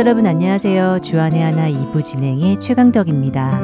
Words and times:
여러분 0.00 0.26
안녕하세요. 0.26 1.00
주안의 1.02 1.42
하나 1.42 1.68
2부 1.68 2.02
진행의 2.02 2.58
최강덕입니다. 2.58 3.60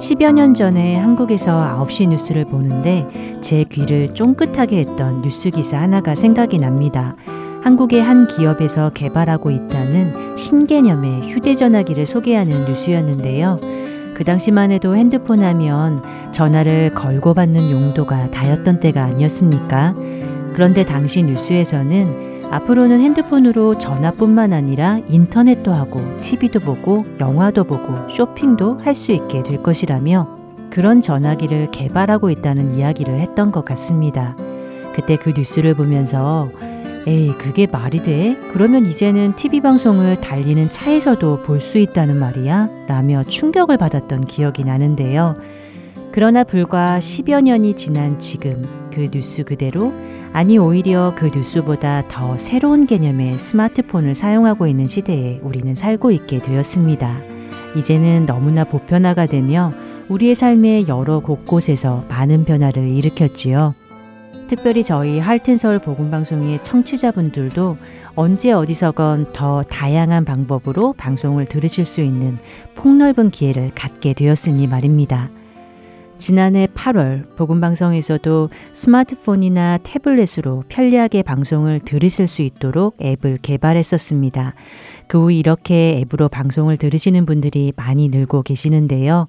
10여 0.00 0.32
년 0.32 0.54
전에 0.54 0.96
한국에서 0.96 1.56
9시 1.86 2.08
뉴스를 2.08 2.44
보는데 2.44 3.06
제 3.40 3.62
귀를 3.62 4.08
쫑긋하게 4.08 4.80
했던 4.80 5.22
뉴스 5.22 5.50
기사 5.50 5.78
하나가 5.78 6.16
생각이 6.16 6.58
납니다. 6.58 7.14
한국의 7.62 8.02
한 8.02 8.26
기업에서 8.26 8.90
개발하고 8.90 9.52
있다는 9.52 10.36
신개념의 10.36 11.30
휴대전화기를 11.30 12.04
소개하는 12.04 12.64
뉴스였는데요. 12.64 13.60
그 14.16 14.24
당시만 14.24 14.72
해도 14.72 14.96
핸드폰 14.96 15.44
하면 15.44 16.02
전화를 16.32 16.92
걸고 16.92 17.34
받는 17.34 17.70
용도가 17.70 18.32
다였던 18.32 18.80
때가 18.80 19.04
아니었습니까? 19.04 19.94
그런데 20.54 20.84
당시 20.84 21.22
뉴스에서는 21.22 22.33
앞으로는 22.54 23.00
핸드폰으로 23.00 23.78
전화뿐만 23.78 24.52
아니라 24.52 25.00
인터넷도 25.08 25.72
하고 25.72 26.00
TV도 26.20 26.60
보고 26.60 27.04
영화도 27.18 27.64
보고 27.64 28.08
쇼핑도 28.08 28.78
할 28.78 28.94
수 28.94 29.10
있게 29.10 29.42
될 29.42 29.60
것이라며 29.60 30.28
그런 30.70 31.00
전화기를 31.00 31.72
개발하고 31.72 32.30
있다는 32.30 32.76
이야기를 32.76 33.18
했던 33.18 33.50
것 33.50 33.64
같습니다. 33.64 34.36
그때 34.94 35.16
그 35.16 35.30
뉴스를 35.36 35.74
보면서 35.74 36.48
에이, 37.08 37.34
그게 37.36 37.66
말이 37.66 38.02
돼? 38.04 38.36
그러면 38.52 38.86
이제는 38.86 39.34
TV 39.34 39.60
방송을 39.60 40.16
달리는 40.16 40.70
차에서도 40.70 41.42
볼 41.42 41.60
수 41.60 41.78
있다는 41.78 42.18
말이야? 42.20 42.68
라며 42.86 43.24
충격을 43.24 43.76
받았던 43.78 44.26
기억이 44.26 44.62
나는데요. 44.62 45.34
그러나 46.14 46.44
불과 46.44 47.00
10여 47.00 47.42
년이 47.42 47.74
지난 47.74 48.20
지금 48.20 48.62
그 48.94 49.10
뉴스 49.10 49.42
그대로 49.42 49.92
아니 50.32 50.58
오히려 50.58 51.12
그 51.16 51.26
뉴스보다 51.26 52.06
더 52.06 52.38
새로운 52.38 52.86
개념의 52.86 53.36
스마트폰을 53.36 54.14
사용하고 54.14 54.68
있는 54.68 54.86
시대에 54.86 55.40
우리는 55.42 55.74
살고 55.74 56.12
있게 56.12 56.40
되었습니다. 56.40 57.18
이제는 57.76 58.26
너무나 58.26 58.62
보편화가 58.62 59.26
되며 59.26 59.72
우리의 60.08 60.36
삶의 60.36 60.86
여러 60.86 61.18
곳곳에서 61.18 62.04
많은 62.08 62.44
변화를 62.44 62.90
일으켰지요. 62.90 63.74
특별히 64.46 64.84
저희 64.84 65.18
할텐서울 65.18 65.80
복음방송의 65.80 66.62
청취자분들도 66.62 67.76
언제 68.14 68.52
어디서건 68.52 69.32
더 69.32 69.64
다양한 69.64 70.24
방법으로 70.24 70.92
방송을 70.92 71.46
들으실 71.46 71.84
수 71.84 72.02
있는 72.02 72.38
폭넓은 72.76 73.30
기회를 73.30 73.72
갖게 73.74 74.12
되었으니 74.12 74.68
말입니다. 74.68 75.28
지난해 76.18 76.66
8월 76.74 77.36
복음방송에서도 77.36 78.48
스마트폰이나 78.72 79.78
태블릿으로 79.78 80.64
편리하게 80.68 81.22
방송을 81.22 81.80
들으실 81.80 82.28
수 82.28 82.42
있도록 82.42 82.96
앱을 83.02 83.38
개발했었습니다. 83.42 84.54
그 85.06 85.24
후 85.24 85.32
이렇게 85.32 85.98
앱으로 86.00 86.28
방송을 86.28 86.76
들으시는 86.76 87.26
분들이 87.26 87.72
많이 87.76 88.08
늘고 88.08 88.42
계시는데요. 88.42 89.28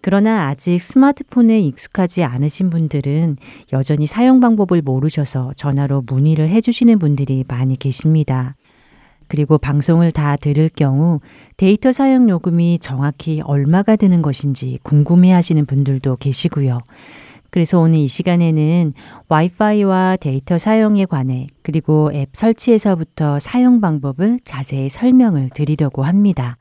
그러나 0.00 0.48
아직 0.48 0.80
스마트폰에 0.80 1.60
익숙하지 1.60 2.24
않으신 2.24 2.70
분들은 2.70 3.36
여전히 3.72 4.06
사용 4.06 4.40
방법을 4.40 4.82
모르셔서 4.82 5.52
전화로 5.56 6.02
문의를 6.06 6.48
해주시는 6.48 6.98
분들이 6.98 7.44
많이 7.46 7.76
계십니다. 7.76 8.56
그리고 9.32 9.56
방송을 9.56 10.12
다 10.12 10.36
들을 10.36 10.68
경우 10.68 11.20
데이터 11.56 11.90
사용 11.90 12.28
요금이 12.28 12.80
정확히 12.80 13.40
얼마가 13.40 13.96
드는 13.96 14.20
것인지 14.20 14.78
궁금해 14.82 15.32
하시는 15.32 15.64
분들도 15.64 16.16
계시고요. 16.16 16.82
그래서 17.48 17.80
오늘 17.80 18.00
이 18.00 18.08
시간에는 18.08 18.92
와이파이와 19.30 20.18
데이터 20.20 20.58
사용에 20.58 21.06
관해 21.06 21.46
그리고 21.62 22.10
앱 22.12 22.28
설치에서부터 22.34 23.38
사용 23.38 23.80
방법을 23.80 24.38
자세히 24.44 24.90
설명을 24.90 25.48
드리려고 25.54 26.02
합니다. 26.02 26.58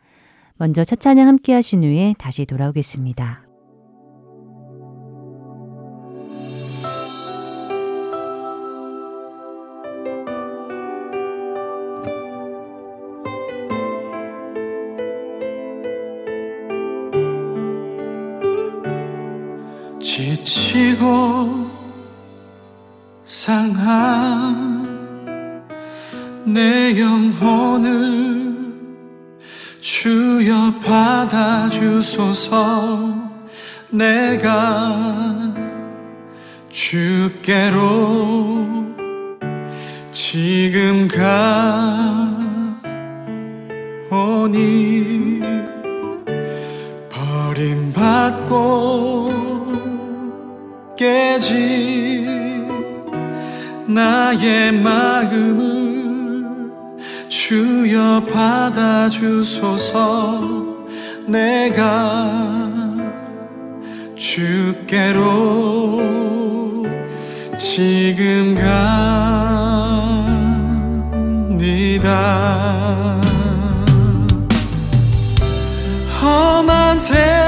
먼저 0.55 0.85
첫 0.85 1.01
찬양 1.01 1.27
함께 1.27 1.51
하신 1.51 1.83
후에 1.83 2.15
다시 2.17 2.45
돌아오겠습니다. 2.45 3.50
한 23.91 24.81
내 26.45 26.99
영혼을 26.99 28.51
주여 29.79 30.73
받아주소서. 30.83 32.11
내가 33.91 35.53
주께로 36.69 37.65
지금 40.11 41.07
가오니 44.09 45.41
버림받고 47.09 48.51
깨진 50.97 52.50
나의 53.93 54.71
마음을 54.73 56.45
주여 57.27 58.25
받아주소서. 58.31 60.01
내가 61.27 62.29
주께로 64.15 66.01
지금 67.57 68.55
갑니다. 71.35 72.11
험한 76.21 76.97
세 76.97 77.40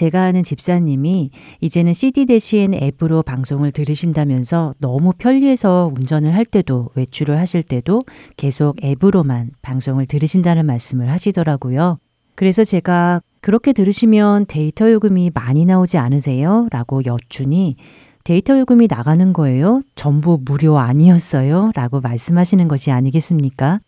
제가 0.00 0.22
아는 0.22 0.42
집사님이 0.42 1.30
이제는 1.60 1.92
CD 1.92 2.24
대신 2.24 2.72
앱으로 2.72 3.22
방송을 3.22 3.70
들으신다면서 3.70 4.72
너무 4.78 5.12
편리해서 5.12 5.92
운전을 5.94 6.34
할 6.34 6.46
때도 6.46 6.88
외출을 6.94 7.38
하실 7.38 7.62
때도 7.62 8.00
계속 8.38 8.82
앱으로만 8.82 9.50
방송을 9.60 10.06
들으신다는 10.06 10.64
말씀을 10.64 11.10
하시더라고요. 11.10 11.98
그래서 12.34 12.64
제가 12.64 13.20
그렇게 13.42 13.74
들으시면 13.74 14.46
데이터 14.48 14.90
요금이 14.90 15.32
많이 15.34 15.66
나오지 15.66 15.98
않으세요? 15.98 16.68
라고 16.70 17.02
여쭈니 17.04 17.76
데이터 18.24 18.58
요금이 18.58 18.86
나가는 18.88 19.34
거예요? 19.34 19.82
전부 19.96 20.38
무료 20.42 20.78
아니었어요? 20.78 21.72
라고 21.74 22.00
말씀하시는 22.00 22.68
것이 22.68 22.90
아니겠습니까? 22.90 23.80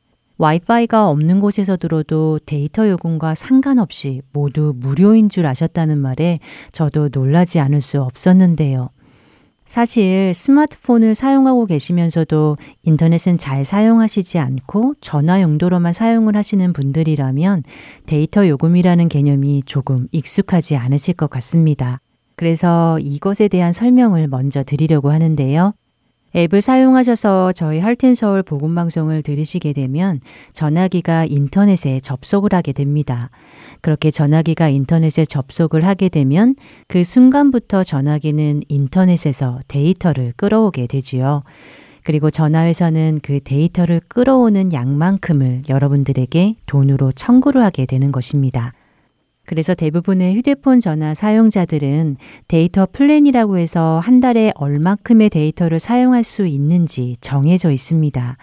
와이파이가 0.43 1.09
없는 1.09 1.39
곳에서 1.39 1.77
들어도 1.77 2.41
데이터 2.44 2.89
요금과 2.89 3.37
상관없이 3.37 4.23
모두 4.33 4.75
무료인 4.77 5.29
줄 5.29 5.47
아셨다는 5.47 5.99
말에 5.99 6.41
저도 6.73 7.11
놀라지 7.12 7.61
않을 7.61 7.81
수 7.81 8.03
없었는데요. 8.03 8.91
사실 9.65 10.33
스마트폰을 10.35 11.15
사용하고 11.15 11.67
계시면서도 11.67 12.56
인터넷은 12.83 13.39
잘 13.39 13.65
사용하시지 13.65 14.41
않고 14.41 14.94
전화 15.00 15.41
용도로만 15.41 15.93
사용을 15.93 16.35
하시는 16.35 16.73
분들이라면 16.73 17.62
데이터 18.06 18.49
요금이라는 18.49 19.09
개념이 19.09 19.62
조금 19.65 20.09
익숙하지 20.11 20.75
않으실 20.75 21.15
것 21.15 21.31
같습니다. 21.31 22.00
그래서 22.35 22.99
이것에 22.99 23.47
대한 23.47 23.73
설명을 23.73 24.27
먼저 24.27 24.65
드리려고 24.65 25.12
하는데요. 25.12 25.75
앱을 26.34 26.61
사용하셔서 26.62 27.52
저희 27.52 27.79
할텐서울 27.79 28.43
복음방송을 28.43 29.23
들으시게 29.23 29.73
되면 29.73 30.20
전화기가 30.52 31.26
인터넷에 31.26 32.00
접속을 32.00 32.55
하게 32.55 32.73
됩니다. 32.73 33.31
그렇게 33.81 34.11
전화기가 34.11 34.69
인터넷에 34.69 35.25
접속을 35.25 35.87
하게 35.87 36.08
되면 36.08 36.55
그 36.88 37.05
순간부터 37.05 37.84
전화기는 37.84 38.62
인터넷에서 38.69 39.61
데이터를 39.69 40.32
끌어오게 40.37 40.87
되지요. 40.87 41.43
그리고 42.05 42.31
전화회사는 42.31 43.20
그 43.23 43.40
데이터를 43.40 44.00
끌어오는 44.08 44.73
양만큼을 44.73 45.62
여러분들에게 45.69 46.56
돈으로 46.67 47.12
청구를 47.12 47.62
하게 47.62 47.87
되는 47.87 48.11
것입니다. 48.11 48.73
그래서 49.44 49.75
대부분의 49.75 50.37
휴대폰 50.37 50.81
전화 50.81 51.15
사용자들은 51.15 52.17
데이터 52.49 52.87
플랜이라고 52.87 53.59
해서 53.59 54.00
한 54.03 54.21
달에 54.21 54.53
얼마큼의 54.55 55.31
데이터를 55.31 55.81
사용할 55.81 56.25
수 56.25 56.47
있는지 56.47 57.17
정해져 57.21 57.71
있습니다. 57.71 58.37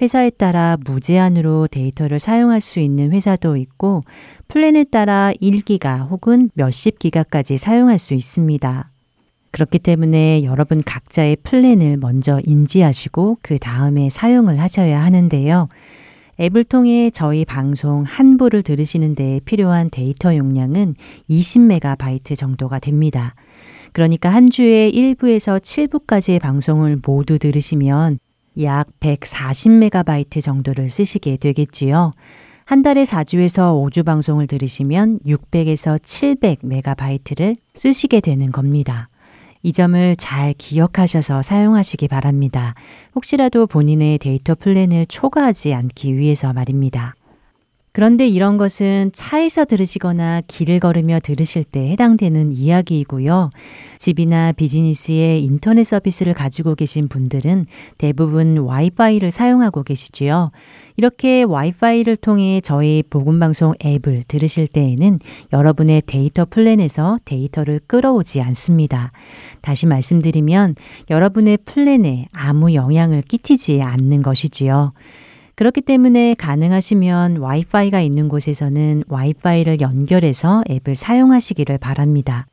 회사에 0.00 0.30
따라 0.30 0.76
무제한으로 0.84 1.68
데이터를 1.68 2.18
사용할 2.18 2.60
수 2.60 2.80
있는 2.80 3.12
회사도 3.12 3.56
있고 3.56 4.02
플랜에 4.48 4.84
따라 4.84 5.32
1기가 5.40 6.10
혹은 6.10 6.50
몇십 6.54 6.98
기가까지 6.98 7.56
사용할 7.56 7.98
수 7.98 8.14
있습니다. 8.14 8.90
그렇기 9.52 9.78
때문에 9.78 10.44
여러분 10.44 10.82
각자의 10.84 11.36
플랜을 11.42 11.96
먼저 11.96 12.40
인지하시고 12.44 13.38
그 13.40 13.58
다음에 13.58 14.10
사용을 14.10 14.60
하셔야 14.60 15.02
하는데요. 15.02 15.68
앱을 16.40 16.64
통해 16.64 17.10
저희 17.10 17.44
방송 17.44 18.02
한 18.02 18.36
부를 18.36 18.62
들으시는 18.62 19.14
데 19.14 19.40
필요한 19.44 19.88
데이터 19.90 20.36
용량은 20.36 20.94
20메가바이트 21.30 22.36
정도가 22.36 22.78
됩니다. 22.78 23.34
그러니까 23.92 24.28
한 24.28 24.50
주에 24.50 24.90
1부에서 24.90 25.58
7부까지의 25.58 26.40
방송을 26.40 27.00
모두 27.06 27.38
들으시면 27.38 28.18
약 28.60 28.88
140메가바이트 29.00 30.42
정도를 30.42 30.90
쓰시게 30.90 31.38
되겠지요. 31.38 32.12
한 32.66 32.82
달에 32.82 33.04
4주에서 33.04 33.72
5주 33.88 34.04
방송을 34.04 34.46
들으시면 34.46 35.20
600에서 35.20 35.98
700메가바이트를 35.98 37.54
쓰시게 37.74 38.20
되는 38.20 38.50
겁니다. 38.50 39.08
이 39.66 39.72
점을 39.72 40.14
잘 40.14 40.54
기억하셔서 40.56 41.42
사용하시기 41.42 42.06
바랍니다. 42.06 42.76
혹시라도 43.16 43.66
본인의 43.66 44.18
데이터 44.18 44.54
플랜을 44.54 45.06
초과하지 45.06 45.74
않기 45.74 46.16
위해서 46.16 46.52
말입니다. 46.52 47.15
그런데 47.96 48.28
이런 48.28 48.58
것은 48.58 49.10
차에서 49.14 49.64
들으시거나 49.64 50.42
길을 50.46 50.80
걸으며 50.80 51.18
들으실 51.18 51.64
때 51.64 51.88
해당되는 51.88 52.52
이야기이고요. 52.52 53.48
집이나 53.96 54.52
비즈니스의 54.52 55.42
인터넷 55.42 55.84
서비스를 55.84 56.34
가지고 56.34 56.74
계신 56.74 57.08
분들은 57.08 57.64
대부분 57.96 58.58
와이파이를 58.58 59.30
사용하고 59.30 59.82
계시지요. 59.82 60.50
이렇게 60.98 61.42
와이파이를 61.42 62.16
통해 62.16 62.60
저희 62.62 63.02
복음방송 63.08 63.72
앱을 63.82 64.24
들으실 64.28 64.66
때에는 64.66 65.18
여러분의 65.54 66.02
데이터 66.04 66.44
플랜에서 66.44 67.16
데이터를 67.24 67.80
끌어오지 67.86 68.42
않습니다. 68.42 69.10
다시 69.62 69.86
말씀드리면 69.86 70.74
여러분의 71.08 71.60
플랜에 71.64 72.26
아무 72.34 72.74
영향을 72.74 73.22
끼치지 73.22 73.80
않는 73.80 74.20
것이지요. 74.20 74.92
그렇기 75.56 75.80
때문에 75.80 76.34
가능하시면 76.34 77.38
와이파이가 77.38 78.02
있는 78.02 78.28
곳에서는 78.28 79.04
와이파이를 79.08 79.80
연결해서 79.80 80.62
앱을 80.70 80.94
사용하시기를 80.94 81.78
바랍니다. 81.78 82.46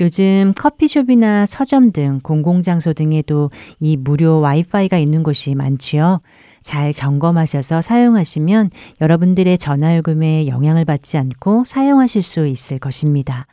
요즘 0.00 0.52
커피숍이나 0.56 1.46
서점 1.46 1.90
등 1.90 2.20
공공장소 2.22 2.92
등에도 2.92 3.50
이 3.80 3.96
무료 3.96 4.38
와이파이가 4.38 4.98
있는 4.98 5.24
곳이 5.24 5.56
많지요. 5.56 6.20
잘 6.62 6.92
점검하셔서 6.92 7.82
사용하시면 7.82 8.70
여러분들의 9.00 9.58
전화요금에 9.58 10.46
영향을 10.46 10.84
받지 10.84 11.18
않고 11.18 11.64
사용하실 11.64 12.22
수 12.22 12.46
있을 12.46 12.78
것입니다. 12.78 13.46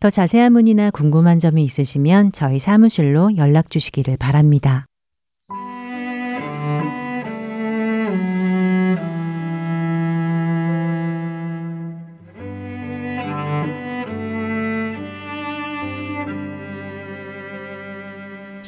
더 0.00 0.10
자세한 0.10 0.52
문의나 0.52 0.90
궁금한 0.90 1.38
점이 1.38 1.62
있으시면 1.62 2.32
저희 2.32 2.58
사무실로 2.58 3.36
연락 3.36 3.70
주시기를 3.70 4.16
바랍니다. 4.16 4.86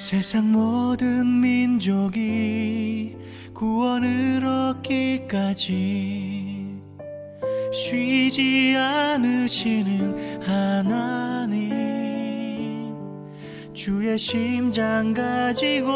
세상 0.08 0.52
모든 0.52 1.40
민족이 1.40 3.16
구원을 3.52 4.46
얻기까지 4.46 5.34
쉬지 7.72 8.76
않으시는 8.78 10.40
하나님. 10.44 11.66
주의 13.74 14.16
심장 14.16 15.12
가지고 15.12 15.90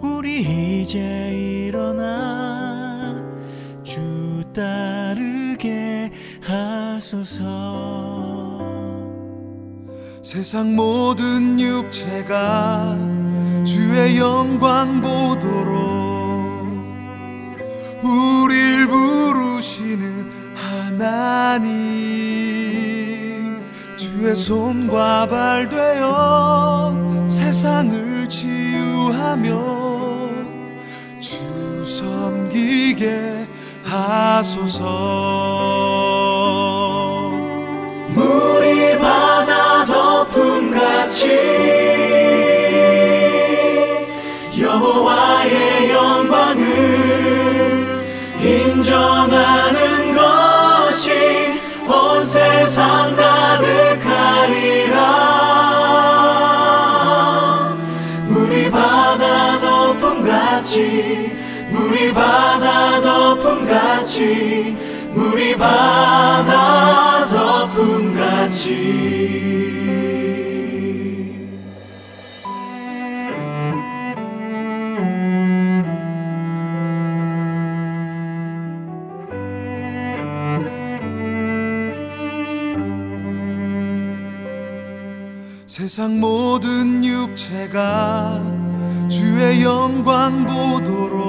우리 0.00 0.80
이제 0.80 1.68
일어나 1.68 3.22
주 3.82 4.42
따르게 4.54 6.10
하소서 6.40 7.60
세상 10.22 10.76
모든 10.76 11.58
육체가 11.58 12.94
주의 13.64 14.18
영광 14.18 15.00
보도록 15.00 15.80
우릴 18.02 18.86
부르시는 18.86 20.30
하나님. 20.54 21.80
주의 23.96 24.36
손과 24.36 25.26
발 25.26 25.70
되어 25.70 26.94
세상을 27.26 28.28
치유하며 28.28 29.48
주 31.18 31.86
섬기게 31.86 33.48
하소서. 33.84 35.30
바다 39.00 39.00
덮음 39.00 39.29
같이 41.10 41.26
여호와의 44.56 45.90
영광을 45.90 46.64
인정하는 48.40 50.14
것이 50.14 51.10
온 51.88 52.24
세상 52.24 53.16
가득하리라. 53.16 55.00
물이 58.28 58.70
바다 58.70 59.58
덮음같이 59.58 61.32
물이 61.70 62.12
바다 62.12 63.00
덮음같이 63.00 64.76
물이 65.12 65.56
바다 65.56 67.26
덮음같이 67.26 68.90
세상 86.00 86.18
모든 86.18 87.04
육체가 87.04 88.40
주의 89.10 89.62
영광 89.62 90.46
보도록 90.46 91.20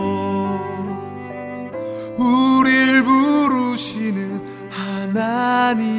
우릴 2.18 3.04
부르시는 3.04 4.42
하나님. 4.70 5.92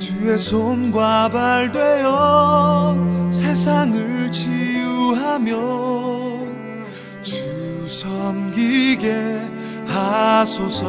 주의 0.00 0.36
손과 0.36 1.28
발 1.28 1.70
되어 1.70 2.96
세상을 3.30 4.28
치유하며 4.32 5.52
주 7.22 7.88
섬기게 7.88 9.42
하소서. 9.86 10.88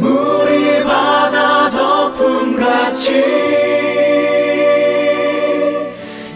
물이 0.00 0.82
바다 0.82 1.70
같이 2.92 3.10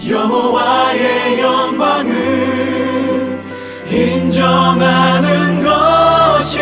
여호와의 0.08 1.38
영광을 1.38 2.14
인정하는 3.90 5.62
것이 5.62 6.58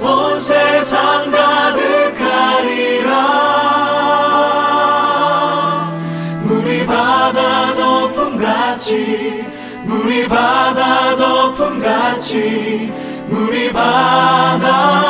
온 0.00 0.40
세상 0.40 1.30
가득하리라. 1.30 3.12
물이 6.42 6.84
바다 6.84 7.74
덮음같이 7.74 9.44
물이 9.84 10.26
바다 10.26 11.14
덮음같이 11.14 12.92
물이 13.28 13.72
바다 13.72 15.01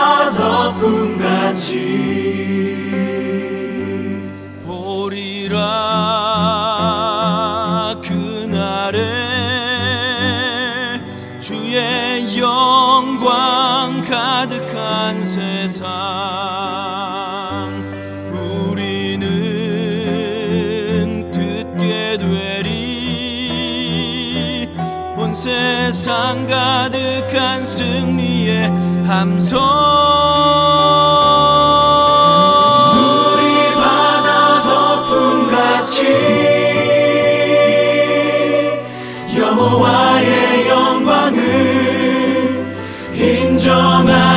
세상 26.13 26.47
가득한 26.47 27.65
승리의 27.65 28.69
함성. 29.07 29.59
우리 32.93 33.75
바다 33.75 34.61
덮음같이 34.61 36.05
여호와의 39.39 40.69
영광을 40.69 41.41
인정하 43.15 44.32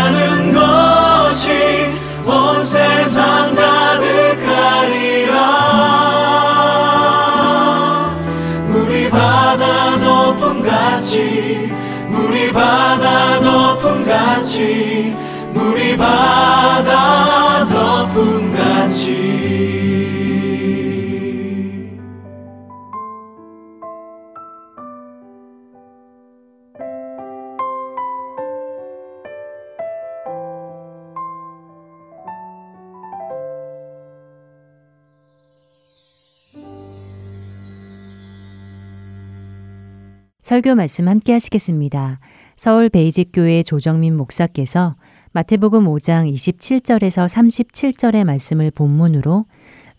설교 40.46 40.76
말씀 40.76 41.08
함께 41.08 41.34
하시겠습니다. 41.34 42.20
서울 42.56 42.90
베이직교회 42.90 43.64
조정민 43.64 44.16
목사께서 44.16 44.96
마태복음 45.32 45.86
5장 45.86 46.32
27절에서 46.32 47.26
37절의 47.28 48.26
말씀을 48.26 48.70
본문으로 48.70 49.46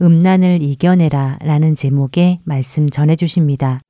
음란을 0.01 0.63
이겨내라 0.63 1.39
라는 1.43 1.75
제목의 1.75 2.43
말씀 2.45 2.89
전해 2.91 3.17
주십니다. 3.17 3.81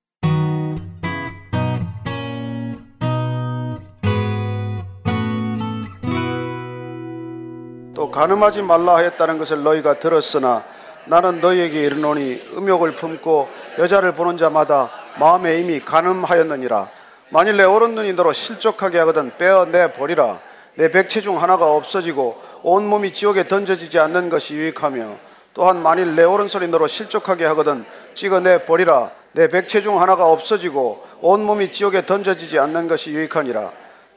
또 7.93 8.11
가늠하지 8.11 8.63
말라 8.63 8.97
하였다는 8.97 9.37
것을 9.37 9.63
너희가 9.63 9.99
들었으나 9.99 10.63
나는 11.07 11.41
너희에게 11.41 11.83
이르노니 11.83 12.43
음욕을 12.57 12.97
품고 12.97 13.49
여자를 13.79 14.13
보는 14.13 14.37
자마다 14.37 14.91
마음에 15.19 15.61
이미 15.61 15.81
가늠하였느니라. 15.81 16.89
만일 17.31 17.57
내 17.57 17.65
오른 17.65 17.95
눈이 17.95 18.13
너로 18.13 18.33
실족하게 18.33 18.99
하거든 19.01 19.31
빼어내 19.39 19.93
버리라. 19.93 20.39
내 20.75 20.91
백체 20.91 21.21
중 21.21 21.43
하나가 21.43 21.73
없어지고 21.73 22.41
온 22.63 22.87
몸이 22.87 23.15
지옥에 23.15 23.49
던져지지 23.49 23.99
않는 23.99 24.29
것이 24.29 24.55
유익하며 24.55 25.17
또한 25.55 25.83
만일 25.83 26.15
내 26.15 26.25
오른손이 26.25 26.69
너로 26.69 26.87
실족하게 26.87 27.45
하거든 27.47 27.85
찍어내 28.15 28.65
버리라. 28.65 29.11
내 29.33 29.49
백체 29.49 29.83
중 29.83 30.01
하나가 30.01 30.27
없어지고 30.27 31.05
온 31.21 31.45
몸이 31.45 31.73
지옥에 31.73 32.07
던져지지 32.07 32.59
않는 32.59 32.89
것이 32.89 33.11
유익하니라 33.11 33.71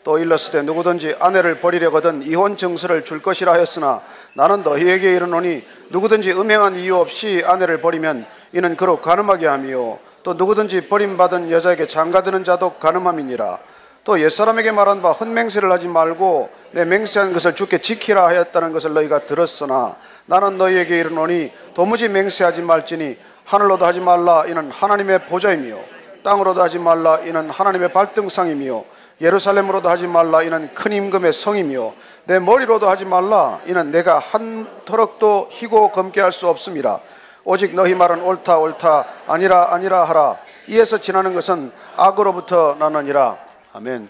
또 0.10 0.18
일렀을 0.18 0.52
때 0.52 0.62
누구든지 0.64 1.18
아내를 1.20 1.60
버리려거든 1.60 2.24
이혼 2.24 2.58
증서를 2.58 3.06
줄 3.06 3.22
것이라 3.22 3.54
하였으나 3.54 4.02
나는 4.34 4.64
너희에게 4.64 5.14
이르노니 5.14 5.64
누구든지 5.90 6.32
음행한 6.32 6.78
이유 6.78 6.96
없이 6.96 7.44
아내를 7.46 7.80
버리면 7.80 8.26
이는 8.54 8.76
그로 8.76 9.02
가늠하게 9.02 9.46
함이요. 9.46 10.00
또 10.24 10.34
누구든지 10.34 10.88
버림받은 10.88 11.52
여자에게 11.52 11.86
장가드는 11.86 12.44
자도 12.44 12.78
가늠함이니라. 12.80 13.60
또 14.04 14.20
옛사람에게 14.20 14.72
말한 14.72 15.04
바 15.04 15.12
헛맹세를 15.12 15.72
하지 15.72 15.88
말고 15.88 16.50
내 16.72 16.86
맹세한 16.86 17.32
것을 17.32 17.54
주께 17.54 17.78
지키라 17.78 18.26
하였다는 18.26 18.72
것을 18.74 18.94
너희가 18.96 19.28
들었으나 19.28 19.96
나는 20.26 20.58
너희에게 20.58 21.02
이르노니 21.02 21.52
도무지 21.76 22.10
맹세하지 22.10 22.64
말지니 22.64 23.16
하늘로도 23.46 23.86
하지 23.86 24.00
말라. 24.00 24.46
이는 24.48 24.72
하나님의 24.72 25.28
보좌이며 25.28 25.78
땅으로도 26.24 26.64
하지 26.64 26.80
말라. 26.80 27.20
이는 27.20 27.52
하나님의 27.52 27.94
발등상이며 27.94 28.98
예루살렘으로도 29.22 29.90
하지 29.90 30.08
말라 30.08 30.44
이는 30.44 30.74
큰 30.74 30.92
임금의 30.94 31.34
성이며 31.34 31.94
내 32.26 32.40
머리로도 32.40 32.90
하지 32.90 33.06
말라 33.06 33.60
이는 33.66 33.92
내가 33.92 34.20
한 34.20 34.68
터럭도 34.86 35.50
희고 35.52 35.92
검게 35.92 36.22
할 36.22 36.32
수 36.32 36.48
없음이라 36.48 37.00
오직 37.44 37.74
너희 37.76 37.96
말은 37.96 38.22
옳다 38.22 38.58
옳다 38.60 39.06
아니라 39.28 39.74
아니라 39.74 40.04
하라. 40.06 40.38
이에서 40.68 41.00
지나는 41.00 41.34
것은 41.34 41.72
악으로부터 41.98 42.76
나느니라. 42.78 43.38
아멘. 43.74 44.10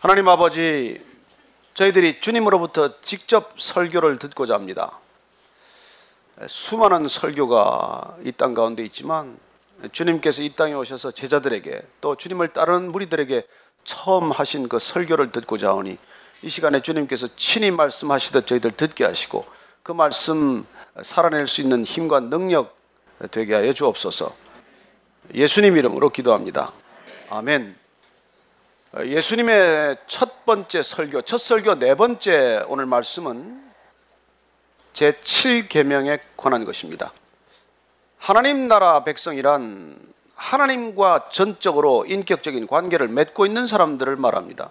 하나님 0.00 0.28
아버지 0.28 1.04
저희들이 1.74 2.20
주님으로부터 2.20 3.00
직접 3.02 3.52
설교를 3.58 4.18
듣고자 4.18 4.54
합니다. 4.54 4.92
수많은 6.46 7.08
설교가 7.08 8.16
이 8.24 8.32
땅 8.32 8.54
가운데 8.54 8.82
있지만 8.84 9.38
주님께서 9.92 10.40
이 10.42 10.54
땅에 10.54 10.72
오셔서 10.74 11.10
제자들에게 11.10 11.82
또 12.00 12.16
주님을 12.16 12.48
따르는 12.48 12.90
무리들에게 12.92 13.46
처음 13.84 14.30
하신 14.30 14.68
그 14.68 14.78
설교를 14.78 15.30
듣고자 15.30 15.68
하오니 15.68 15.98
이 16.42 16.48
시간에 16.48 16.80
주님께서 16.80 17.28
친히 17.36 17.70
말씀하시듯 17.70 18.46
저희들 18.46 18.72
듣게 18.72 19.04
하시고 19.04 19.44
그 19.82 19.92
말씀 19.92 20.66
살아낼 21.02 21.46
수 21.46 21.60
있는 21.60 21.84
힘과 21.84 22.20
능력 22.20 22.76
되게 23.30 23.54
하여 23.54 23.72
주옵소서. 23.72 24.34
예수님 25.34 25.76
이름으로 25.76 26.10
기도합니다. 26.10 26.72
아멘. 27.30 27.76
예수님의 28.98 29.96
첫 30.06 30.44
번째 30.44 30.82
설교, 30.82 31.22
첫 31.22 31.38
설교 31.38 31.78
네 31.78 31.94
번째 31.94 32.64
오늘 32.68 32.86
말씀은 32.86 33.72
제 34.92 35.12
7계명에 35.12 36.20
관한 36.36 36.64
것입니다. 36.64 37.12
하나님 38.18 38.68
나라 38.68 39.02
백성이란 39.02 40.13
하나님과 40.34 41.28
전적으로 41.30 42.04
인격적인 42.06 42.66
관계를 42.66 43.08
맺고 43.08 43.46
있는 43.46 43.66
사람들을 43.66 44.16
말합니다. 44.16 44.70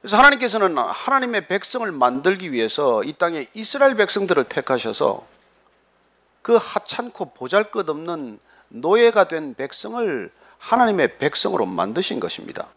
그래서 0.00 0.16
하나님께서는 0.16 0.76
하나님의 0.78 1.46
백성을 1.46 1.90
만들기 1.92 2.52
위해서 2.52 3.04
이 3.04 3.12
땅에 3.12 3.46
이스라엘 3.54 3.94
백성들을 3.94 4.44
택하셔서 4.44 5.24
그 6.42 6.58
하찮고 6.60 7.34
보잘 7.34 7.70
것 7.70 7.88
없는 7.88 8.40
노예가 8.68 9.28
된 9.28 9.54
백성을 9.54 10.30
하나님의 10.58 11.18
백성으로 11.18 11.66
만드신 11.66 12.18
것입니다. 12.18 12.68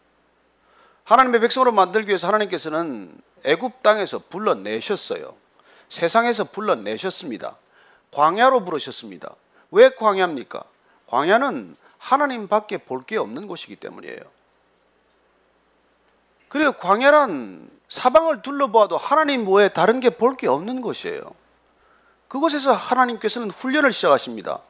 하나님의 1.04 1.40
백성으로 1.40 1.72
만들기 1.72 2.08
위해서 2.08 2.26
하나님께서는 2.28 3.12
애굽 3.44 3.82
땅에서 3.82 4.22
불러내셨어요. 4.28 5.34
세상에서 5.88 6.44
불러내셨습니다. 6.44 7.56
광야로 8.12 8.64
부르셨습니다. 8.64 9.34
왜 9.70 9.90
광야입니까? 9.90 10.64
광야는 11.06 11.76
하나님밖에 11.98 12.78
볼 12.78 13.02
게 13.06 13.16
없는 13.16 13.46
곳이기 13.46 13.76
때문이에요. 13.76 14.20
그리고 16.48 16.72
광야란 16.72 17.68
사방을 17.88 18.42
둘러보아도 18.42 18.96
하나님 18.96 19.48
외에 19.52 19.68
다른 19.68 20.00
게 20.00 20.10
볼 20.10 20.36
게 20.36 20.48
없는 20.48 20.80
곳이에요. 20.80 21.22
그곳에서 22.28 22.72
하나님께서는 22.72 23.50
훈련을 23.50 23.92
시작하십니다. 23.92 24.60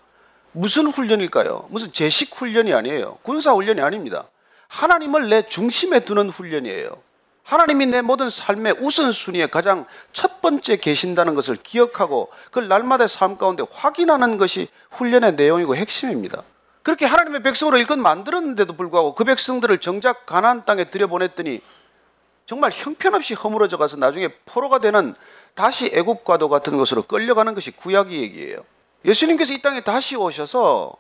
무슨 0.52 0.86
훈련일까요? 0.86 1.66
무슨 1.70 1.92
제식 1.92 2.34
훈련이 2.34 2.72
아니에요. 2.72 3.18
군사 3.22 3.52
훈련이 3.52 3.80
아닙니다. 3.80 4.26
하나님을 4.68 5.28
내 5.28 5.46
중심에 5.48 6.00
두는 6.00 6.28
훈련이에요. 6.30 7.00
하나님이 7.46 7.86
내 7.86 8.02
모든 8.02 8.28
삶의 8.28 8.76
우선순위에 8.80 9.46
가장 9.46 9.86
첫 10.12 10.42
번째 10.42 10.76
계신다는 10.76 11.36
것을 11.36 11.54
기억하고 11.54 12.28
그 12.50 12.58
날마다 12.58 13.06
삶 13.06 13.36
가운데 13.36 13.62
확인하는 13.70 14.36
것이 14.36 14.68
훈련의 14.90 15.36
내용이고 15.36 15.76
핵심입니다. 15.76 16.42
그렇게 16.82 17.06
하나님의 17.06 17.44
백성으로 17.44 17.78
일껏 17.78 17.96
만들었는데도 17.96 18.72
불구하고 18.72 19.14
그 19.14 19.22
백성들을 19.22 19.78
정작 19.78 20.26
가나안 20.26 20.64
땅에 20.64 20.84
들여보냈더니 20.84 21.60
정말 22.46 22.72
형편없이 22.74 23.34
허물어져 23.34 23.76
가서 23.76 23.96
나중에 23.96 24.28
포로가 24.44 24.80
되는 24.80 25.14
다시 25.54 25.90
애굽과도 25.92 26.48
같은 26.48 26.76
것으로 26.76 27.02
끌려가는 27.02 27.54
것이 27.54 27.70
구약의 27.70 28.22
얘기예요. 28.22 28.64
예수님께서 29.04 29.54
이 29.54 29.62
땅에 29.62 29.82
다시 29.82 30.16
오셔서 30.16 30.96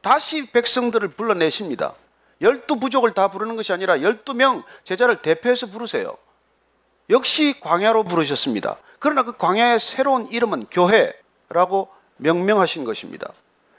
다시 0.00 0.50
백성들을 0.50 1.08
불러내십니다. 1.10 1.94
열두 2.40 2.78
부족을 2.78 3.14
다 3.14 3.28
부르는 3.28 3.56
것이 3.56 3.72
아니라 3.72 4.00
열두 4.00 4.34
명 4.34 4.62
제자를 4.84 5.22
대표해서 5.22 5.66
부르세요. 5.66 6.16
역시 7.10 7.58
광야로 7.60 8.04
부르셨습니다. 8.04 8.76
그러나 8.98 9.22
그 9.22 9.36
광야의 9.36 9.80
새로운 9.80 10.28
이름은 10.28 10.66
교회라고 10.70 11.88
명명하신 12.16 12.84
것입니다. 12.84 13.32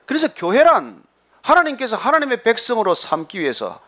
그래서 0.05 0.27
교회란 0.33 1.01
하나님께서 1.41 1.95
하나님의 1.95 2.43
백성으로 2.43 2.95
삼기 2.95 3.39
위해서 3.39 3.79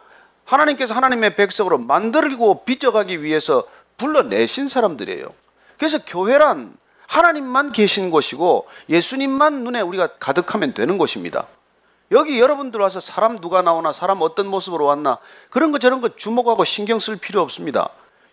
하나님께서 0.45 0.93
하나님의 0.93 1.35
백성으로 1.35 1.77
만들고 1.77 2.65
빚어가기 2.65 3.23
위해서 3.23 3.65
불러내신 3.97 4.67
사람들이에요. 4.67 5.33
그래서 5.77 5.99
교회란 6.05 6.75
하나님만 7.07 7.71
계신 7.71 8.09
곳이고 8.09 8.67
예수님만 8.89 9.63
눈에 9.63 9.81
우리가 9.81 10.17
가득하면 10.19 10.73
되는 10.73 10.97
곳입니다. 10.97 11.47
여기 12.11 12.39
여러분들 12.39 12.79
와서 12.79 12.99
사람 12.99 13.37
누가 13.37 13.61
나오나 13.61 13.93
사람 13.93 14.21
어떤 14.21 14.47
모습으로 14.47 14.85
왔나 14.85 15.17
그런 15.49 15.71
거 15.71 15.79
저런 15.79 16.01
거 16.01 16.15
주목하고 16.15 16.63
신경 16.65 16.99
쓸 16.99 17.15
필요 17.15 17.41
없습니다. 17.41 17.89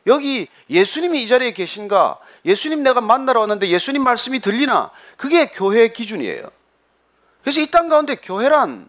여기 0.06 0.48
예수님이 0.68 1.22
이 1.22 1.28
자리에 1.28 1.52
계신가 1.52 2.18
예수님 2.44 2.82
내가 2.82 3.00
만나러 3.00 3.40
왔는데 3.40 3.68
예수님 3.68 4.02
말씀이 4.02 4.40
들리나 4.40 4.90
그게 5.16 5.46
교회의 5.48 5.92
기준이에요. 5.92 6.50
그래서 7.42 7.60
이 7.60 7.66
땅 7.70 7.88
가운데 7.88 8.16
교회란 8.16 8.88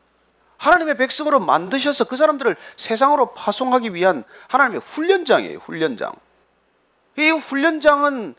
하나님의 0.58 0.97
백성으로 0.97 1.39
만드셔서 1.39 2.06
그 2.06 2.17
사람들을 2.17 2.56
세상으로 2.75 3.34
파송하기 3.34 3.93
위한 3.93 4.23
하나님의 4.49 4.82
훈련장이에요. 4.82 5.60
훈련장. 5.60 6.12
이 7.17 7.30
훈련장은 7.30 8.36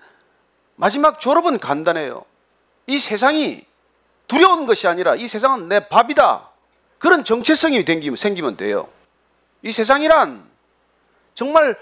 마지막 0.77 1.21
졸업은 1.21 1.59
간단해요. 1.59 2.25
이 2.87 2.99
세상이 2.99 3.65
두려운 4.31 4.64
것이 4.64 4.87
아니라 4.87 5.16
이 5.16 5.27
세상은 5.27 5.69
내 5.69 5.88
밥이다. 5.88 6.51
그런 6.99 7.25
정체성이 7.25 7.85
생기면 8.16 8.57
돼요. 8.57 8.88
이 9.62 9.73
세상이란 9.73 10.49
정말 11.35 11.77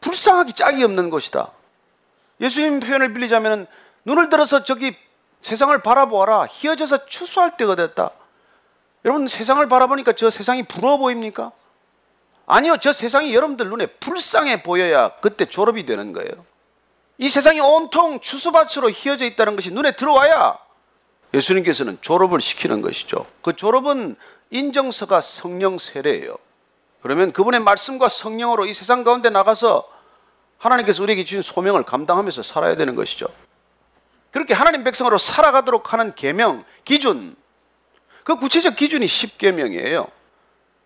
불쌍하기 0.00 0.54
짝이 0.54 0.82
없는 0.82 1.08
것이다. 1.08 1.52
예수님 2.40 2.80
표현을 2.80 3.12
빌리자면 3.12 3.68
눈을 4.04 4.28
들어서 4.28 4.64
저기 4.64 4.96
세상을 5.40 5.80
바라보아라. 5.80 6.46
휘어져서 6.46 7.06
추수할 7.06 7.56
때가 7.56 7.76
됐다. 7.76 8.10
여러분 9.04 9.28
세상을 9.28 9.64
바라보니까 9.68 10.14
저 10.14 10.30
세상이 10.30 10.64
부러워 10.64 10.98
보입니까? 10.98 11.52
아니요. 12.46 12.78
저 12.78 12.92
세상이 12.92 13.32
여러분들 13.32 13.68
눈에 13.68 13.86
불쌍해 13.86 14.64
보여야 14.64 15.12
그때 15.20 15.44
졸업이 15.44 15.86
되는 15.86 16.12
거예요. 16.12 16.44
이 17.18 17.28
세상이 17.28 17.60
온통 17.60 18.18
추수밭으로 18.18 18.90
휘어져 18.90 19.26
있다는 19.26 19.54
것이 19.54 19.70
눈에 19.70 19.92
들어와야 19.92 20.58
예수님께서는 21.34 21.98
졸업을 22.00 22.40
시키는 22.40 22.80
것이죠. 22.80 23.26
그 23.42 23.54
졸업은 23.54 24.16
인정서가 24.50 25.20
성령 25.20 25.78
세례예요. 25.78 26.36
그러면 27.02 27.32
그분의 27.32 27.60
말씀과 27.60 28.08
성령으로 28.08 28.66
이 28.66 28.74
세상 28.74 29.04
가운데 29.04 29.30
나가서 29.30 29.88
하나님께서 30.58 31.02
우리에게 31.02 31.24
주신 31.24 31.42
소명을 31.42 31.84
감당하면서 31.84 32.42
살아야 32.42 32.76
되는 32.76 32.94
것이죠. 32.94 33.26
그렇게 34.30 34.54
하나님 34.54 34.84
백성으로 34.84 35.18
살아가도록 35.18 35.92
하는 35.92 36.14
계명, 36.14 36.64
기준, 36.84 37.36
그 38.24 38.36
구체적 38.36 38.76
기준이 38.76 39.06
10계명이에요. 39.06 40.10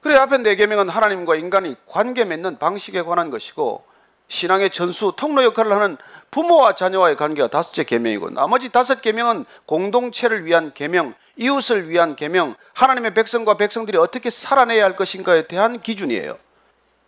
그래 0.01 0.17
앞에 0.17 0.39
네 0.39 0.57
계명은 0.57 0.89
하나님과 0.89 1.37
인간이 1.37 1.77
관계 1.87 2.25
맺는 2.25 2.59
방식에 2.59 3.03
관한 3.03 3.31
것이고 3.31 3.85
신앙의 4.29 4.71
전수, 4.71 5.13
통로 5.17 5.45
역할을 5.45 5.73
하는 5.73 5.97
부모와 6.31 6.77
자녀와의 6.77 7.17
관계가 7.17 7.49
다섯째 7.49 7.85
계명이고 7.85 8.31
나머지 8.31 8.71
다섯 8.71 9.03
계명은 9.03 9.45
공동체를 9.67 10.47
위한 10.47 10.73
계명, 10.73 11.15
이웃을 11.37 11.91
위한 11.91 12.17
계명, 12.17 12.55
하나님의 12.73 13.15
백성과 13.15 13.57
백성들이 13.57 13.99
어떻게 13.99 14.31
살아내야 14.31 14.85
할 14.85 14.97
것인가에 14.97 15.47
대한 15.47 15.81
기준이에요. 15.81 16.39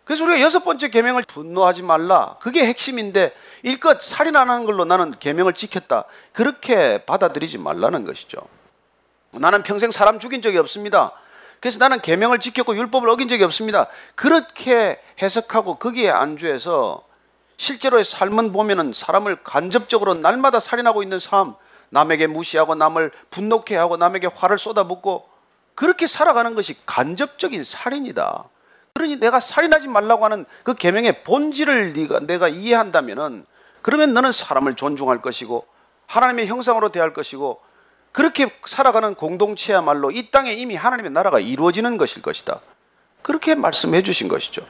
그래서 0.05 0.25
우리가 0.25 0.41
여섯 0.43 0.63
번째 0.65 0.89
계명을 0.89 1.25
분노하지 1.27 1.83
말라. 1.83 2.37
그게 2.41 2.67
핵심인데 2.67 3.35
일껏 3.63 4.03
살인 4.03 4.37
안 4.37 4.51
하는 4.51 4.65
걸로 4.65 4.85
나는 4.85 5.15
계명을 5.19 5.55
지켰다. 5.55 6.05
그렇게 6.33 6.99
받아들이지 7.07 7.57
말라는 7.57 8.05
것이죠. 8.05 8.39
나는 9.33 9.63
평생 9.63 9.91
사람 9.91 10.19
죽인 10.19 10.43
적이 10.43 10.59
없습니다. 10.59 11.13
그래서 11.65 11.79
나는 11.79 11.99
계명을 12.03 12.41
지켰고 12.41 12.77
율법을 12.77 13.09
어긴 13.09 13.27
적이 13.27 13.45
없습니다. 13.45 13.87
그렇게 14.15 15.01
해석하고 15.23 15.77
거기에 15.77 16.11
안주해서 16.11 17.03
실제로의 17.57 18.05
삶은 18.05 18.53
보면은 18.53 18.93
사람을 18.93 19.43
간접적으로 19.43 20.13
날마다 20.13 20.61
살인하고 20.61 21.03
있는 21.03 21.19
삶, 21.19 21.55
남에게 21.89 22.27
무시하고 22.27 22.75
남을 22.75 23.13
분노케 23.31 23.77
하고 23.77 23.97
남에게 23.97 24.27
화를 24.27 24.59
쏟아붓고 24.59 25.27
그렇게 25.75 26.07
살아가는 26.07 26.55
것이 26.55 26.77
간접적인 26.85 27.63
살인이다. 27.63 28.45
그러니 28.93 29.17
내가 29.17 29.41
살인하지 29.41 29.89
말라고 29.89 30.27
하는 30.27 30.45
그 30.65 30.75
계명의 30.75 31.25
본질을 31.25 31.95
네가 31.95 32.21
내가 32.27 32.49
이해한다면은 32.49 33.47
그러면 33.81 34.13
너는 34.13 34.33
사람을 34.33 34.75
존중할 34.75 35.23
것이고 35.23 35.67
하나님의 36.09 36.47
형상으로 36.47 36.91
대할 36.91 37.15
것이고 37.15 37.63
그렇게 38.15 38.49
살아가는 38.65 39.17
공동체야말로 39.17 40.13
이 40.13 40.31
땅에 40.31 40.53
이미 40.53 40.77
하나님의 40.77 41.11
나라가 41.11 41.41
이루어지는 41.41 41.97
것일 41.97 42.23
것이다. 42.23 42.61
그렇게 43.23 43.57
말씀해 43.57 44.05
주신 44.05 44.29
것이죠. 44.29 44.65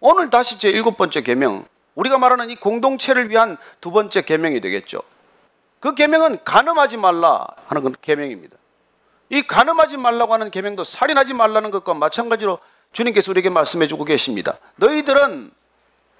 오늘 0.00 0.30
다시 0.30 0.58
제 0.58 0.70
일곱 0.70 0.96
번째 0.96 1.20
계명 1.20 1.66
우리가 1.94 2.16
말하는 2.16 2.48
이 2.48 2.56
공동체를 2.56 3.28
위한 3.28 3.58
두 3.82 3.90
번째 3.90 4.22
계명이 4.22 4.62
되겠죠. 4.62 5.00
그 5.78 5.94
계명은 5.94 6.38
간음하지 6.42 6.96
말라 6.96 7.46
하는 7.66 7.82
건 7.82 7.94
계명입니다. 8.00 8.56
이 9.28 9.42
간음하지 9.42 9.98
말라고 9.98 10.32
하는 10.32 10.50
계명도 10.50 10.84
살인하지 10.84 11.34
말라는 11.34 11.70
것과 11.70 11.92
마찬가지로 11.92 12.60
주님께서 12.92 13.30
우리에게 13.30 13.50
말씀해 13.50 13.88
주고 13.88 14.06
계십니다. 14.06 14.56
너희들은 14.76 15.50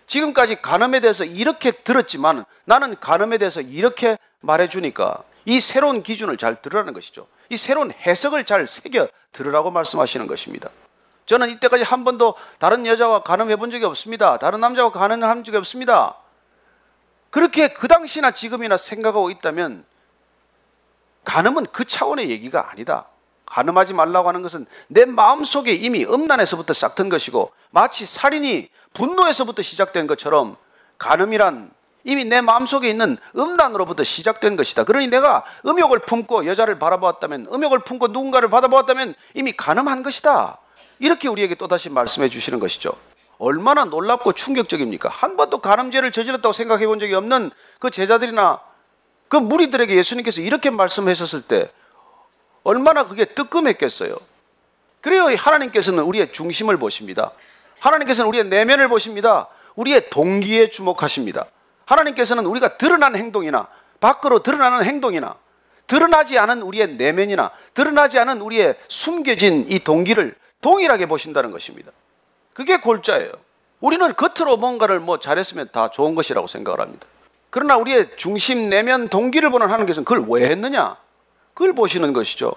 지금까지 0.07 0.61
간음에 0.61 1.01
대해서 1.01 1.25
이렇게 1.25 1.71
들었지만 1.71 2.45
나는 2.67 2.97
간음에 3.01 3.39
대해서 3.39 3.63
이렇게 3.63 4.19
말해 4.41 4.69
주니까 4.69 5.23
이 5.45 5.61
새로운 5.61 6.03
기준을 6.03 6.37
잘 6.37 6.61
들으라는 6.61 6.93
것이죠. 6.93 7.27
이 7.49 7.57
새로운 7.57 7.93
해석을 7.93 8.45
잘 8.45 8.67
새겨 8.67 9.09
들으라고 9.33 9.71
말씀하시는 9.71 10.27
것입니다. 10.27 10.71
저는 11.27 11.51
이때까지 11.51 11.85
한 11.85 12.05
번도 12.05 12.35
다른 12.59 12.87
여자와 12.87 13.23
간음해 13.23 13.57
본 13.57 13.71
적이 13.71 13.85
없습니다. 13.85 14.39
다른 14.39 14.61
남자와 14.61 14.91
간음한 14.91 15.45
적이 15.45 15.59
없습니다. 15.59 16.17
그렇게 17.31 17.69
그 17.69 17.89
당시나 17.89 18.31
지금이나 18.31 18.77
생각하고 18.77 19.31
있다면 19.31 19.85
간음은 21.25 21.67
그 21.73 21.85
차원의 21.85 22.31
얘기가 22.31 22.71
아니다. 22.71 23.07
간음하지 23.45 23.95
말라고 23.95 24.29
하는 24.29 24.43
것은 24.43 24.67
내 24.89 25.05
마음속에 25.05 25.73
이미 25.73 26.05
음란에서부터 26.05 26.73
싹튼 26.73 27.09
것이고 27.09 27.53
마치 27.71 28.07
살인이 28.07 28.71
분노에서부터 28.95 29.63
시작된 29.63 30.07
것처럼 30.07 30.57
간음이란 30.99 31.71
이미 32.05 32.25
내 32.25 32.41
마음속에 32.41 32.89
있는 32.89 33.19
음란으로부터 33.37 34.05
시작된 34.05 34.57
것이다. 34.57 34.85
그러니 34.85 35.09
내가 35.09 35.45
음욕을 35.67 36.01
품고 36.01 36.47
여자를 36.47 36.79
바라보았다면 36.79 37.49
음욕을 37.53 37.81
품고 37.81 38.09
누군가를 38.09 38.49
받아보았다면 38.49 39.15
이미 39.35 39.53
간음한 39.53 40.03
것이다. 40.03 40.59
이렇게 41.01 41.29
우리에게 41.29 41.55
또다시 41.55 41.91
말씀해 41.91 42.29
주시는 42.29 42.59
것이죠. 42.61 42.91
얼마나 43.39 43.85
놀랍고 43.85 44.33
충격적입니까? 44.33 45.09
한 45.09 45.37
번도 45.37 45.59
간음죄를 45.59 46.11
저질렀다고 46.13 46.53
생각해 46.53 46.87
본 46.87 46.99
적이 46.99 47.15
없는 47.15 47.51
그 47.79 47.91
제자들이나 47.91 48.61
그 49.29 49.37
무리들에게 49.37 49.95
예수님께서 49.95 50.41
이렇게 50.41 50.71
말씀하셨을 50.71 51.43
때 51.43 51.71
얼마나 52.65 53.07
그게 53.07 53.25
뜨끔했겠어요. 53.25 54.17
그래요. 55.01 55.27
하나님께서는 55.37 56.03
우리의 56.03 56.33
중심을 56.33 56.77
보십니다. 56.79 57.33
하나님께서는 57.79 58.29
우리의 58.29 58.47
내면을 58.47 58.89
보십니다. 58.89 59.49
우리의 59.77 60.11
동기에 60.11 60.71
주목하십니다. 60.71 61.47
하나님께서는 61.89 62.45
우리가 62.47 62.77
드러난 62.77 63.17
행동이나 63.17 63.67
밖으로 64.01 64.43
드러나는 64.43 64.85
행동이나 64.85 65.37
드러나지 65.87 66.39
않은 66.39 66.61
우리의 66.63 66.97
내면이나 66.97 67.51
드러나지 67.73 68.19
않은 68.19 68.43
우리의 68.43 68.77
숨겨진 68.89 69.67
이 69.71 69.79
동기를 69.79 70.35
동일하게 70.61 71.07
보신다는 71.07 71.51
것입니다. 71.51 71.91
그게 72.53 72.79
골자예요. 72.79 73.33
우리는 73.81 74.15
겉으로 74.15 74.59
뭔가를 74.59 75.01
뭐 75.01 75.19
잘했으면 75.19 75.71
다 75.73 75.91
좋은 75.91 76.15
것이라고 76.15 76.47
생각을 76.47 76.81
합니다. 76.81 77.07
그러나 77.51 77.77
우리의 77.77 78.11
중심 78.17 78.69
내면 78.69 79.09
동기를 79.09 79.51
보는 79.51 79.69
하나님께서는 79.69 80.05
그걸 80.05 80.27
왜 80.29 80.51
했느냐? 80.51 80.97
그걸 81.55 81.73
보시는 81.73 82.13
것이죠. 82.13 82.53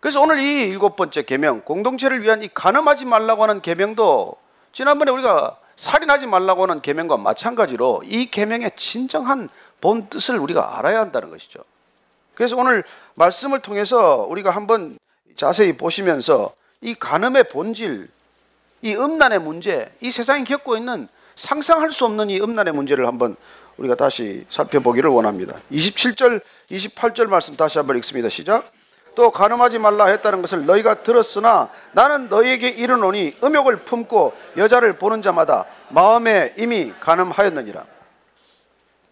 그래서 0.00 0.20
오늘 0.20 0.40
이 0.40 0.62
일곱 0.68 0.96
번째 0.96 1.22
계명 1.22 1.60
공동체를 1.60 2.22
위한 2.22 2.42
이 2.42 2.48
가늠하지 2.48 3.04
말라고 3.04 3.42
하는 3.42 3.60
계명도 3.60 4.36
지난번에 4.72 5.10
우리가 5.10 5.58
살인하지 5.76 6.26
말라고 6.26 6.62
하는 6.62 6.80
계명과 6.80 7.18
마찬가지로 7.18 8.02
이 8.04 8.30
계명의 8.30 8.72
진정한 8.76 9.48
본 9.80 10.08
뜻을 10.08 10.38
우리가 10.38 10.78
알아야 10.78 11.00
한다는 11.00 11.30
것이죠. 11.30 11.60
그래서 12.34 12.56
오늘 12.56 12.84
말씀을 13.14 13.60
통해서 13.60 14.26
우리가 14.28 14.50
한번 14.50 14.98
자세히 15.36 15.76
보시면서 15.76 16.54
이 16.80 16.94
간음의 16.94 17.48
본질, 17.48 18.08
이 18.82 18.94
음란의 18.94 19.40
문제, 19.40 19.92
이 20.00 20.10
세상이 20.10 20.44
겪고 20.44 20.76
있는 20.76 21.08
상상할 21.34 21.92
수 21.92 22.04
없는 22.04 22.30
이 22.30 22.40
음란의 22.40 22.72
문제를 22.72 23.06
한번 23.06 23.36
우리가 23.76 23.94
다시 23.94 24.44
살펴보기를 24.48 25.10
원합니다. 25.10 25.58
27절, 25.70 26.40
28절 26.70 27.28
말씀 27.28 27.54
다시 27.56 27.78
한번 27.78 27.96
읽습니다. 27.98 28.28
시작. 28.28 28.70
또 29.16 29.30
간음하지 29.30 29.78
말라 29.78 30.04
했다는 30.06 30.42
것을 30.42 30.66
너희가 30.66 31.02
들었으나 31.02 31.70
나는 31.92 32.28
너희에게 32.28 32.68
이르노니 32.68 33.36
음욕을 33.42 33.78
품고 33.78 34.34
여자를 34.58 34.98
보는 34.98 35.22
자마다 35.22 35.64
마음에 35.88 36.54
이미 36.56 36.92
간음하였느니라. 37.00 37.84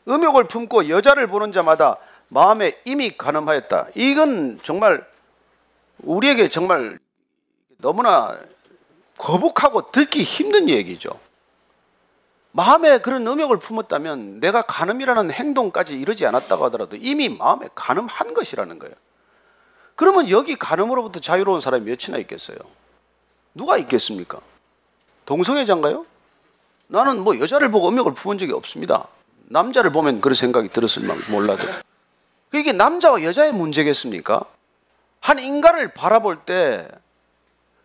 음욕을 0.06 0.44
품고 0.44 0.90
여자를 0.90 1.26
보는 1.26 1.52
자마다 1.52 1.96
마음에 2.28 2.78
이미 2.84 3.16
간음하였다. 3.16 3.88
이건 3.94 4.60
정말 4.62 5.06
우리에게 6.02 6.50
정말 6.50 6.98
너무나 7.78 8.38
거북하고 9.16 9.90
듣기 9.90 10.22
힘든 10.22 10.68
얘기죠. 10.68 11.18
마음에 12.52 12.98
그런 12.98 13.26
음욕을 13.26 13.58
품었다면 13.58 14.40
내가 14.40 14.60
간음이라는 14.62 15.30
행동까지 15.30 15.98
이르지 15.98 16.26
않았다고 16.26 16.66
하더라도 16.66 16.96
이미 16.96 17.30
마음에 17.30 17.68
간음한 17.74 18.34
것이라는 18.34 18.78
거예요. 18.78 18.94
그러면 19.96 20.28
여기 20.30 20.56
간음으로부터 20.56 21.20
자유로운 21.20 21.60
사람이 21.60 21.84
몇이나 21.84 22.18
있겠어요? 22.18 22.58
누가 23.54 23.76
있겠습니까? 23.78 24.40
동성애자인가요? 25.26 26.06
나는 26.88 27.22
뭐 27.22 27.38
여자를 27.38 27.70
보고 27.70 27.88
음욕을 27.88 28.14
품은 28.14 28.38
적이 28.38 28.52
없습니다. 28.52 29.06
남자를 29.46 29.92
보면 29.92 30.20
그런 30.20 30.34
생각이 30.34 30.68
들었을 30.68 31.02
몰라도. 31.30 31.64
이게 32.52 32.72
남자와 32.72 33.22
여자의 33.22 33.52
문제겠습니까? 33.52 34.44
한 35.20 35.38
인간을 35.38 35.94
바라볼 35.94 36.40
때 36.44 36.88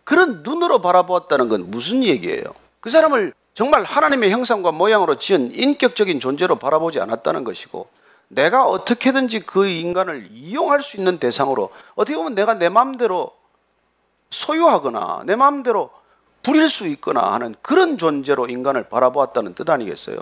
그런 0.04 0.42
눈으로 0.44 0.82
바라보았다는 0.82 1.50
건 1.50 1.72
무슨 1.72 2.04
얘기예요? 2.04 2.44
그 2.80 2.90
사람을 2.90 3.34
정말 3.54 3.84
하나님의 3.84 4.32
형상과 4.32 4.72
모양으로 4.72 5.20
지은 5.20 5.54
인격적인 5.54 6.20
존재로 6.20 6.58
바라보지 6.58 7.00
않았다는 7.00 7.44
것이고 7.44 7.90
내가 8.30 8.66
어떻게든지 8.66 9.42
그 9.42 9.68
인간을 9.68 10.30
이용할 10.32 10.82
수 10.82 10.98
있는 10.98 11.20
대상으로 11.20 11.72
어떻게 11.96 12.16
보면 12.16 12.36
내가 12.36 12.54
내 12.54 12.70
마음대로 12.70 13.32
소유하거나 14.30 15.24
내 15.26 15.36
마음대로 15.36 15.90
부릴 16.44 16.70
수 16.70 16.88
있거나 16.88 17.34
하는 17.34 17.56
그런 17.62 17.98
존재로 17.98 18.48
인간을 18.48 18.88
바라보았다는 18.90 19.56
뜻 19.56 19.70
아니겠어요? 19.70 20.20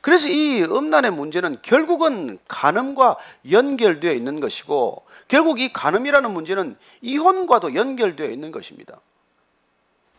그래서 0.00 0.28
이 0.28 0.62
음란의 0.62 1.10
문제는 1.10 1.58
결국은 1.62 2.38
간음과 2.46 3.16
연결되어 3.50 4.12
있는 4.12 4.38
것이고 4.38 5.04
결국 5.28 5.60
이 5.60 5.72
간음이라는 5.72 6.30
문제는 6.30 6.76
이혼과도 7.00 7.74
연결되어 7.74 8.28
있는 8.28 8.52
것입니다. 8.52 9.00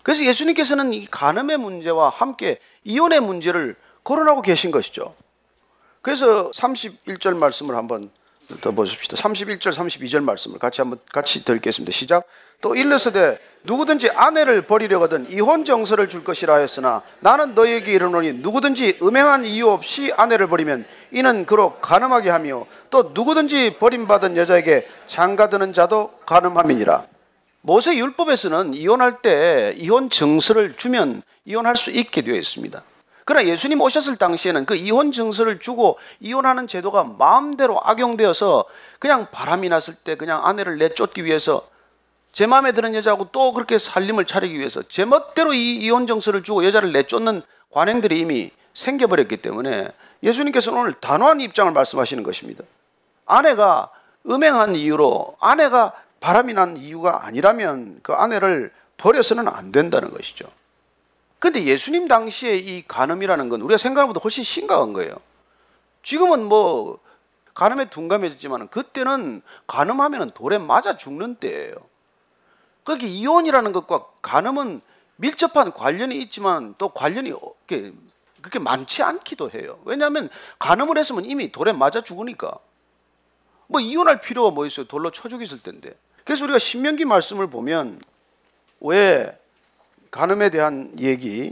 그래서 0.03 0.25
예수님께서는 0.25 0.93
이 0.93 1.05
간음의 1.05 1.57
문제와 1.57 2.09
함께 2.09 2.59
이혼의 2.83 3.21
문제를 3.21 3.75
거론하고 4.03 4.41
계신 4.41 4.71
것이죠. 4.71 5.15
그래서 6.05 6.51
31절 6.51 7.35
말씀을 7.35 7.75
한번 7.75 8.11
더 8.61 8.69
보십시다. 8.69 9.17
31절, 9.17 9.73
32절 9.73 10.23
말씀을 10.23 10.59
같이 10.59 10.81
한번 10.81 10.99
같이 11.11 11.39
읽겠습니다. 11.39 11.91
시작. 11.91 12.23
또 12.61 12.75
일러서되 12.75 13.39
누구든지 13.63 14.11
아내를 14.11 14.67
버리려거든 14.67 15.31
이혼 15.31 15.65
정서를 15.65 16.07
줄 16.07 16.23
것이라 16.23 16.57
했으나 16.57 17.01
나는 17.21 17.55
너에게 17.55 17.93
이르노니 17.93 18.33
누구든지 18.33 18.99
음행한 19.01 19.45
이유 19.45 19.67
없이 19.69 20.13
아내를 20.15 20.45
버리면 20.45 20.85
이는 21.09 21.47
그로 21.47 21.79
가늠하게 21.81 22.29
하며 22.29 22.67
또 22.91 23.09
누구든지 23.15 23.77
버림받은 23.79 24.37
여자에게 24.37 24.87
장가드는 25.07 25.73
자도 25.73 26.19
가늠함이니라. 26.27 27.03
모세 27.61 27.95
율법에서는 27.95 28.75
이혼할 28.75 29.23
때 29.23 29.73
이혼 29.75 30.11
증서를 30.11 30.75
주면 30.77 31.23
이혼할 31.45 31.75
수 31.75 31.89
있게 31.89 32.21
되어 32.21 32.35
있습니다. 32.35 32.83
그러나 33.25 33.47
예수님 33.47 33.81
오셨을 33.81 34.17
당시에는 34.17 34.65
그 34.65 34.75
이혼 34.75 35.11
증서를 35.11 35.59
주고 35.59 35.97
이혼하는 36.19 36.67
제도가 36.67 37.03
마음대로 37.03 37.79
악용되어서 37.83 38.65
그냥 38.99 39.27
바람이 39.31 39.67
났을 39.67 39.95
때 39.95 40.15
그냥 40.15 40.45
아내를 40.45 40.77
내쫓기 40.77 41.25
위해서 41.25 41.67
제 42.31 42.45
마음에 42.45 42.71
드는 42.71 42.93
여자하고 42.93 43.29
또 43.31 43.51
그렇게 43.53 43.79
살림을 43.79 44.25
차리기 44.25 44.59
위해서 44.59 44.83
제 44.87 45.05
멋대로 45.05 45.53
이 45.53 45.77
이혼 45.77 46.05
증서를 46.05 46.43
주고 46.43 46.63
여자를 46.65 46.91
내쫓는 46.91 47.41
관행들이 47.71 48.19
이미 48.19 48.51
생겨버렸기 48.75 49.37
때문에 49.37 49.89
예수님께서는 50.21 50.79
오늘 50.79 50.93
단호한 50.93 51.41
입장을 51.41 51.71
말씀하시는 51.71 52.21
것입니다. 52.23 52.63
아내가 53.25 53.89
음행한 54.27 54.75
이유로 54.75 55.37
아내가 55.39 55.93
바람이 56.19 56.53
난 56.53 56.77
이유가 56.77 57.25
아니라면 57.25 57.99
그 58.03 58.13
아내를 58.13 58.71
버려서는 58.97 59.47
안 59.47 59.71
된다는 59.71 60.11
것이죠. 60.11 60.47
근데 61.39 61.63
예수님 61.63 62.07
당시에 62.07 62.55
이 62.55 62.83
간음이라는 62.87 63.49
건 63.49 63.61
우리가 63.61 63.77
생각하는 63.77 64.07
것보다 64.07 64.23
훨씬 64.23 64.43
심각한 64.43 64.93
거예요. 64.93 65.15
지금은 66.03 66.45
뭐 66.45 66.99
간음에 67.53 67.89
둔감해졌지만 67.89 68.67
그때는 68.67 69.41
간음하면 69.67 70.31
돌에 70.31 70.57
맞아 70.57 70.97
죽는 70.97 71.35
때예요. 71.35 71.75
그렇게 72.83 73.07
이혼이라는 73.07 73.71
것과 73.71 74.05
간음은 74.21 74.81
밀접한 75.17 75.71
관련이 75.71 76.17
있지만 76.23 76.75
또 76.77 76.89
관련이 76.89 77.31
그렇게, 77.31 77.93
그렇게 78.41 78.59
많지 78.59 79.01
않기도 79.01 79.49
해요. 79.51 79.79
왜냐하면 79.85 80.29
간음을 80.59 80.97
했으면 80.97 81.25
이미 81.25 81.51
돌에 81.51 81.73
맞아 81.73 82.01
죽으니까. 82.01 82.59
뭐 83.67 83.81
이혼할 83.81 84.21
필요가 84.21 84.51
뭐 84.51 84.65
있어요? 84.65 84.85
돌로 84.85 85.11
쳐 85.11 85.29
죽였을 85.29 85.63
텐데. 85.63 85.97
그래서 86.23 86.43
우리가 86.43 86.59
신명기 86.59 87.05
말씀을 87.05 87.49
보면 87.49 87.99
왜 88.81 89.39
간음에 90.15 90.49
대한 90.49 90.89
얘기에 90.97 91.51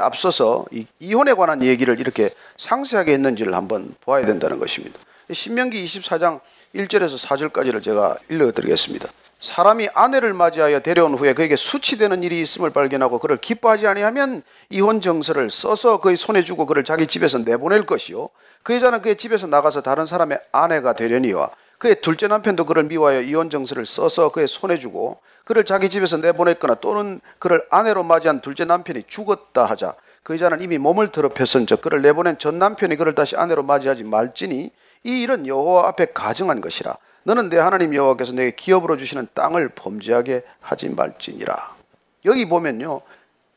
앞서서 0.00 0.64
이혼에 1.00 1.34
관한 1.34 1.62
얘기를 1.62 2.00
이렇게 2.00 2.30
상세하게 2.56 3.12
했는지를 3.12 3.54
한번 3.54 3.94
보아야 4.00 4.24
된다는 4.24 4.58
것입니다. 4.58 4.98
신명기 5.30 5.84
24장 5.84 6.40
1절에서 6.74 7.22
4절까지를 7.22 7.82
제가 7.82 8.16
읽어드리겠습니다. 8.30 9.06
사람이 9.42 9.90
아내를 9.92 10.32
맞이하여 10.32 10.80
데려온 10.80 11.14
후에 11.14 11.34
그에게 11.34 11.56
수치되는 11.56 12.22
일이 12.22 12.40
있음을 12.40 12.70
발견하고 12.70 13.18
그를 13.18 13.36
기뻐하지 13.36 13.86
아니하면 13.86 14.42
이혼 14.70 15.02
정서를 15.02 15.50
써서 15.50 16.00
그의 16.00 16.16
손에 16.16 16.42
주고 16.42 16.64
그를 16.64 16.84
자기 16.84 17.06
집에서 17.06 17.38
내보낼 17.38 17.84
것이요 17.84 18.28
그 18.62 18.74
여자는 18.74 19.00
그의 19.00 19.16
집에서 19.16 19.46
나가서 19.46 19.80
다른 19.80 20.04
사람의 20.04 20.38
아내가 20.52 20.92
되려니와 20.92 21.50
그의 21.80 22.02
둘째 22.02 22.28
남편도 22.28 22.66
그를 22.66 22.84
미워하여 22.84 23.22
이혼 23.22 23.48
정서를 23.48 23.86
써서 23.86 24.30
그의 24.30 24.46
손에 24.46 24.78
주고 24.78 25.18
그를 25.46 25.64
자기 25.64 25.88
집에서 25.88 26.18
내보냈거나 26.18 26.74
또는 26.74 27.22
그를 27.38 27.66
아내로 27.70 28.02
맞이한 28.02 28.42
둘째 28.42 28.66
남편이 28.66 29.04
죽었다 29.08 29.64
하자 29.64 29.94
그 30.22 30.34
여자는 30.34 30.60
이미 30.60 30.76
몸을 30.76 31.10
더럽혔은 31.10 31.66
즉 31.66 31.80
그를 31.80 32.02
내보낸 32.02 32.38
전 32.38 32.58
남편이 32.58 32.96
그를 32.96 33.14
다시 33.14 33.34
아내로 33.34 33.62
맞이하지 33.62 34.04
말지니 34.04 34.70
이 35.04 35.22
일은 35.22 35.46
여호와 35.46 35.88
앞에 35.88 36.08
가증한 36.12 36.60
것이라. 36.60 36.98
너는 37.22 37.48
내 37.48 37.56
하나님 37.56 37.94
여호와께서 37.94 38.34
내게 38.34 38.54
기업으로 38.54 38.98
주시는 38.98 39.28
땅을 39.32 39.70
범죄하게 39.70 40.42
하지 40.60 40.90
말지니라. 40.90 41.76
여기 42.26 42.46
보면요. 42.46 43.00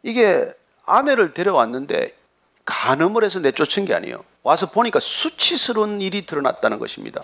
이게 0.02 0.50
아내를 0.86 1.34
데려왔는데 1.34 2.16
간음을 2.64 3.26
해서 3.26 3.40
내쫓은 3.40 3.84
게 3.84 3.94
아니에요. 3.94 4.24
와서 4.44 4.72
보니까 4.72 5.02
수치스러운 5.02 6.00
일이 6.00 6.26
드러났다는 6.26 6.80
것입니다 6.80 7.22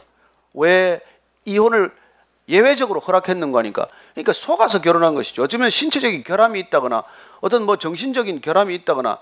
왜 0.60 1.02
이혼을 1.46 1.92
예외적으로 2.48 3.00
허락했는 3.00 3.52
거니까. 3.52 3.88
그러니까 4.14 4.34
속아서 4.34 4.82
결혼한 4.82 5.16
것이죠. 5.16 5.44
어쩌면 5.44 5.70
신체적인 5.70 6.24
결함이 6.24 6.60
있다거나 6.60 7.04
어떤 7.42 7.64
뭐 7.64 7.78
정신적인 7.78 8.42
결함이 8.42 8.74
있다거나 8.76 9.20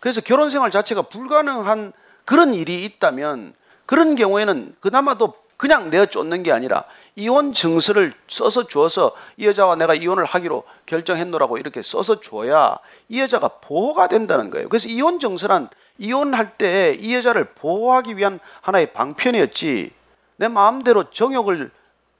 그래서 0.00 0.20
결혼 0.20 0.48
생활 0.50 0.70
자체가 0.70 1.02
불가능한 1.02 1.92
그런 2.24 2.54
일이 2.54 2.84
있다면 2.84 3.54
그런 3.84 4.14
경우에는 4.14 4.76
그나마도 4.80 5.34
그냥 5.56 5.90
내어 5.90 6.06
쫓는 6.06 6.44
게 6.44 6.52
아니라 6.52 6.84
이혼 7.16 7.52
증서를 7.52 8.12
써서 8.28 8.68
줘서 8.68 9.12
이 9.36 9.46
여자와 9.46 9.74
내가 9.74 9.94
이혼을 9.94 10.24
하기로 10.24 10.62
결정했노라고 10.86 11.58
이렇게 11.58 11.82
써서 11.82 12.20
줘야 12.20 12.78
이 13.08 13.20
여자가 13.20 13.48
보호가 13.48 14.06
된다는 14.06 14.50
거예요. 14.50 14.68
그래서 14.68 14.88
이혼 14.88 15.18
증서란 15.18 15.68
이혼할 15.98 16.56
때 16.56 16.96
이 17.00 17.12
여자를 17.12 17.44
보호하기 17.56 18.16
위한 18.16 18.38
하나의 18.60 18.92
방편이었지 18.92 19.97
내 20.38 20.48
마음대로 20.48 21.10
정욕을 21.10 21.70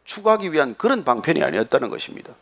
추구하기 0.05 0.53
위한 0.53 0.75
그런 0.77 1.05
방편이 1.05 1.43
아니었다는 1.43 1.89
것입니다. 1.89 2.33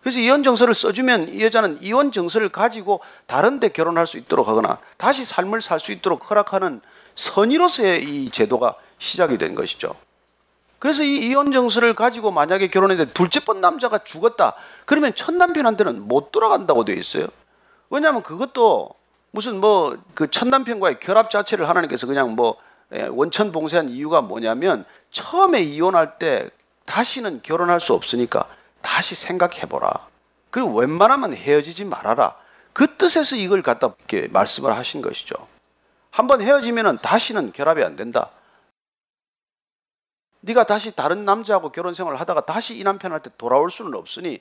그래서 0.00 0.20
이혼 0.20 0.42
정서를 0.44 0.74
써주면 0.74 1.34
이 1.34 1.42
여자는 1.42 1.78
이혼 1.82 2.12
정서를 2.12 2.48
가지고 2.50 3.00
다른 3.26 3.58
데 3.60 3.68
결혼할 3.68 4.06
수 4.06 4.16
있도록 4.16 4.48
하거나 4.48 4.78
다시 4.96 5.24
삶을 5.24 5.60
살 5.60 5.80
수 5.80 5.92
있도록 5.92 6.30
허락하는 6.30 6.80
선의로서의 7.16 8.04
이 8.04 8.30
제도가 8.30 8.76
시작이 8.98 9.38
된 9.38 9.54
것이죠. 9.54 9.94
그래서 10.78 11.02
이 11.02 11.16
이혼 11.16 11.50
정서를 11.50 11.94
가지고 11.94 12.30
만약에 12.30 12.68
결혼했는데 12.68 13.12
둘째 13.12 13.40
번 13.40 13.60
남자가 13.60 13.98
죽었다. 14.04 14.54
그러면 14.86 15.12
첫 15.16 15.34
남편한테는 15.34 16.06
못 16.06 16.30
돌아간다고 16.30 16.84
되어 16.84 16.94
있어요. 16.94 17.26
왜냐하면 17.90 18.22
그것도 18.22 18.90
무슨 19.32 19.60
뭐 19.60 19.96
그 20.14 20.28
첫 20.30 20.46
남편과의 20.46 21.00
결합 21.00 21.30
자체를 21.30 21.68
하나님께서 21.68 22.06
그냥 22.06 22.36
뭐 22.36 22.56
예, 22.94 23.02
원천 23.02 23.50
봉쇄한 23.52 23.88
이유가 23.90 24.22
뭐냐면 24.22 24.84
처음에 25.10 25.62
이혼할 25.62 26.18
때 26.18 26.50
다시는 26.84 27.42
결혼할 27.42 27.80
수 27.80 27.92
없으니까 27.94 28.48
다시 28.82 29.14
생각해보라. 29.14 30.06
그리고 30.50 30.74
웬만하면 30.78 31.34
헤어지지 31.34 31.84
말아라. 31.84 32.36
그 32.72 32.96
뜻에서 32.96 33.36
이걸 33.36 33.62
갖다 33.62 33.94
이렇게 33.98 34.28
말씀을 34.28 34.74
하신 34.76 35.02
것이죠. 35.02 35.34
한번 36.10 36.40
헤어지면 36.40 36.98
다시는 36.98 37.52
결합이 37.52 37.82
안 37.82 37.96
된다. 37.96 38.30
네가 40.40 40.64
다시 40.64 40.94
다른 40.94 41.24
남자하고 41.24 41.72
결혼 41.72 41.94
생활을 41.94 42.20
하다가 42.20 42.46
다시 42.46 42.76
이 42.78 42.84
남편한테 42.84 43.30
돌아올 43.36 43.70
수는 43.70 43.94
없으니 43.94 44.40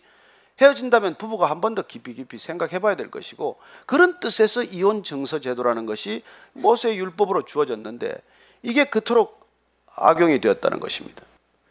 헤어진다면 0.62 1.16
부부가 1.16 1.50
한 1.50 1.60
번 1.62 1.76
더 1.76 1.82
깊이 1.84 2.14
깊이 2.14 2.38
생각해 2.38 2.80
봐야 2.80 2.96
될 2.96 3.12
것이고 3.12 3.60
그런 3.86 4.20
뜻에서 4.20 4.64
이혼 4.64 5.04
증서 5.04 5.40
제도라는 5.40 5.86
것이 5.86 6.24
모세 6.54 6.96
율법으로 6.96 7.46
주어졌는데 7.46 8.16
이게 8.64 8.86
그토록 8.86 9.47
악용이 9.98 10.40
되었다는 10.40 10.80
것입니다. 10.80 11.24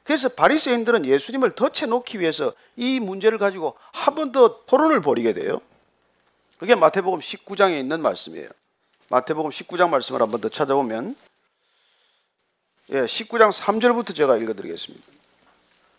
그래서 0.04 0.28
바리새인들은 0.28 1.04
예수님을 1.06 1.52
덫에 1.56 1.86
놓기 1.88 2.20
위해서 2.20 2.52
이 2.76 3.00
문제를 3.00 3.38
가지고 3.38 3.76
한 3.92 4.14
번 4.14 4.30
더 4.32 4.64
토론을 4.66 5.00
벌이게 5.00 5.32
돼요. 5.32 5.60
그게 6.58 6.74
마태복음 6.74 7.20
19장에 7.20 7.78
있는 7.78 8.00
말씀이에요. 8.02 8.48
마태복음 9.08 9.50
19장 9.50 9.90
말씀을 9.90 10.20
한 10.20 10.30
번 10.30 10.40
더 10.40 10.48
찾아보면 10.48 11.16
예, 12.92 13.00
19장 13.04 13.52
3절부터 13.52 14.14
제가 14.14 14.36
읽어 14.36 14.54
드리겠습니다. 14.54 15.04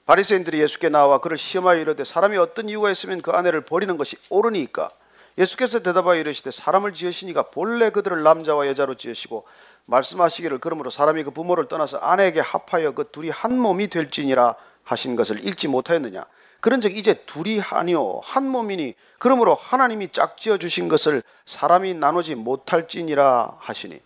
바리새인들이 0.06 0.62
예수께 0.62 0.88
나와 0.88 1.18
그를 1.20 1.38
시험하여 1.38 1.80
이르되 1.82 2.06
사람이 2.06 2.38
어떤 2.38 2.70
이유가 2.70 2.90
있으면 2.90 3.22
그 3.22 3.32
아내를 3.32 3.60
버리는 3.62 3.98
것이 3.98 4.16
옳으니까 4.30 4.90
예수께서 5.38 5.80
대답하여 5.80 6.20
이르시되 6.20 6.52
사람을 6.52 6.94
지으시니가 6.94 7.44
본래 7.52 7.90
그들을 7.90 8.24
남자와 8.24 8.68
여자로 8.68 8.96
지으시고 8.96 9.46
말씀하시기를 9.86 10.60
그러므로 10.60 10.90
사람이 10.90 11.24
그 11.24 11.32
부모를 11.32 11.68
떠나서 11.68 11.98
아내에게 11.98 12.40
합하여 12.40 12.92
그 12.94 13.10
둘이 13.12 13.30
한 13.30 13.60
몸이 13.60 13.88
될지니라 13.88 14.56
하신 14.84 15.16
것을 15.16 15.46
읽지 15.46 15.68
못하였느냐 15.68 16.26
그런즉 16.60 16.98
이제 16.98 17.14
둘이 17.26 17.62
아니요 17.62 18.20
한 18.24 18.48
몸이니 18.48 18.96
그러므로 19.20 19.54
하나님이 19.54 20.12
짝지어 20.12 20.58
주신 20.58 20.88
것을 20.88 21.22
사람이 21.46 21.94
나누지 21.94 22.36
못할지니라 22.36 23.58
하시니 23.60 24.02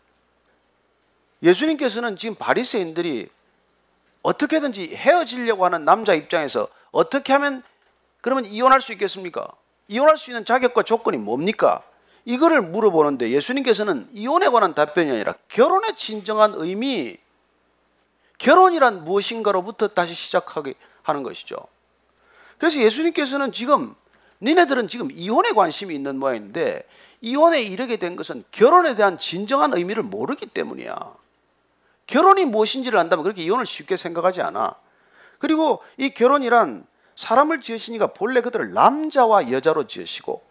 예수님께서는 1.43 2.17
지금 2.17 2.35
바리새인들이 2.35 3.29
어떻게든지 4.21 4.95
헤어지려고 4.95 5.65
하는 5.65 5.85
남자 5.85 6.13
입장에서 6.13 6.67
어떻게 6.91 7.33
하면 7.33 7.63
그러면 8.21 8.45
이혼할 8.45 8.81
수 8.81 8.91
있겠습니까? 8.91 9.47
이혼할 9.91 10.17
수 10.17 10.31
있는 10.31 10.45
자격과 10.45 10.83
조건이 10.83 11.17
뭡니까? 11.17 11.83
이거를 12.23 12.61
물어보는데 12.61 13.29
예수님께서는 13.31 14.07
이혼에 14.13 14.47
관한 14.47 14.73
답변이 14.73 15.11
아니라 15.11 15.33
결혼의 15.49 15.97
진정한 15.97 16.53
의미, 16.55 17.17
결혼이란 18.37 19.03
무엇인가로부터 19.03 19.89
다시 19.89 20.13
시작하게 20.13 20.75
하는 21.03 21.23
것이죠. 21.23 21.57
그래서 22.57 22.79
예수님께서는 22.79 23.51
지금 23.51 23.93
니네들은 24.41 24.87
지금 24.87 25.11
이혼에 25.11 25.51
관심이 25.51 25.93
있는 25.93 26.17
모양인데 26.17 26.87
이혼에 27.19 27.61
이르게 27.61 27.97
된 27.97 28.15
것은 28.15 28.45
결혼에 28.51 28.95
대한 28.95 29.19
진정한 29.19 29.73
의미를 29.73 30.03
모르기 30.03 30.45
때문이야. 30.45 30.95
결혼이 32.07 32.45
무엇인지를 32.45 32.97
안다면 32.97 33.23
그렇게 33.23 33.43
이혼을 33.43 33.65
쉽게 33.65 33.97
생각하지 33.97 34.41
않아. 34.41 34.75
그리고 35.37 35.83
이 35.97 36.11
결혼이란 36.11 36.85
사람을 37.21 37.61
지으시니까 37.61 38.07
본래 38.07 38.41
그들을 38.41 38.73
남자와 38.73 39.51
여자로 39.51 39.85
지으시고 39.87 40.41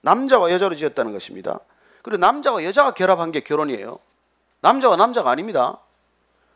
남자와 0.00 0.50
여자로 0.52 0.74
지었다는 0.74 1.12
것입니다. 1.12 1.60
그리고 2.02 2.18
남자와 2.18 2.64
여자가 2.64 2.94
결합한 2.94 3.30
게 3.30 3.40
결혼이에요. 3.40 3.98
남자와 4.60 4.96
남자가 4.96 5.30
아닙니다. 5.30 5.78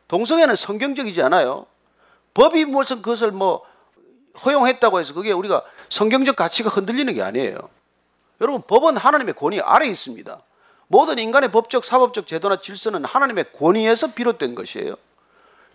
동성애는 0.09 0.57
성경적이지 0.57 1.21
않아요. 1.23 1.67
법이 2.33 2.65
무슨 2.65 3.03
그것을 3.03 3.31
뭐 3.31 3.63
허용했다고 4.45 5.01
해서 5.01 5.13
그게 5.13 5.33
우리가 5.33 5.63
성경적 5.91 6.37
가치가 6.37 6.71
흔들리는 6.71 7.13
게 7.13 7.23
아니에요. 7.23 7.59
여러분 8.41 8.63
법은 8.63 8.97
하나님의 8.97 9.35
권위 9.35 9.61
아래 9.61 9.87
있습니다. 9.87 10.41
모든 10.87 11.19
인간의 11.19 11.51
법적, 11.51 11.85
사법적 11.85 12.27
제도나 12.27 12.61
질서는 12.61 13.05
하나님의 13.05 13.53
권위에서 13.53 14.15
비롯된 14.15 14.55
것이에요. 14.55 14.95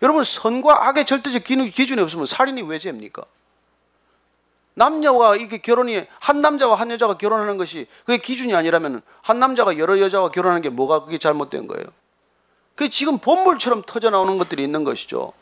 여러분, 0.02 0.24
선과 0.24 0.88
악의 0.88 1.06
절대적 1.06 1.44
기준이 1.44 2.00
없으면 2.02 2.26
살인이 2.26 2.62
왜 2.62 2.80
죄입니까? 2.80 3.24
남녀가 4.74 5.36
이게 5.36 5.58
결혼이 5.58 6.04
한 6.18 6.40
남자와 6.40 6.74
한 6.74 6.90
여자가 6.90 7.16
결혼하는 7.16 7.56
것이 7.56 7.86
그게 8.04 8.18
기준이 8.18 8.54
아니라면 8.54 9.02
한 9.22 9.38
남자가 9.38 9.78
여러 9.78 9.98
여자와 10.00 10.30
결혼하는 10.30 10.62
게 10.62 10.68
뭐가 10.68 11.04
그게 11.04 11.18
잘못된 11.18 11.68
거예요? 11.68 11.84
그게 12.74 12.90
지금 12.90 13.18
본물처럼 13.18 13.82
터져 13.86 14.10
나오는 14.10 14.36
것들이 14.36 14.62
있는 14.62 14.82
것이죠. 14.82 15.32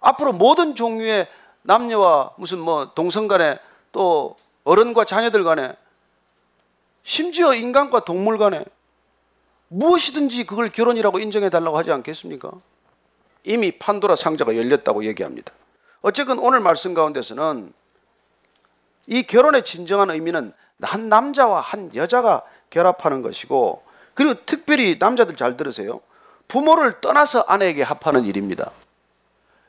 앞으로 0.00 0.32
모든 0.32 0.74
종류의 0.74 1.26
남녀와 1.62 2.32
무슨 2.36 2.60
뭐 2.60 2.92
동성 2.94 3.28
간에 3.28 3.58
또 3.92 4.36
어른과 4.64 5.06
자녀들 5.06 5.42
간에 5.42 5.74
심지어 7.02 7.54
인간과 7.54 8.04
동물 8.04 8.36
간에 8.36 8.64
무엇이든지 9.68 10.44
그걸 10.44 10.70
결혼이라고 10.70 11.18
인정해 11.18 11.48
달라고 11.48 11.78
하지 11.78 11.90
않겠습니까? 11.92 12.50
이미 13.44 13.72
판도라 13.78 14.16
상자가 14.16 14.54
열렸다고 14.56 15.04
얘기합니다. 15.04 15.52
어쨌든 16.02 16.38
오늘 16.38 16.60
말씀 16.60 16.92
가운데서는 16.94 17.72
이 19.06 19.22
결혼의 19.24 19.64
진정한 19.64 20.10
의미는 20.10 20.52
한 20.80 21.08
남자와 21.08 21.60
한 21.60 21.94
여자가 21.94 22.42
결합하는 22.70 23.22
것이고 23.22 23.82
그리고 24.14 24.34
특별히 24.44 24.96
남자들 24.98 25.36
잘 25.36 25.56
들으세요. 25.56 26.00
부모를 26.48 27.00
떠나서 27.00 27.44
아내에게 27.46 27.82
합하는 27.82 28.24
일입니다. 28.24 28.70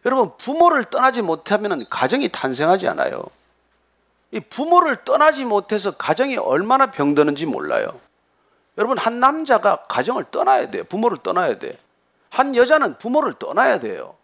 여러분 0.05 0.31
부모를 0.37 0.85
떠나지 0.85 1.21
못하면 1.21 1.85
가정이 1.89 2.29
탄생하지 2.29 2.87
않아요. 2.89 3.23
이 4.31 4.39
부모를 4.39 5.05
떠나지 5.05 5.45
못해서 5.45 5.91
가정이 5.91 6.37
얼마나 6.37 6.87
병드는지 6.91 7.45
몰라요. 7.45 7.99
여러분 8.77 8.97
한 8.97 9.19
남자가 9.19 9.83
가정을 9.87 10.25
떠나야 10.31 10.71
돼요. 10.71 10.83
부모를 10.85 11.19
떠나야 11.21 11.59
돼. 11.59 11.77
한 12.29 12.55
여자는 12.55 12.97
부모를 12.97 13.35
떠나야 13.37 13.79
돼요. 13.79 14.15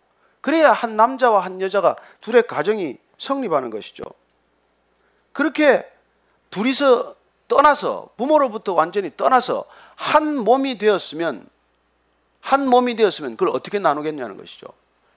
그래야 0.42 0.72
한 0.74 0.96
남자와 0.96 1.44
한 1.46 1.62
여자가 1.62 1.96
둘의 2.22 2.44
가정이 2.48 2.98
성립하는 3.20 3.70
것이죠. 3.70 4.04
그렇게 5.40 5.90
둘이서 6.50 7.16
떠나서 7.48 8.10
부모로부터 8.18 8.74
완전히 8.74 9.10
떠나서 9.16 9.64
한 9.96 10.36
몸이 10.36 10.78
되었으면 10.78 11.48
한 12.42 12.68
몸이 12.68 12.98
되었으면 12.98 13.38
그걸 13.38 13.56
어떻게 13.56 13.80
나누겠냐는 13.80 14.36
것이죠. 14.36 14.68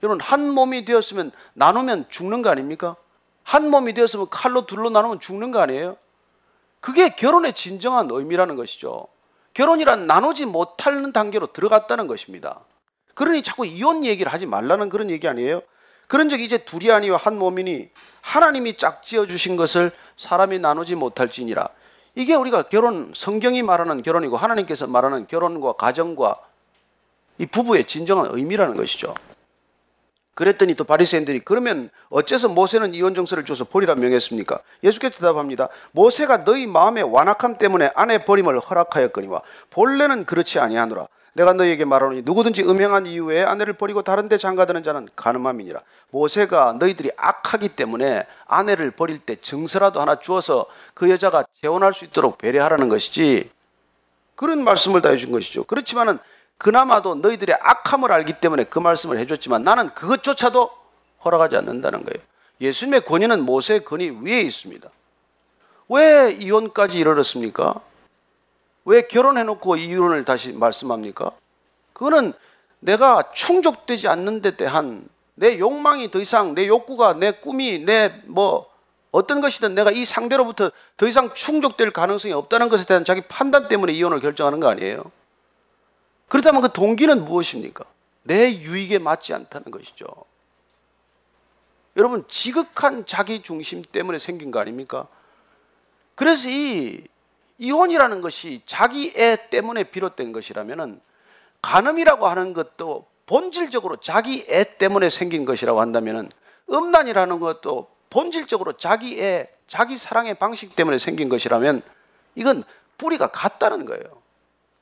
여러분 0.01 0.21
한 0.21 0.49
몸이 0.49 0.85
되었으면 0.85 1.33
나누면 1.55 2.07
죽는 2.07 2.41
거 2.41 2.49
아닙니까? 2.49 2.95
한 3.43 3.69
몸이 3.69 3.93
되었으면 3.95 4.29
칼로 4.29 4.65
둘로 4.65 4.89
나누면 4.89 5.19
죽는 5.19 5.51
거 5.51 5.59
아니에요? 5.59 5.97
그게 6.79 7.09
결혼의 7.09 7.53
진정한 7.53 8.07
의미라는 8.09 8.55
것이죠. 8.55 9.07
결혼이란 9.53 10.07
나누지 10.07 10.45
못하는 10.45 11.11
단계로 11.11 11.51
들어갔다는 11.51 12.07
것입니다. 12.07 12.61
그러니 13.13 13.43
자꾸 13.43 13.65
이혼 13.65 14.05
얘기를 14.05 14.31
하지 14.31 14.45
말라는 14.45 14.87
그런 14.87 15.09
얘기 15.09 15.27
아니에요? 15.27 15.63
그런 16.13 16.29
적 16.29 16.39
이제 16.41 16.59
둘이 16.59 16.91
아니요 16.91 17.15
한 17.15 17.39
몸이니 17.39 17.89
하나님이 18.21 18.77
짝지어 18.77 19.25
주신 19.25 19.55
것을 19.55 19.91
사람이 20.15 20.59
나누지 20.59 20.93
못할지니라. 20.93 21.69
이게 22.13 22.35
우리가 22.35 22.61
결혼 22.69 23.11
성경이 23.15 23.63
말하는 23.63 24.03
결혼이고 24.03 24.37
하나님께서 24.37 24.85
말하는 24.85 25.25
결혼과 25.25 25.73
가정과 25.73 26.39
이 27.39 27.47
부부의 27.47 27.85
진정한 27.85 28.27
의미라는 28.29 28.77
것이죠. 28.77 29.15
그랬더니 30.35 30.75
또 30.75 30.83
바리새인들이 30.83 31.39
그러면 31.39 31.89
어째서 32.09 32.49
모세는 32.49 32.93
이혼 32.93 33.15
정서를 33.15 33.43
줘서 33.43 33.63
버리라 33.63 33.95
명했습니까? 33.95 34.59
예수께서 34.83 35.17
대답합니다. 35.17 35.69
모세가 35.93 36.43
너희 36.43 36.67
마음의 36.67 37.05
완악함 37.05 37.57
때문에 37.57 37.89
아내 37.95 38.23
버림을 38.23 38.59
허락하였거니와 38.59 39.41
본래는 39.71 40.25
그렇지 40.25 40.59
아니하노라. 40.59 41.07
내가 41.33 41.53
너희에게 41.53 41.83
말하노니 41.85 42.21
누구든지 42.23 42.63
음행한 42.63 43.07
이후에 43.07 43.43
아내를 43.43 43.73
버리고 43.73 44.03
다른 44.03 44.29
데 44.29 44.37
장가드는 44.37 44.83
자는 44.83 45.07
가늠함이니라. 45.15 45.81
모세가 46.11 46.77
너희들이 46.79 47.11
악하기 47.17 47.69
때문에 47.69 48.25
아내를 48.45 48.91
버릴 48.91 49.17
때 49.19 49.35
증서라도 49.41 49.99
하나 49.99 50.19
주어서 50.19 50.65
그 50.93 51.09
여자가 51.09 51.45
재혼할 51.61 51.93
수 51.93 52.05
있도록 52.05 52.37
배려하라는 52.37 52.87
것이지 52.87 53.49
그런 54.35 54.63
말씀을 54.63 55.01
다 55.01 55.09
해준 55.09 55.31
것이죠. 55.31 55.63
그렇지만은 55.63 56.19
그나마도 56.59 57.15
너희들의 57.15 57.57
악함을 57.59 58.11
알기 58.11 58.39
때문에 58.39 58.65
그 58.65 58.77
말씀을 58.79 59.17
해줬지만 59.17 59.63
나는 59.63 59.89
그것조차도 59.89 60.69
허락하지 61.25 61.57
않는다는 61.57 62.05
거예요. 62.05 62.23
예수님의 62.61 63.05
권위는 63.05 63.41
모세의 63.41 63.83
권위 63.83 64.11
위에 64.21 64.41
있습니다. 64.41 64.87
왜 65.89 66.31
이혼까지 66.31 66.97
이르렀습니까? 66.97 67.81
왜 68.85 69.01
결혼해놓고 69.03 69.77
이혼을 69.77 70.25
다시 70.25 70.51
말씀합니까? 70.51 71.31
그거는 71.93 72.33
내가 72.79 73.31
충족되지 73.33 74.07
않는 74.07 74.41
데 74.41 74.57
대한 74.57 75.07
내 75.35 75.57
욕망이 75.57 76.11
더 76.11 76.19
이상 76.19 76.53
내 76.53 76.67
욕구가 76.67 77.13
내 77.13 77.31
꿈이 77.31 77.79
내 77.79 78.23
뭐 78.25 78.73
어떤 79.13 79.41
것이든 79.41 79.75
내가 79.75 79.91
이 79.91 80.05
상대로부터 80.05 80.71
더 80.97 81.07
이상 81.07 81.31
충족될 81.35 81.91
가능성이 81.91 82.33
없다는 82.33 82.67
것에 82.67 82.83
대한 82.83 83.05
자기 83.05 83.21
판단 83.27 83.67
때문에 83.67 83.93
이혼을 83.93 84.19
결정하는 84.19 84.59
거 84.59 84.67
아니에요? 84.67 85.03
그렇다면 86.27 86.63
그 86.63 86.73
동기는 86.73 87.23
무엇입니까? 87.23 87.85
내 88.23 88.51
유익에 88.51 88.97
맞지 88.97 89.35
않다는 89.35 89.69
것이죠. 89.69 90.07
여러분, 91.95 92.27
지극한 92.27 93.05
자기 93.05 93.43
중심 93.43 93.83
때문에 93.83 94.17
생긴 94.17 94.49
거 94.49 94.59
아닙니까? 94.59 95.07
그래서 96.15 96.49
이 96.49 97.03
이혼이라는 97.63 98.19
것이 98.19 98.61
자기 98.65 99.13
애 99.15 99.37
때문에 99.49 99.85
비롯된 99.85 100.33
것이라면은 100.33 100.99
간음이라고 101.61 102.27
하는 102.27 102.53
것도 102.53 103.07
본질적으로 103.25 103.97
자기 103.97 104.45
애 104.49 104.65
때문에 104.77 105.09
생긴 105.09 105.45
것이라고 105.45 105.79
한다면은 105.79 106.29
음란이라는 106.69 107.39
것도 107.39 107.87
본질적으로 108.09 108.73
자기 108.73 109.17
애, 109.21 109.49
자기 109.67 109.97
사랑의 109.97 110.33
방식 110.33 110.75
때문에 110.75 110.97
생긴 110.97 111.29
것이라면 111.29 111.81
이건 112.35 112.65
뿌리가 112.97 113.27
같다는 113.27 113.85
거예요. 113.85 114.21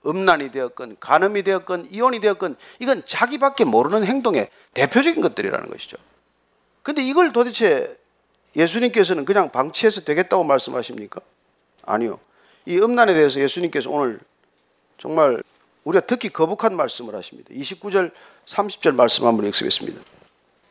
음란이 0.04 0.52
되었건 0.52 0.98
간음이 1.00 1.44
되었건 1.44 1.89
이혼이 1.91 2.20
되었건 2.20 2.56
이건 2.80 3.04
자기밖에 3.06 3.63
모르는 3.63 4.06
행동의 4.06 4.50
대표적인 4.74 5.22
것들이라는 5.22 5.70
것이죠. 5.70 5.98
근데 6.82 7.04
이걸 7.04 7.32
도대체 7.32 7.96
예수님께서는 8.56 9.24
그냥 9.24 9.52
방치해서 9.52 10.02
되겠다고 10.02 10.44
말씀하십니까? 10.44 11.22
아니요. 11.84 12.20
이 12.65 12.78
음란에 12.78 13.13
대해서 13.13 13.39
예수님께서 13.39 13.89
오늘 13.89 14.19
정말 14.97 15.41
우리가 15.84 16.06
듣기 16.06 16.30
거북한 16.30 16.76
말씀을 16.76 17.15
하십니다. 17.15 17.50
29절, 17.54 18.12
30절 18.45 18.93
말씀 18.93 19.26
한번 19.26 19.47
읽겠습니다. 19.47 20.00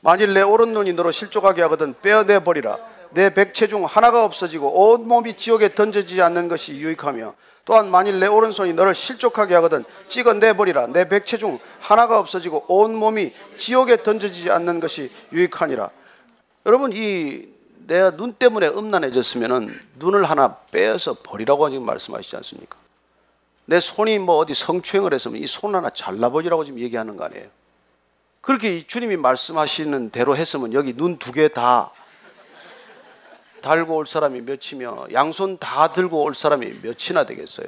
만일 0.00 0.32
내 0.32 0.40
오른 0.40 0.72
눈이 0.72 0.92
너로 0.92 1.10
실족하게 1.10 1.62
하거든 1.62 1.94
빼어내 2.00 2.44
버리라. 2.44 2.78
내 3.10 3.34
백체 3.34 3.66
중 3.66 3.84
하나가 3.84 4.24
없어지고 4.24 4.92
온 4.92 5.08
몸이 5.08 5.36
지옥에 5.36 5.74
던져지지 5.74 6.22
않는 6.22 6.48
것이 6.48 6.72
유익하며 6.74 7.34
또한 7.64 7.90
만일 7.90 8.20
내 8.20 8.26
오른손이 8.26 8.72
너를 8.72 8.94
실족하게 8.94 9.54
하거든 9.56 9.84
찍어내 10.08 10.54
버리라. 10.54 10.86
내 10.86 11.08
백체 11.08 11.38
중 11.38 11.58
하나가 11.80 12.18
없어지고 12.18 12.64
온 12.68 12.94
몸이 12.94 13.32
지옥에 13.58 14.02
던져지지 14.02 14.50
않는 14.50 14.80
것이 14.80 15.10
유익하니라. 15.32 15.90
여러분 16.66 16.92
이 16.92 17.48
내가 17.90 18.12
눈 18.12 18.32
때문에 18.32 18.68
음란해졌으면은 18.68 19.80
눈을 19.96 20.22
하나 20.30 20.54
빼서 20.70 21.14
버리라고 21.14 21.68
지금 21.70 21.84
말씀하시지 21.86 22.36
않습니까? 22.36 22.78
내 23.64 23.80
손이 23.80 24.20
뭐 24.20 24.36
어디 24.36 24.54
성추행을 24.54 25.12
했으면 25.12 25.42
이 25.42 25.46
손 25.48 25.74
하나 25.74 25.90
잘라버리라고 25.90 26.64
지금 26.64 26.78
얘기하는 26.78 27.16
거 27.16 27.24
아니에요? 27.24 27.48
그렇게 28.42 28.86
주님이 28.86 29.16
말씀하시는 29.16 30.10
대로 30.10 30.36
했으면 30.36 30.72
여기 30.72 30.92
눈 30.94 31.18
두 31.18 31.32
개 31.32 31.48
다 31.48 31.90
달고 33.60 33.96
올 33.96 34.06
사람이 34.06 34.42
몇이며 34.42 35.08
양손 35.12 35.58
다 35.58 35.92
들고 35.92 36.22
올 36.22 36.32
사람이 36.32 36.66
몇이나 36.82 37.24
되겠어요? 37.26 37.66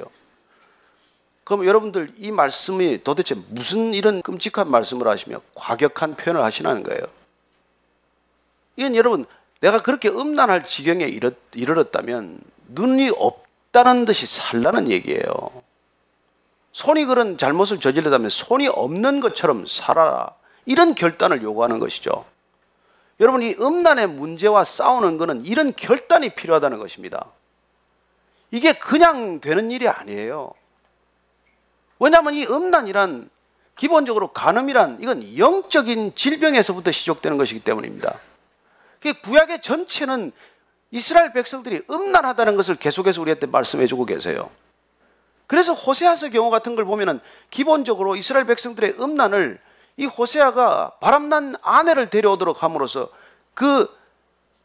그럼 1.43 1.65
여러분들 1.65 2.13
이 2.17 2.31
말씀이 2.31 3.03
도대체 3.03 3.35
무슨 3.49 3.93
이런 3.93 4.21
끔찍한 4.21 4.71
말씀을 4.71 5.05
하시며 5.09 5.41
과격한 5.55 6.15
표현을 6.15 6.41
하시는 6.41 6.81
거예요? 6.81 7.01
이건 8.77 8.95
여러분 8.95 9.25
내가 9.63 9.81
그렇게 9.81 10.09
음란할 10.09 10.67
지경에 10.67 11.09
이르렀다면 11.53 12.41
눈이 12.67 13.11
없다는 13.15 14.03
듯이 14.03 14.25
살라는 14.25 14.91
얘기예요. 14.91 15.23
손이 16.73 17.05
그런 17.05 17.37
잘못을 17.37 17.79
저지르다면 17.79 18.29
손이 18.29 18.67
없는 18.67 19.21
것처럼 19.21 19.65
살아라. 19.65 20.35
이런 20.65 20.95
결단을 20.95 21.41
요구하는 21.43 21.79
것이죠. 21.79 22.25
여러분, 23.21 23.41
이 23.41 23.55
음란의 23.57 24.07
문제와 24.07 24.65
싸우는 24.65 25.17
것은 25.17 25.45
이런 25.45 25.71
결단이 25.71 26.31
필요하다는 26.31 26.79
것입니다. 26.79 27.27
이게 28.51 28.73
그냥 28.73 29.39
되는 29.39 29.71
일이 29.71 29.87
아니에요. 29.87 30.51
왜냐하면 31.99 32.33
이 32.33 32.45
음란이란 32.45 33.29
기본적으로 33.77 34.33
간음이란 34.33 34.97
이건 34.99 35.37
영적인 35.37 36.15
질병에서부터 36.15 36.91
시작되는 36.91 37.37
것이기 37.37 37.61
때문입니다. 37.61 38.19
그 39.03 39.11
구약의 39.11 39.61
전체는 39.61 40.31
이스라엘 40.89 41.33
백성들이 41.33 41.83
음란하다는 41.89 42.55
것을 42.55 42.75
계속해서 42.75 43.19
우리한테 43.19 43.47
말씀해 43.47 43.85
주고 43.85 44.05
계세요. 44.05 44.49
그래서 45.45 45.73
호세아서 45.73 46.29
경우 46.29 46.49
같은 46.49 46.73
걸 46.75 46.85
보면은 46.85 47.19
기본적으로 47.49 48.15
이스라엘 48.15 48.45
백성들의 48.45 48.95
음란을 49.01 49.59
이 49.97 50.05
호세아가 50.05 50.93
바람난 51.01 51.55
아내를 51.61 52.09
데려오도록 52.09 52.63
함으로써 52.63 53.09
그 53.53 53.93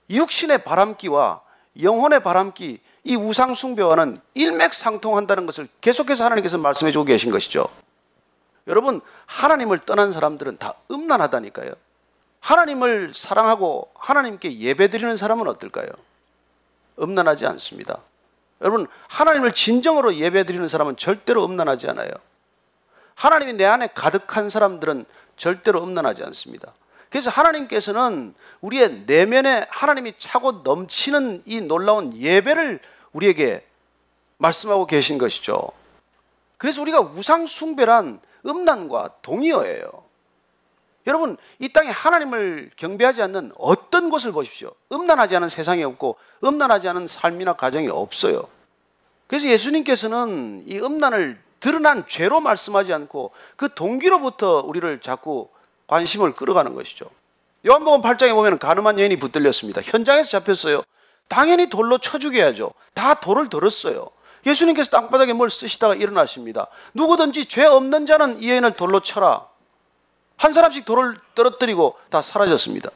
육신의 0.09 0.63
바람기와 0.63 1.41
영혼의 1.83 2.23
바람기 2.23 2.79
이 3.03 3.17
우상 3.17 3.57
숭배와는 3.57 4.21
일맥상통한다는 4.35 5.47
것을 5.47 5.69
계속해서 5.81 6.25
하나님께서 6.25 6.59
말씀해 6.59 6.93
주고 6.93 7.05
계신 7.05 7.33
것이죠. 7.33 7.69
여러분 8.69 9.01
하나님을 9.27 9.81
떠난 9.81 10.13
사람들은 10.13 10.59
다 10.59 10.75
음란하다니까요. 10.93 11.88
하나님을 12.41 13.13
사랑하고 13.15 13.91
하나님께 13.95 14.59
예배드리는 14.59 15.17
사람은 15.17 15.47
어떨까요? 15.49 15.89
음란하지 17.01 17.47
않습니다. 17.47 18.01
여러분 18.61 18.87
하나님을 19.09 19.53
진정으로 19.53 20.17
예배드리는 20.17 20.67
사람은 20.67 20.97
절대로 20.97 21.45
음란하지 21.45 21.89
않아요. 21.91 22.11
하나님이 23.15 23.55
내 23.55 23.65
안에 23.65 23.89
가득한 23.89 24.51
사람들은 24.51 25.05
절대로 25.37 25.83
음란하지 25.83 26.23
않습니다. 26.25 26.73
그래서 27.11 27.31
하나님께서는 27.31 28.35
우리의 28.61 29.05
내면에 29.07 29.67
하나님이 29.71 30.15
차고 30.19 30.63
넘치는 30.65 31.43
이 31.47 31.61
놀라운 31.61 32.15
예배를 32.17 32.81
우리에게 33.13 33.65
말씀하고 34.37 34.87
계신 34.87 35.19
것이죠. 35.19 35.71
그래서 36.59 36.83
우리가 36.83 37.01
우상 37.01 37.47
숭배란 37.47 38.21
음란과 38.47 39.17
동의어예요. 39.23 40.08
여러분, 41.07 41.37
이 41.59 41.69
땅에 41.71 41.91
하나님을 41.91 42.71
경배하지 42.77 43.23
않는 43.23 43.53
어떤 43.59 44.11
곳을 44.11 44.33
보십시오. 44.33 44.71
음란하지 44.93 45.37
않은 45.37 45.49
세상이 45.49 45.83
없고 45.85 46.17
음란하지 46.45 46.89
않은 46.89 47.09
삶이나 47.09 47.55
가정이 47.55 47.89
없어요. 47.89 48.41
그래서 49.27 49.49
예수님께서는 49.49 50.65
이 50.67 50.79
음란을 50.79 51.39
드러난 51.61 52.05
죄로 52.07 52.41
말씀하지 52.41 52.93
않고 52.93 53.33
그 53.57 53.69
동기로부터 53.75 54.61
우리를 54.61 55.01
자꾸 55.01 55.49
관심을 55.87 56.35
끌어가는 56.35 56.75
것이죠. 56.75 57.07
요한복음 57.67 58.03
8장에 58.03 58.35
보면 58.35 58.59
가늠한 58.59 58.99
여인이 58.99 59.17
붙들렸습니다. 59.17 59.83
현장에서 59.83 60.31
잡혔어요. 60.31 60.83
당연히 61.27 61.69
돌로 61.69 61.99
쳐 61.99 62.19
죽여야죠. 62.19 62.73
다 62.95 63.15
돌을 63.15 63.51
들었어요. 63.51 64.09
예수님께서 64.47 64.91
땅바닥에 64.91 65.33
뭘 65.33 65.51
쓰시다가 65.51 65.95
일어나십니다. 65.95 66.69
누구든지 66.95 67.47
죄 67.47 67.65
없는 67.65 68.07
자는 68.07 68.41
이 68.41 68.49
여인을 68.51 68.73
돌로 68.75 69.01
쳐라. 69.01 69.47
한 70.39 70.53
사람씩 70.53 70.85
돌을 70.85 71.19
떨어뜨리고 71.35 71.99
다 72.09 72.23
사라졌습니다. 72.23 72.91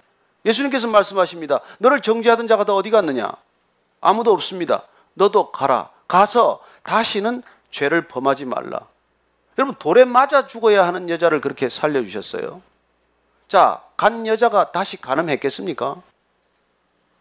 예수님께서 0.44 0.88
말씀하십니다. 0.88 1.60
너를 1.78 2.00
정죄하던 2.00 2.48
자가 2.48 2.64
다 2.64 2.74
어디 2.74 2.90
갔느냐? 2.90 3.30
아무도 4.00 4.32
없습니다. 4.32 4.84
너도 5.14 5.52
가라. 5.52 5.90
가서 6.08 6.62
다시는 6.82 7.42
죄를 7.70 8.08
범하지 8.08 8.44
말라. 8.44 8.80
여러분 9.58 9.74
돌에 9.78 10.04
맞아 10.04 10.46
죽어야 10.46 10.86
하는 10.86 11.08
여자를 11.08 11.40
그렇게 11.40 11.68
살려주셨어요. 11.68 12.62
자, 13.48 13.82
간 13.96 14.26
여자가 14.26 14.72
다시 14.72 15.00
간음했겠습니까? 15.00 16.00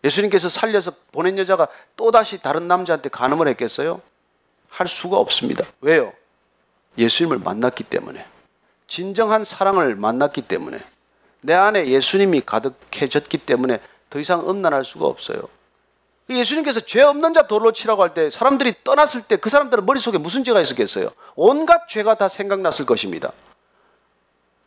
예수님께서 0.03 0.49
살려서 0.49 0.93
보낸 1.11 1.38
여자가 1.38 1.67
또다시 1.95 2.41
다른 2.41 2.67
남자한테 2.67 3.09
간음을 3.09 3.47
했겠어요? 3.49 4.01
할 4.69 4.88
수가 4.88 5.17
없습니다. 5.17 5.65
왜요? 5.82 6.13
예수님을 6.97 7.39
만났기 7.39 7.84
때문에. 7.84 8.26
진정한 8.92 9.46
사랑을 9.46 9.96
만났기 9.96 10.42
때문에. 10.42 10.84
내 11.39 11.54
안에 11.54 11.88
예수님이 11.88 12.42
가득해졌기 12.46 13.38
때문에 13.38 13.80
더 14.10 14.20
이상 14.20 14.50
음란할 14.50 14.84
수가 14.84 15.06
없어요. 15.06 15.44
예수님께서 16.30 16.82
죄 16.82 17.02
없는 17.02 17.34
자 17.34 17.48
돌로 17.48 17.72
치라고 17.72 18.04
할 18.04 18.14
때 18.14 18.30
사람들이 18.30 18.76
떠났을 18.84 19.22
때 19.22 19.38
그 19.38 19.50
사람들은 19.50 19.86
머릿속에 19.86 20.18
무슨 20.18 20.44
죄가 20.44 20.60
있었겠어요? 20.60 21.12
온갖 21.38 21.88
죄가 21.88 22.16
다 22.16 22.28
생각났을 22.28 22.86
것입니다. 22.86 23.32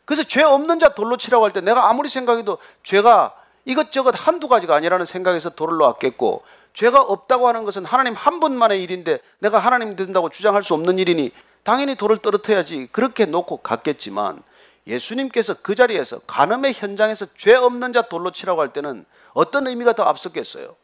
그래서 0.05 0.23
죄 0.23 0.41
없는 0.41 0.79
자 0.79 0.95
돌로 0.95 1.17
치라고 1.17 1.45
할 1.45 1.51
때 1.51 1.61
내가 1.61 1.87
아무리 1.87 2.09
생각해도 2.09 2.57
죄가 2.81 3.35
이것저것 3.65 4.15
한두 4.17 4.47
가지가 4.47 4.75
아니라는 4.75 5.05
생각에서 5.05 5.51
돌을 5.51 5.77
놓았겠고 5.77 6.41
죄가 6.73 6.99
없다고 6.99 7.47
하는 7.47 7.63
것은 7.63 7.85
하나님 7.85 8.15
한 8.15 8.39
분만의 8.39 8.81
일인데 8.81 9.19
내가 9.37 9.59
하나님 9.59 9.95
된다고 9.95 10.29
주장할 10.29 10.63
수 10.63 10.73
없는 10.73 10.97
일이니 10.97 11.31
당연히 11.65 11.95
돌을 11.95 12.19
떨어뜨려야지 12.19 12.89
그렇게 12.91 13.25
놓고 13.25 13.57
갔겠지만 13.57 14.43
예수님께서 14.85 15.55
그 15.63 15.73
자리에서 15.73 16.19
간음의 16.19 16.73
현장에서 16.73 17.25
죄 17.35 17.55
없는 17.55 17.91
자 17.91 18.03
돌로 18.03 18.31
치라고 18.31 18.61
할 18.61 18.71
때는 18.71 19.03
어떤 19.33 19.65
의미가 19.65 19.93
더 19.93 20.03
앞섰겠어요? 20.03 20.75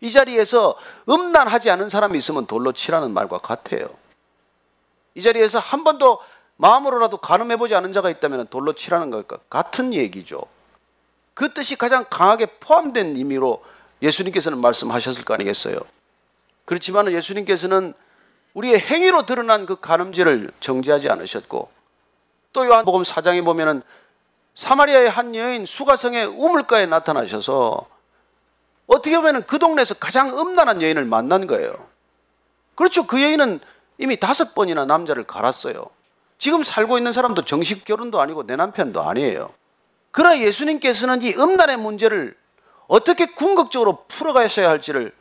이 0.00 0.12
자리에서 0.12 0.78
음란하지 1.08 1.70
않은 1.70 1.88
사람이 1.88 2.16
있으면 2.16 2.46
돌로 2.46 2.70
치라는 2.70 3.12
말과 3.12 3.38
같아요. 3.38 3.90
이 5.16 5.22
자리에서 5.22 5.58
한 5.58 5.82
번도 5.82 6.20
마음으로라도 6.56 7.16
간음해보지 7.16 7.74
않은 7.74 7.92
자가 7.92 8.08
있다면 8.08 8.46
돌로 8.46 8.74
치라는 8.74 9.10
것과 9.10 9.38
같은 9.50 9.92
얘기죠. 9.92 10.40
그 11.34 11.52
뜻이 11.52 11.74
가장 11.74 12.04
강하게 12.08 12.46
포함된 12.46 13.16
의미로 13.16 13.64
예수님께서는 14.02 14.60
말씀하셨을 14.60 15.24
거 15.24 15.34
아니겠어요? 15.34 15.80
그렇지만 16.64 17.10
예수님께서는 17.10 17.92
우리의 18.54 18.80
행위로 18.80 19.26
드러난 19.26 19.66
그 19.66 19.80
간음죄를 19.80 20.50
정죄하지 20.60 21.08
않으셨고 21.10 21.70
또 22.52 22.66
요한복음 22.66 23.02
4장에 23.02 23.44
보면은 23.44 23.82
사마리아의 24.54 25.10
한 25.10 25.34
여인 25.34 25.66
수가성의 25.66 26.26
우물가에 26.26 26.86
나타나셔서 26.86 27.86
어떻게 28.88 29.16
보면 29.16 29.44
그 29.44 29.58
동네에서 29.58 29.94
가장 29.94 30.36
음란한 30.36 30.82
여인을 30.82 31.04
만난 31.04 31.46
거예요. 31.46 31.74
그렇죠. 32.74 33.06
그 33.06 33.22
여인은 33.22 33.60
이미 33.98 34.18
다섯 34.18 34.54
번이나 34.54 34.84
남자를 34.84 35.24
갈았어요. 35.24 35.90
지금 36.38 36.62
살고 36.62 36.98
있는 36.98 37.12
사람도 37.12 37.44
정식 37.44 37.84
결혼도 37.84 38.20
아니고 38.20 38.46
내 38.46 38.56
남편도 38.56 39.02
아니에요. 39.02 39.52
그러나 40.10 40.40
예수님께서는 40.40 41.22
이 41.22 41.34
음란의 41.34 41.76
문제를 41.76 42.36
어떻게 42.86 43.26
궁극적으로 43.26 44.04
풀어가셔야 44.08 44.68
할지를 44.68 45.12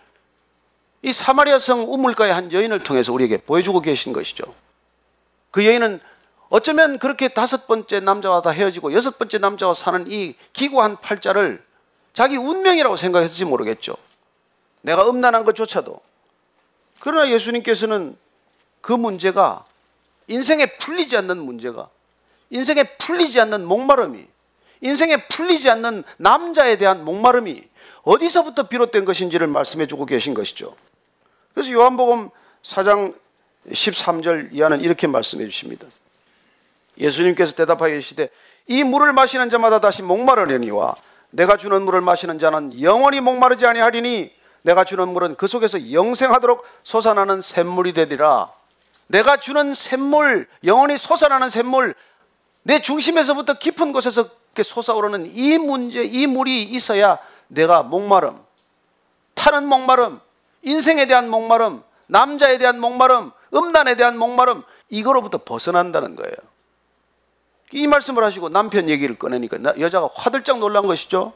이 1.01 1.13
사마리아 1.13 1.59
성 1.59 1.81
우물가의 1.81 2.33
한 2.33 2.51
여인을 2.51 2.83
통해서 2.83 3.13
우리에게 3.13 3.37
보여주고 3.37 3.81
계신 3.81 4.13
것이죠. 4.13 4.43
그 5.51 5.65
여인은 5.65 5.99
어쩌면 6.49 6.97
그렇게 6.97 7.27
다섯 7.27 7.67
번째 7.67 7.99
남자와 7.99 8.41
다 8.41 8.51
헤어지고 8.51 8.93
여섯 8.93 9.17
번째 9.17 9.37
남자와 9.37 9.73
사는 9.73 10.09
이 10.09 10.35
기구한 10.53 10.97
팔자를 10.97 11.63
자기 12.13 12.37
운명이라고 12.37 12.97
생각했을지 12.97 13.45
모르겠죠. 13.45 13.95
내가 14.81 15.07
음란한 15.09 15.43
것조차도. 15.43 15.99
그러나 16.99 17.29
예수님께서는 17.29 18.17
그 18.81 18.93
문제가 18.93 19.65
인생에 20.27 20.77
풀리지 20.77 21.17
않는 21.17 21.37
문제가 21.37 21.89
인생에 22.49 22.83
풀리지 22.97 23.39
않는 23.41 23.65
목마름이 23.65 24.25
인생에 24.81 25.27
풀리지 25.27 25.69
않는 25.69 26.03
남자에 26.17 26.77
대한 26.77 27.03
목마름이 27.03 27.63
어디서부터 28.03 28.63
비롯된 28.63 29.05
것인지를 29.05 29.47
말씀해 29.47 29.87
주고 29.87 30.05
계신 30.05 30.33
것이죠. 30.33 30.75
그래서 31.57 31.71
요한복음 31.71 32.29
4장 32.61 33.15
13절 33.71 34.49
이하는 34.51 34.79
이렇게 34.79 35.07
말씀해 35.07 35.43
주십니다. 35.45 35.87
예수님께서 36.99 37.55
대답하여 37.55 37.93
이르시되 37.93 38.29
이 38.67 38.83
물을 38.83 39.11
마시는 39.11 39.49
자마다 39.49 39.79
다시 39.79 40.03
목마르려니와 40.03 40.95
내가 41.31 41.57
주는 41.57 41.81
물을 41.81 41.99
마시는 42.01 42.37
자는 42.37 42.79
영원히 42.79 43.21
목마르지 43.21 43.65
아니하리니 43.65 44.31
내가 44.61 44.83
주는 44.83 45.07
물은 45.07 45.33
그 45.33 45.47
속에서 45.47 45.91
영생하도록 45.91 46.63
솟아나는 46.83 47.41
샘물이 47.41 47.93
되리라. 47.93 48.51
내가 49.07 49.37
주는 49.37 49.73
샘물, 49.73 50.47
영원히 50.63 50.95
솟아나는 50.95 51.49
샘물, 51.49 51.95
내 52.61 52.83
중심에서부터 52.83 53.55
깊은 53.55 53.93
곳에서 53.93 54.29
솟아오르는 54.55 55.31
이 55.33 55.57
문제, 55.57 56.03
이 56.03 56.27
물이 56.27 56.61
있어야 56.61 57.17
내가 57.47 57.81
목마름, 57.81 58.39
타는 59.33 59.65
목마름, 59.67 60.21
인생에 60.63 61.05
대한 61.07 61.29
목마름, 61.29 61.83
남자에 62.07 62.57
대한 62.57 62.79
목마름, 62.79 63.31
음란에 63.53 63.95
대한 63.95 64.17
목마름, 64.17 64.63
이거로부터 64.89 65.39
벗어난다는 65.43 66.15
거예요. 66.15 66.33
이 67.71 67.85
말씀을 67.87 68.23
하시고 68.23 68.49
남편 68.49 68.87
얘기를 68.89 69.17
꺼내니까 69.17 69.79
여자가 69.79 70.09
화들짝 70.13 70.59
놀란 70.59 70.87
것이죠. 70.87 71.33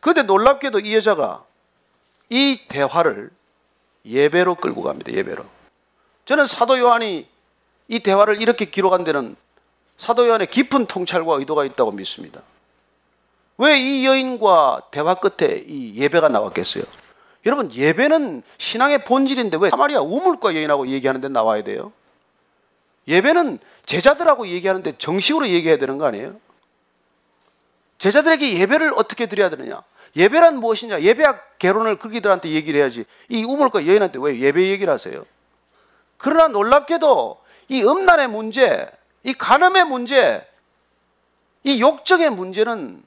그런데 0.00 0.22
놀랍게도 0.22 0.80
이 0.80 0.94
여자가 0.94 1.44
이 2.30 2.60
대화를 2.68 3.30
예배로 4.04 4.54
끌고 4.56 4.82
갑니다. 4.82 5.12
예배로. 5.12 5.44
저는 6.24 6.46
사도 6.46 6.78
요한이 6.78 7.26
이 7.88 7.98
대화를 8.00 8.40
이렇게 8.40 8.64
기록한 8.66 9.04
데는 9.04 9.36
사도 9.98 10.28
요한의 10.28 10.48
깊은 10.48 10.86
통찰과 10.86 11.34
의도가 11.36 11.64
있다고 11.64 11.92
믿습니다. 11.92 12.40
왜 13.58 13.76
이 13.78 14.04
여인과 14.06 14.82
대화 14.90 15.14
끝에 15.14 15.64
이 15.66 15.94
예배가 15.96 16.28
나왔겠어요? 16.28 16.84
여러분 17.46 17.72
예배는 17.72 18.42
신앙의 18.58 19.04
본질인데 19.04 19.58
왜 19.60 19.70
사마리아 19.70 20.00
우물과 20.00 20.56
여인하고 20.56 20.88
얘기하는데 20.88 21.28
나와야 21.28 21.62
돼요? 21.62 21.92
예배는 23.06 23.60
제자들하고 23.86 24.48
얘기하는데 24.48 24.98
정식으로 24.98 25.48
얘기해야 25.48 25.78
되는 25.78 25.96
거 25.96 26.06
아니에요? 26.06 26.40
제자들에게 27.98 28.58
예배를 28.58 28.92
어떻게 28.96 29.26
드려야 29.26 29.48
되느냐? 29.48 29.80
예배란 30.16 30.58
무엇이냐? 30.58 31.02
예배학 31.02 31.58
개론을 31.58 31.98
그기들한테 32.00 32.50
얘기를 32.50 32.80
해야지. 32.80 33.04
이 33.28 33.44
우물과 33.44 33.86
여인한테 33.86 34.18
왜 34.20 34.40
예배 34.40 34.66
얘기를 34.70 34.92
하세요? 34.92 35.24
그러나 36.16 36.48
놀랍게도 36.48 37.38
이 37.68 37.82
음란의 37.84 38.28
문제, 38.28 38.90
이 39.22 39.32
간음의 39.34 39.84
문제, 39.84 40.44
이 41.62 41.80
욕적의 41.80 42.30
문제는 42.30 43.02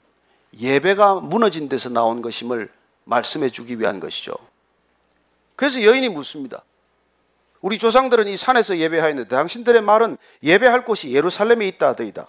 예배가 0.58 1.16
무너진 1.16 1.68
데서 1.68 1.90
나온 1.90 2.22
것임을 2.22 2.70
말씀해 3.10 3.50
주기 3.50 3.80
위한 3.80 4.00
것이죠. 4.00 4.32
그래서 5.56 5.84
여인이 5.84 6.10
묻습니다. 6.10 6.64
우리 7.62 7.78
조상들은 7.78 8.28
이 8.28 8.38
산에서 8.38 8.78
예배하였는데 8.78 9.36
당신들의 9.36 9.82
말은 9.82 10.18
예배할 10.44 10.86
곳이 10.86 11.12
예루살렘에 11.12 11.68
있다 11.68 11.90
하더이다. 11.90 12.28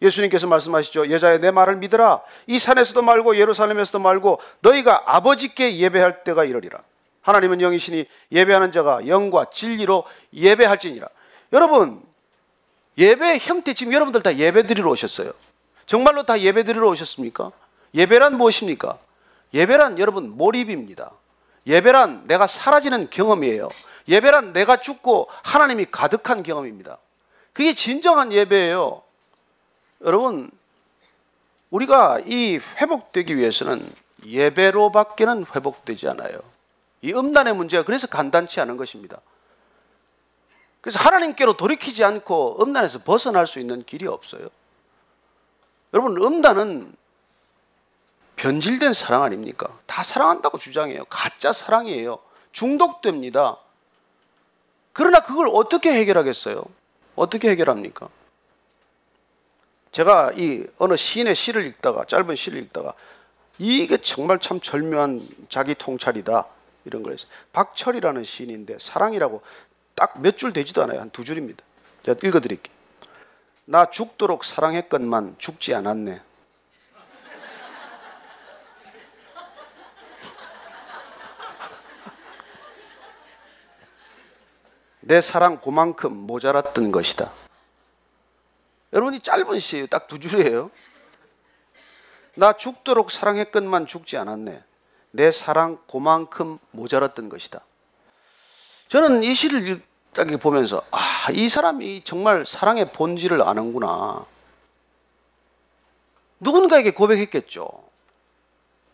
예수님께서 0.00 0.46
말씀하시죠. 0.46 1.10
여자의 1.10 1.40
내 1.40 1.50
말을 1.50 1.76
믿으라. 1.76 2.22
이 2.46 2.58
산에서도 2.60 3.02
말고 3.02 3.36
예루살렘에서도 3.36 3.98
말고 3.98 4.40
너희가 4.60 5.02
아버지께 5.06 5.78
예배할 5.78 6.22
때가 6.22 6.44
이르리라. 6.44 6.80
하나님은 7.22 7.60
영이시니 7.60 8.06
예배하는 8.30 8.70
자가 8.70 9.08
영과 9.08 9.46
진리로 9.52 10.04
예배할지니라. 10.32 11.08
여러분 11.52 12.00
예배 12.96 13.38
형태 13.38 13.74
지금 13.74 13.92
여러분들 13.92 14.22
다 14.22 14.36
예배 14.36 14.68
드리러 14.68 14.90
오셨어요. 14.90 15.32
정말로 15.86 16.22
다 16.22 16.38
예배 16.38 16.62
드리러 16.62 16.88
오셨습니까? 16.90 17.50
예배란 17.94 18.36
무엇입니까? 18.36 18.98
예배란 19.54 19.98
여러분 19.98 20.36
몰입입니다. 20.36 21.10
예배란 21.66 22.26
내가 22.26 22.46
사라지는 22.46 23.10
경험이에요. 23.10 23.68
예배란 24.08 24.52
내가 24.52 24.78
죽고 24.78 25.28
하나님이 25.42 25.86
가득한 25.90 26.42
경험입니다. 26.42 26.98
그게 27.52 27.74
진정한 27.74 28.32
예배예요. 28.32 29.02
여러분, 30.02 30.50
우리가 31.70 32.20
이 32.24 32.58
회복되기 32.76 33.36
위해서는 33.36 33.86
예배로밖에는 34.24 35.46
회복되지 35.54 36.08
않아요. 36.08 36.40
이 37.02 37.12
음란의 37.12 37.54
문제가 37.54 37.84
그래서 37.84 38.06
간단치 38.06 38.60
않은 38.60 38.76
것입니다. 38.76 39.20
그래서 40.80 40.98
하나님께로 41.00 41.56
돌이키지 41.56 42.04
않고 42.04 42.62
음란에서 42.62 43.00
벗어날 43.00 43.46
수 43.46 43.58
있는 43.58 43.84
길이 43.84 44.06
없어요. 44.06 44.48
여러분, 45.92 46.16
음란은 46.16 46.94
변질된 48.38 48.92
사랑 48.92 49.24
아닙니까? 49.24 49.68
다 49.86 50.02
사랑한다고 50.02 50.58
주장해요. 50.58 51.04
가짜 51.06 51.52
사랑이에요. 51.52 52.18
중독됩니다. 52.52 53.58
그러나 54.92 55.20
그걸 55.20 55.48
어떻게 55.52 55.92
해결하겠어요? 55.92 56.64
어떻게 57.16 57.50
해결합니까? 57.50 58.08
제가 59.92 60.32
이 60.36 60.64
어느 60.78 60.96
시인의 60.96 61.34
시를 61.34 61.66
읽다가 61.66 62.04
짧은 62.04 62.34
시를 62.36 62.60
읽다가 62.62 62.94
이게 63.58 63.96
정말 63.98 64.38
참 64.38 64.60
절묘한 64.60 65.26
자기 65.48 65.74
통찰이다 65.74 66.46
이런 66.84 67.02
걸 67.02 67.12
했어요. 67.14 67.28
박철이라는 67.52 68.24
시인인데 68.24 68.76
사랑이라고 68.80 69.42
딱 69.96 70.20
몇 70.20 70.36
줄 70.36 70.52
되지도 70.52 70.82
않아요. 70.84 71.00
한 71.00 71.10
두 71.10 71.24
줄입니다. 71.24 71.64
제가 72.04 72.18
읽어드릴게요. 72.22 72.74
나 73.64 73.90
죽도록 73.90 74.44
사랑했건만 74.44 75.34
죽지 75.38 75.74
않았네. 75.74 76.20
내 85.08 85.22
사랑 85.22 85.58
그만큼 85.58 86.14
모자랐던 86.14 86.92
것이다. 86.92 87.32
여러분이 88.92 89.20
짧은 89.20 89.58
시예요. 89.58 89.86
딱 89.86 90.06
두 90.06 90.18
줄이에요. 90.20 90.70
나 92.34 92.52
죽도록 92.52 93.10
사랑했건만 93.10 93.86
죽지 93.86 94.18
않았네. 94.18 94.62
내 95.12 95.32
사랑 95.32 95.78
그만큼 95.90 96.58
모자랐던 96.72 97.30
것이다. 97.30 97.60
저는 98.88 99.22
이 99.22 99.34
시를 99.34 99.80
딱 100.12 100.26
보면서 100.40 100.82
아, 100.90 101.30
이 101.32 101.48
사람이 101.48 102.02
정말 102.04 102.44
사랑의 102.44 102.92
본질을 102.92 103.40
아는구나. 103.40 104.26
누군가에게 106.40 106.90
고백했겠죠. 106.90 107.66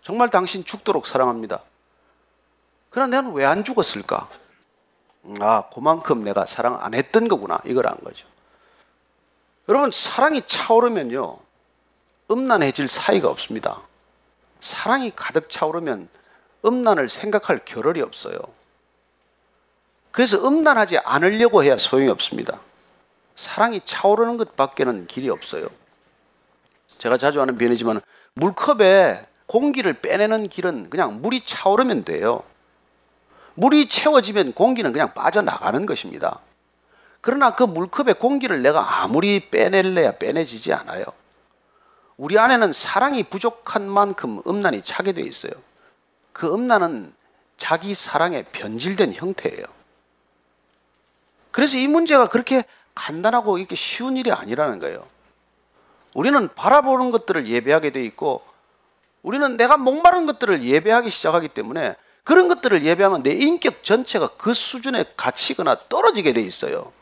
정말 0.02 0.30
당신 0.30 0.64
죽도록 0.64 1.08
사랑합니다. 1.08 1.60
그러나 2.90 3.16
나는 3.16 3.32
왜 3.32 3.44
안 3.44 3.64
죽었을까? 3.64 4.28
아, 5.40 5.64
그만큼 5.72 6.22
내가 6.22 6.46
사랑 6.46 6.78
안 6.80 6.94
했던 6.94 7.28
거구나. 7.28 7.60
이걸 7.64 7.86
안 7.86 7.96
거죠. 7.98 8.26
여러분, 9.68 9.90
사랑이 9.92 10.42
차오르면요. 10.46 11.38
음란해질 12.30 12.88
사이가 12.88 13.28
없습니다. 13.28 13.80
사랑이 14.60 15.12
가득 15.14 15.50
차오르면 15.50 16.08
음란을 16.64 17.08
생각할 17.08 17.64
겨를이 17.64 18.00
없어요. 18.00 18.38
그래서 20.10 20.46
음란하지 20.46 20.98
않으려고 20.98 21.64
해야 21.64 21.76
소용이 21.76 22.08
없습니다. 22.08 22.60
사랑이 23.36 23.80
차오르는 23.84 24.36
것밖에는 24.36 25.06
길이 25.06 25.28
없어요. 25.28 25.68
제가 26.98 27.18
자주 27.18 27.40
하는 27.40 27.58
변이지만 27.58 28.00
물컵에 28.34 29.26
공기를 29.46 29.94
빼내는 29.94 30.48
길은 30.48 30.88
그냥 30.90 31.20
물이 31.20 31.44
차오르면 31.44 32.04
돼요. 32.04 32.42
물이 33.54 33.88
채워지면 33.88 34.52
공기는 34.52 34.92
그냥 34.92 35.14
빠져나가는 35.14 35.86
것입니다. 35.86 36.40
그러나 37.20 37.54
그 37.54 37.62
물컵에 37.62 38.14
공기를 38.14 38.62
내가 38.62 39.02
아무리 39.02 39.48
빼낼래야 39.50 40.12
빼내지지 40.18 40.72
않아요. 40.72 41.04
우리 42.16 42.38
안에는 42.38 42.72
사랑이 42.72 43.24
부족한 43.24 43.88
만큼 43.88 44.42
음란이 44.46 44.82
차게 44.82 45.12
돼 45.12 45.22
있어요. 45.22 45.52
그 46.32 46.52
음란은 46.52 47.14
자기 47.56 47.94
사랑에 47.94 48.42
변질된 48.42 49.14
형태예요. 49.14 49.62
그래서 51.50 51.78
이 51.78 51.86
문제가 51.86 52.28
그렇게 52.28 52.64
간단하고 52.94 53.58
이렇게 53.58 53.74
쉬운 53.76 54.16
일이 54.16 54.32
아니라는 54.32 54.80
거예요. 54.80 55.06
우리는 56.12 56.48
바라보는 56.54 57.10
것들을 57.10 57.46
예배하게 57.46 57.90
돼 57.90 58.02
있고 58.04 58.44
우리는 59.22 59.56
내가 59.56 59.76
목마른 59.76 60.26
것들을 60.26 60.62
예배하기 60.64 61.10
시작하기 61.10 61.48
때문에 61.48 61.96
그런 62.24 62.48
것들을 62.48 62.84
예배하면 62.84 63.22
내 63.22 63.32
인격 63.32 63.84
전체가 63.84 64.30
그 64.38 64.54
수준에 64.54 65.04
갇히거나 65.16 65.76
떨어지게 65.88 66.32
돼 66.32 66.40
있어요. 66.40 66.92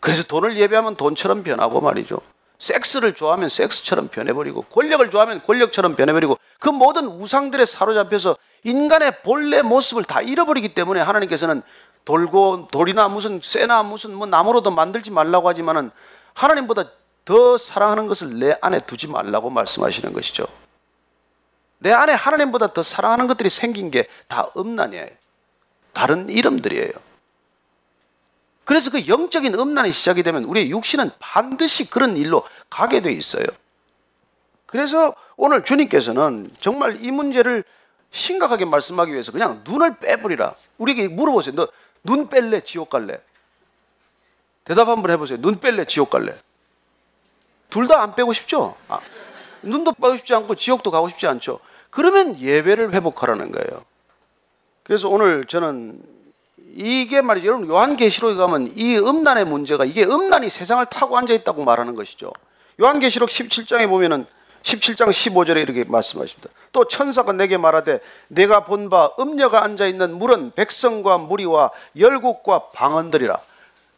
그래서 0.00 0.22
돈을 0.22 0.56
예배하면 0.56 0.96
돈처럼 0.96 1.42
변하고 1.42 1.80
말이죠. 1.80 2.20
섹스를 2.58 3.14
좋아하면 3.14 3.48
섹스처럼 3.48 4.08
변해버리고 4.08 4.62
권력을 4.62 5.10
좋아하면 5.10 5.42
권력처럼 5.42 5.96
변해버리고 5.96 6.38
그 6.60 6.68
모든 6.68 7.06
우상들에 7.06 7.66
사로잡혀서 7.66 8.36
인간의 8.62 9.22
본래 9.22 9.60
모습을 9.60 10.04
다 10.04 10.22
잃어버리기 10.22 10.72
때문에 10.72 11.00
하나님께서는 11.00 11.62
돌고 12.04 12.68
돌이나 12.70 13.08
무슨 13.08 13.40
쇠나 13.42 13.82
무슨 13.82 14.14
뭐 14.14 14.26
나무로도 14.26 14.70
만들지 14.70 15.10
말라고 15.10 15.48
하지만은 15.48 15.90
하나님보다 16.34 16.90
더 17.24 17.58
사랑하는 17.58 18.06
것을 18.06 18.38
내 18.38 18.56
안에 18.60 18.80
두지 18.80 19.08
말라고 19.08 19.50
말씀하시는 19.50 20.12
것이죠. 20.12 20.46
내 21.84 21.92
안에 21.92 22.14
하나님보다 22.14 22.68
더 22.72 22.82
사랑하는 22.82 23.26
것들이 23.26 23.50
생긴 23.50 23.90
게 23.90 24.08
다 24.26 24.48
음란이에요. 24.56 25.06
다른 25.92 26.30
이름들이에요. 26.30 26.92
그래서 28.64 28.90
그 28.90 29.06
영적인 29.06 29.54
음란이 29.54 29.92
시작이 29.92 30.22
되면 30.22 30.44
우리의 30.44 30.70
육신은 30.70 31.10
반드시 31.18 31.90
그런 31.90 32.16
일로 32.16 32.42
가게 32.70 33.00
돼 33.02 33.12
있어요. 33.12 33.44
그래서 34.64 35.14
오늘 35.36 35.62
주님께서는 35.62 36.50
정말 36.58 37.04
이 37.04 37.10
문제를 37.10 37.64
심각하게 38.10 38.64
말씀하기 38.64 39.12
위해서 39.12 39.30
그냥 39.30 39.62
눈을 39.68 39.98
빼버리라. 39.98 40.54
우리에게 40.78 41.08
물어보세요. 41.08 41.54
너 41.54 41.68
눈 42.06 42.28
뺄래? 42.28 42.60
지옥 42.64 42.90
갈래? 42.90 43.18
대답 44.64 44.88
한번 44.88 45.10
해보세요. 45.10 45.38
눈 45.40 45.58
뺄래? 45.60 45.84
지옥 45.86 46.10
갈래? 46.10 46.34
둘 47.70 47.86
다 47.88 48.00
안 48.02 48.14
빼고 48.14 48.32
싶죠? 48.34 48.76
아, 48.88 49.00
눈도 49.62 49.92
빼고 49.92 50.16
싶지 50.18 50.34
않고 50.34 50.54
지옥도 50.54 50.90
가고 50.90 51.08
싶지 51.08 51.26
않죠. 51.26 51.60
그러면 51.94 52.40
예배를 52.40 52.92
회복하라는 52.92 53.52
거예요. 53.52 53.84
그래서 54.82 55.08
오늘 55.08 55.44
저는 55.44 56.02
이게 56.74 57.20
말이죠. 57.20 57.46
여러분 57.46 57.68
요한계시록에 57.68 58.34
가면 58.34 58.72
이 58.74 58.96
음란의 58.96 59.44
문제가 59.44 59.84
이게 59.84 60.04
음란이 60.04 60.50
세상을 60.50 60.84
타고 60.86 61.16
앉아 61.16 61.32
있다고 61.32 61.64
말하는 61.64 61.94
것이죠. 61.94 62.32
요한계시록 62.82 63.28
17장에 63.28 63.88
보면은 63.88 64.26
17장 64.64 65.08
15절에 65.10 65.62
이렇게 65.62 65.84
말씀하십니다. 65.86 66.50
또 66.72 66.84
천사가 66.88 67.32
내게 67.32 67.56
말하되 67.58 68.00
내가 68.26 68.64
본 68.64 68.88
바 68.88 69.10
음녀가 69.20 69.62
앉아 69.62 69.86
있는 69.86 70.18
물은 70.18 70.52
백성과 70.56 71.18
무리와 71.18 71.70
열국과 71.96 72.70
방언들이라. 72.70 73.38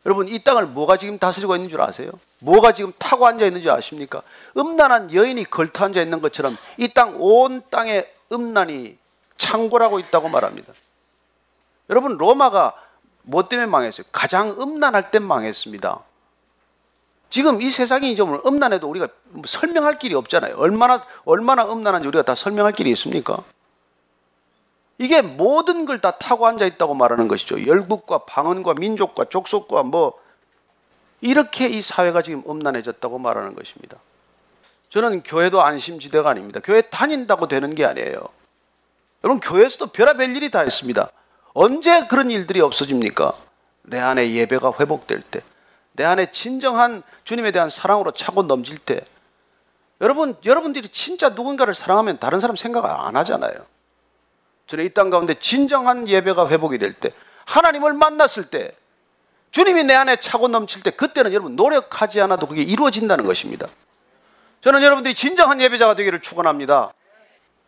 여러분 0.07 0.29
이 0.29 0.39
땅을 0.39 0.67
뭐가 0.67 0.97
지금 0.97 1.19
다스리고 1.19 1.57
있는 1.57 1.69
줄 1.69 1.83
아세요? 1.83 2.13
뭐가 2.39 2.73
지금 2.73 2.93
타고 2.99 3.27
앉아 3.27 3.45
있는 3.45 3.61
줄 3.61 3.71
아십니까? 3.73 4.23
음란한 4.57 5.13
여인이 5.13 5.45
걸터 5.51 5.85
앉아 5.85 6.01
있는 6.01 6.21
것처럼 6.21 6.57
이 6.79 6.89
땅 6.89 7.17
온 7.19 7.61
땅에 7.71 8.07
음란이 8.33 8.97
창궐하고 9.37 9.99
있다고 9.99 10.29
말합니다. 10.29 10.73
여러분 11.91 12.17
로마가 12.17 12.75
뭐 13.23 13.49
때문에 13.49 13.67
망했어요? 13.67 14.07
가장 14.13 14.51
음란할 14.61 15.11
때 15.11 15.19
망했습니다. 15.19 15.99
지금 17.29 17.61
이 17.61 17.69
세상이 17.71 18.15
좀 18.15 18.41
음란해도 18.47 18.89
우리가 18.89 19.09
설명할 19.45 19.99
길이 19.99 20.15
없잖아요. 20.15 20.57
얼마나 20.57 21.05
얼마나 21.25 21.65
음란한지 21.65 22.07
우리가 22.07 22.23
다 22.23 22.37
설명할 22.37 22.73
길이 22.73 22.91
있습니까? 22.93 23.39
이게 24.99 25.21
모든 25.23 25.85
걸 25.85 26.01
다 26.01 26.13
타고 26.13 26.47
앉아 26.47 26.65
있다고 26.67 26.95
말하는 26.95 27.29
것이죠. 27.29 27.67
열국과 27.67 28.19
방언과 28.19 28.75
민족과 28.75 29.27
족속과 29.27 29.83
뭐 29.83 30.19
이렇게 31.21 31.69
이 31.69 31.83
사회가 31.83 32.23
지금 32.23 32.43
음란해졌다고 32.49 33.19
말하는 33.19 33.55
것입니다. 33.55 33.99
저는 34.91 35.23
교회도 35.23 35.63
안심지대가 35.63 36.31
아닙니다. 36.31 36.61
교회 36.63 36.83
다닌다고 36.83 37.49
되는 37.49 37.75
게 37.75 37.85
아니에요. 37.85 38.21
여러분 39.25 39.41
교회에서도 39.41 39.89
별의별 39.89 40.37
일이 40.37 40.51
다 40.51 40.63
있습니다. 40.63 41.11
언제 41.55 42.07
그런 42.07 42.31
일들이 42.31 42.61
없어집니까? 42.61 43.33
내 43.83 43.99
안에 43.99 44.31
예배가 44.33 44.75
회복될 44.79 45.23
때, 45.23 45.41
내 45.93 46.05
안에 46.05 46.31
진정한 46.31 47.03
주님에 47.25 47.51
대한 47.51 47.71
사랑으로 47.71 48.13
차고 48.13 48.43
넘칠 48.43 48.79
때, 48.79 49.01
여러분, 50.01 50.37
여러분들이 50.45 50.89
진짜 50.91 51.31
누군가를 51.31 51.75
사랑하면 51.75 52.19
다른 52.19 52.41
사람 52.41 52.57
생각 52.57 52.85
안 52.85 53.17
하잖아요. 53.17 53.55
저는 54.67 54.85
이 54.85 54.91
땅 54.91 55.11
가운데 55.11 55.35
진정한 55.39 56.09
예배가 56.09 56.49
회복이 56.49 56.79
될 56.79 56.93
때, 56.93 57.13
하나님을 57.45 57.93
만났을 57.95 58.45
때, 58.45 58.73
주님이 59.53 59.85
내 59.85 59.95
안에 59.95 60.17
차고 60.17 60.49
넘칠 60.49 60.83
때, 60.83 60.91
그때는 60.91 61.33
여러분 61.33 61.57
노력하지 61.57 62.21
않아도 62.21 62.47
그게 62.47 62.63
이루어진다는 62.63 63.25
것입니다. 63.25 63.67
저는 64.63 64.83
여러분들이 64.83 65.15
진정한 65.15 65.61
예배자가 65.61 65.95
되기를 65.95 66.21
축원합니다. 66.21 66.93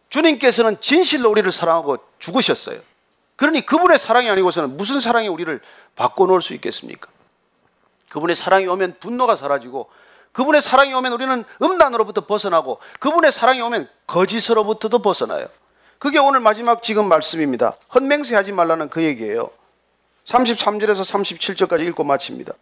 주님께서는 0.08 0.80
진실로 0.80 1.30
우리를 1.30 1.50
사랑하고 1.52 1.98
죽으셨어요. 2.18 2.80
그러니 3.36 3.64
그분의 3.64 3.98
사랑이 3.98 4.28
아니고서는 4.30 4.76
무슨 4.76 4.98
사랑이 5.00 5.28
우리를 5.28 5.60
바꿔놓을 5.94 6.42
수 6.42 6.54
있겠습니까? 6.54 7.08
그분의 8.10 8.34
사랑이 8.34 8.66
오면 8.66 8.96
분노가 8.98 9.36
사라지고 9.36 9.88
그분의 10.32 10.60
사랑이 10.60 10.92
오면 10.94 11.12
우리는 11.12 11.44
음란으로부터 11.62 12.22
벗어나고 12.26 12.80
그분의 12.98 13.30
사랑이 13.30 13.60
오면 13.60 13.88
거짓으로부터도 14.08 15.00
벗어나요. 15.00 15.46
그게 15.98 16.18
오늘 16.18 16.40
마지막 16.40 16.82
지금 16.82 17.08
말씀입니다. 17.08 17.74
헛맹세 17.94 18.36
하지 18.36 18.52
말라는 18.52 18.88
그 18.88 19.02
얘기예요. 19.02 19.50
33절에서 20.26 21.00
37절까지 21.00 21.86
읽고 21.88 22.04
마칩니다. 22.04 22.54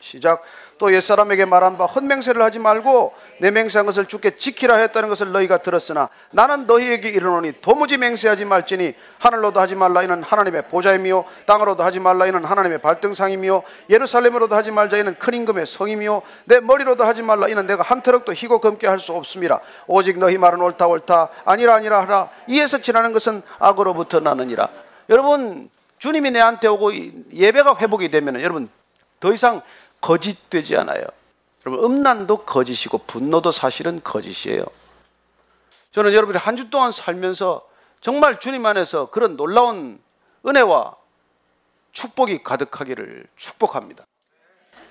시작. 0.00 0.42
또 0.78 0.94
옛사람에게 0.94 1.44
말한 1.44 1.76
바 1.76 1.84
헛맹세를 1.84 2.40
하지 2.42 2.58
말고 2.58 3.12
내 3.38 3.50
맹세한 3.50 3.84
것을 3.84 4.06
주께 4.06 4.36
지키라 4.38 4.76
했다는 4.76 5.10
것을 5.10 5.30
너희가 5.30 5.58
들었으나 5.58 6.08
나는 6.30 6.66
너희에게 6.66 7.10
이르노니 7.10 7.60
도무지 7.60 7.98
맹세하지 7.98 8.46
말지니 8.46 8.94
하늘로도 9.18 9.60
하지 9.60 9.74
말라. 9.74 10.02
이는 10.02 10.22
하나님의 10.22 10.68
보좌이며 10.68 11.24
땅으로도 11.44 11.82
하지 11.82 12.00
말라. 12.00 12.26
이는 12.26 12.42
하나님의 12.44 12.78
발등상이며 12.78 13.62
예루살렘으로도 13.90 14.56
하지 14.56 14.70
말자. 14.70 14.96
이는 14.96 15.14
큰 15.18 15.34
임금의 15.34 15.66
성이며 15.66 16.22
내 16.46 16.60
머리로도 16.60 17.04
하지 17.04 17.22
말라. 17.22 17.48
이는 17.48 17.66
내가 17.66 17.82
한 17.82 18.00
터럭도 18.00 18.32
희고 18.32 18.60
검게 18.60 18.86
할 18.86 19.00
수 19.00 19.12
없습니다. 19.12 19.60
오직 19.86 20.18
너희 20.18 20.36
말은 20.36 20.60
옳다 20.60 20.86
옳다. 20.86 21.28
아니라 21.44 21.74
아니라 21.74 22.00
하라. 22.00 22.28
이에서 22.46 22.78
지나는 22.78 23.12
것은 23.12 23.42
악으로부터 23.58 24.20
나느니라. 24.20 24.68
여러분 25.08 25.70
주님이 25.98 26.30
내한테 26.30 26.68
오고 26.68 26.92
예배가 27.32 27.76
회복이 27.78 28.10
되면 28.10 28.40
여러분 28.40 28.68
더 29.20 29.32
이상 29.32 29.60
거짓되지 30.00 30.76
않아요. 30.78 31.04
여러분 31.66 31.84
음란도 31.84 32.38
거짓이고 32.44 32.98
분노도 32.98 33.52
사실은 33.52 34.00
거짓이에요. 34.02 34.64
저는 35.92 36.12
여러분이 36.14 36.38
한 36.38 36.56
주 36.56 36.70
동안 36.70 36.92
살면서 36.92 37.66
정말 38.00 38.40
주님 38.40 38.64
안에서 38.64 39.10
그런 39.10 39.36
놀라운 39.36 40.00
은혜와 40.46 40.94
축복이 41.92 42.42
가득하기를 42.42 43.26
축복합니다. 43.36 44.04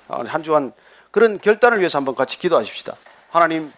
아, 0.09 0.23
한 0.27 0.43
주간 0.43 0.73
그런 1.11 1.39
결단을 1.39 1.79
위해서 1.79 1.97
한번 1.97 2.13
같이 2.15 2.37
기도하십시다. 2.37 2.95
하나님 3.31 3.71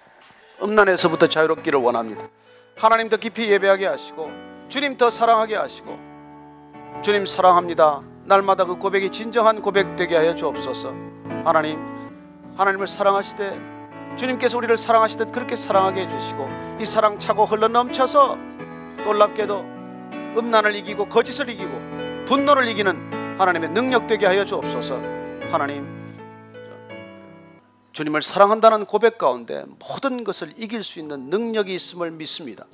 음란에서부터 0.62 1.28
자유롭기를 1.28 1.80
원합니다. 1.80 2.28
하나님 2.76 3.08
더 3.10 3.18
깊이 3.18 3.50
예배하게 3.50 3.86
하시고 3.88 4.30
주님 4.70 4.98
더 4.98 5.10
사랑하게 5.10 5.56
하시고 5.56 5.98
주님 7.04 7.26
사랑합니다. 7.26 8.02
날마다 8.26 8.66
그 8.66 8.78
고백이 8.78 9.12
진정한 9.12 9.62
고백 9.62 9.96
되게 9.96 10.16
하여 10.16 10.36
주옵소서. 10.36 10.94
하나님, 11.44 11.80
하나님을 12.56 12.88
사랑하시되 12.88 14.16
주님께서 14.18 14.58
우리를 14.58 14.76
사랑하시듯 14.78 15.32
그렇게 15.32 15.56
사랑하게 15.56 16.06
해주시고 16.06 16.50
이 16.80 16.86
사랑 16.86 17.18
차고 17.20 17.46
흘러 17.46 17.68
넘쳐서 17.68 18.38
놀랍게도 19.06 19.60
음란을 20.38 20.76
이기고 20.76 21.08
거짓을 21.08 21.50
이기고 21.50 22.26
분노를 22.26 22.68
이기는 22.68 23.40
하나님의 23.40 23.70
능력 23.70 24.08
되게 24.08 24.26
하여 24.26 24.46
주옵소서. 24.46 24.96
하나님 25.52 26.02
주님을 27.94 28.22
사랑한다는 28.22 28.86
고백 28.86 29.18
가운데 29.18 29.66
모든 29.80 30.24
것을 30.24 30.54
이길 30.58 30.84
수 30.84 31.00
있는 31.00 31.30
능력이 31.30 31.74
있음을 31.74 32.12
믿습니다. 32.12 32.66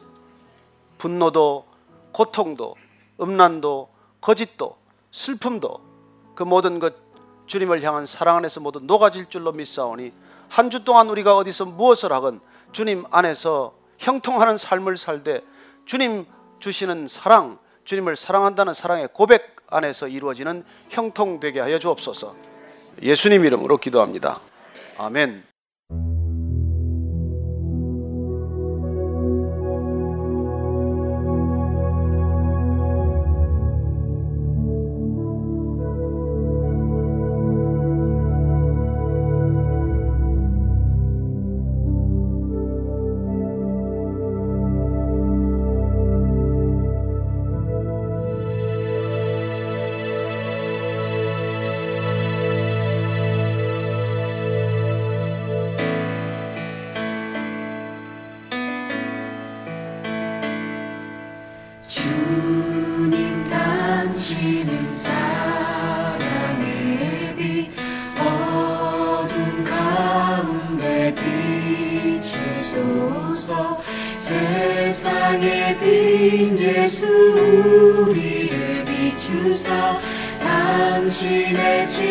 분노도 0.98 1.66
고통도 2.12 2.76
음란도 3.20 3.90
거짓도 4.22 4.78
슬픔도 5.12 5.80
그 6.36 6.44
모든 6.44 6.80
것 6.80 6.94
주님을 7.48 7.82
향한 7.84 8.06
사랑 8.06 8.38
안에서 8.38 8.60
모두 8.60 8.80
녹아질 8.80 9.28
줄로 9.30 9.52
믿사오니 9.52 10.12
한 10.50 10.70
주 10.70 10.84
동안 10.84 11.10
우리가 11.10 11.36
어디서 11.38 11.66
무엇을 11.66 12.12
하건 12.12 12.40
주님 12.72 13.06
안에서 13.12 13.74
형통하는 13.98 14.58
삶을 14.58 14.98
살되 14.98 15.42
주님 15.86 16.26
주시는 16.60 17.08
사랑, 17.08 17.60
주님을 17.86 18.16
사랑한다는 18.16 18.74
사랑의 18.74 19.10
고백 19.14 19.56
안에서 19.68 20.08
이루어지는 20.08 20.66
형통되게 20.90 21.60
하여 21.60 21.80
주옵소서. 21.80 22.36
예수님 23.02 23.46
이름으로 23.46 23.78
기도합니다. 23.78 24.40
아멘. 24.98 25.47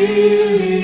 당 0.06 0.75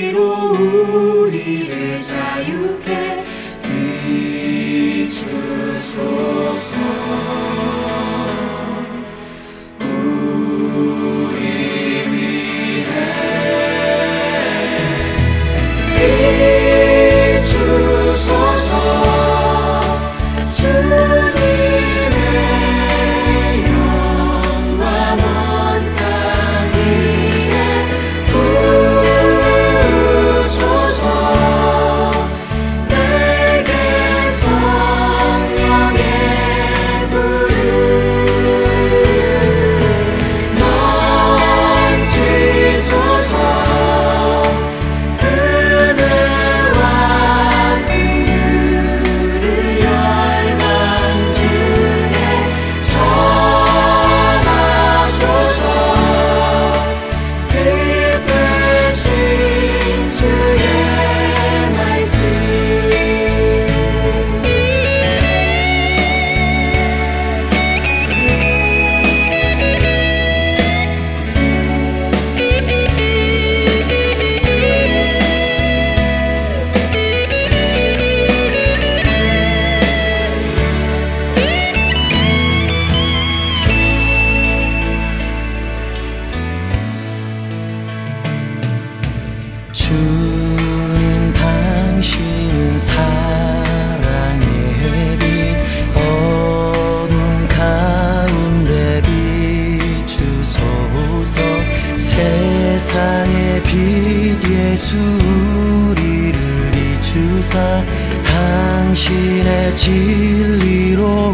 우리를 104.93 106.71
비추사 106.71 107.83
당신의 108.23 109.75
진리로 109.75 111.33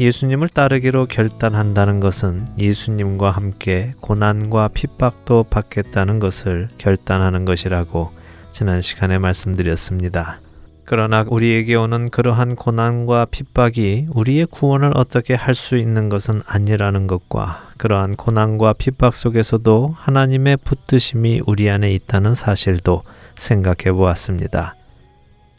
예수님을 0.00 0.48
따르기로 0.48 1.04
결단한다는 1.04 2.00
것은 2.00 2.46
예수님과 2.58 3.32
함께 3.32 3.92
고난과 4.00 4.68
핍박도 4.68 5.44
받겠다는 5.50 6.20
것을 6.20 6.70
결단하는 6.78 7.44
것이라고 7.44 8.10
지난 8.50 8.80
시간에 8.80 9.18
말씀드렸습니다. 9.18 10.40
그러나 10.86 11.22
우리에게 11.28 11.74
오는 11.74 12.08
그러한 12.08 12.56
고난과 12.56 13.26
핍박이 13.26 14.06
우리의 14.14 14.46
구원을 14.46 14.92
어떻게 14.94 15.34
할 15.34 15.54
수 15.54 15.76
있는 15.76 16.08
것은 16.08 16.40
아니라는 16.46 17.06
것과 17.06 17.68
그러한 17.76 18.16
고난과 18.16 18.72
핍박 18.72 19.14
속에서도 19.14 19.94
하나님의 19.98 20.56
붙드심이 20.64 21.42
우리 21.44 21.68
안에 21.68 21.92
있다는 21.92 22.32
사실도 22.32 23.02
생각해 23.36 23.92
보았습니다. 23.92 24.76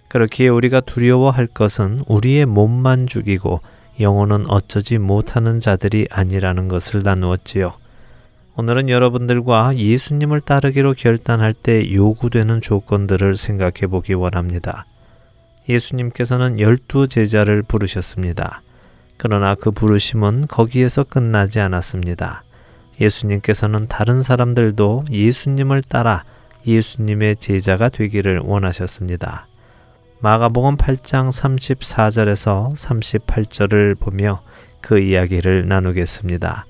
그렇기에 0.08 0.48
우리가 0.48 0.80
두려워할 0.82 1.46
것은 1.46 2.00
우리의 2.08 2.48
몸만 2.48 3.06
죽이고 3.06 3.62
영혼은 4.02 4.50
어쩌지 4.50 4.98
못하는 4.98 5.60
자들이 5.60 6.08
아니라는 6.10 6.68
것을 6.68 7.04
나누었지요. 7.04 7.74
오늘은 8.58 8.90
여러분들과 8.90 9.78
예수님을 9.78 10.42
따르기로 10.42 10.94
결단할 10.96 11.54
때 11.54 11.94
요구되는 11.94 12.62
조건들을 12.62 13.36
생각해 13.38 13.88
보기 13.90 14.14
원합니다. 14.14 14.86
예수님께서는 15.70 16.60
열두 16.60 17.08
제자를 17.08 17.62
부르셨습니다. 17.62 18.62
그러나 19.18 19.56
그 19.56 19.72
부르심은 19.72 20.48
거기에서 20.48 21.04
끝나지 21.04 21.60
않았습니다. 21.60 22.44
예수님께서는 23.00 23.88
다른 23.88 24.22
사람들도 24.22 25.06
예수님을 25.12 25.84
따라 25.84 26.24
예수님의 26.66 27.38
제자가 27.38 27.90
되기를 27.90 28.40
원하셨습니다. 28.40 29.48
마가복음 30.24 30.78
8장 30.78 31.30
34절에서 31.30 32.76
38절을 32.76 34.00
보며 34.00 34.44
그 34.80 35.00
이야기를 35.00 35.68
나누겠습니다. 35.68 36.68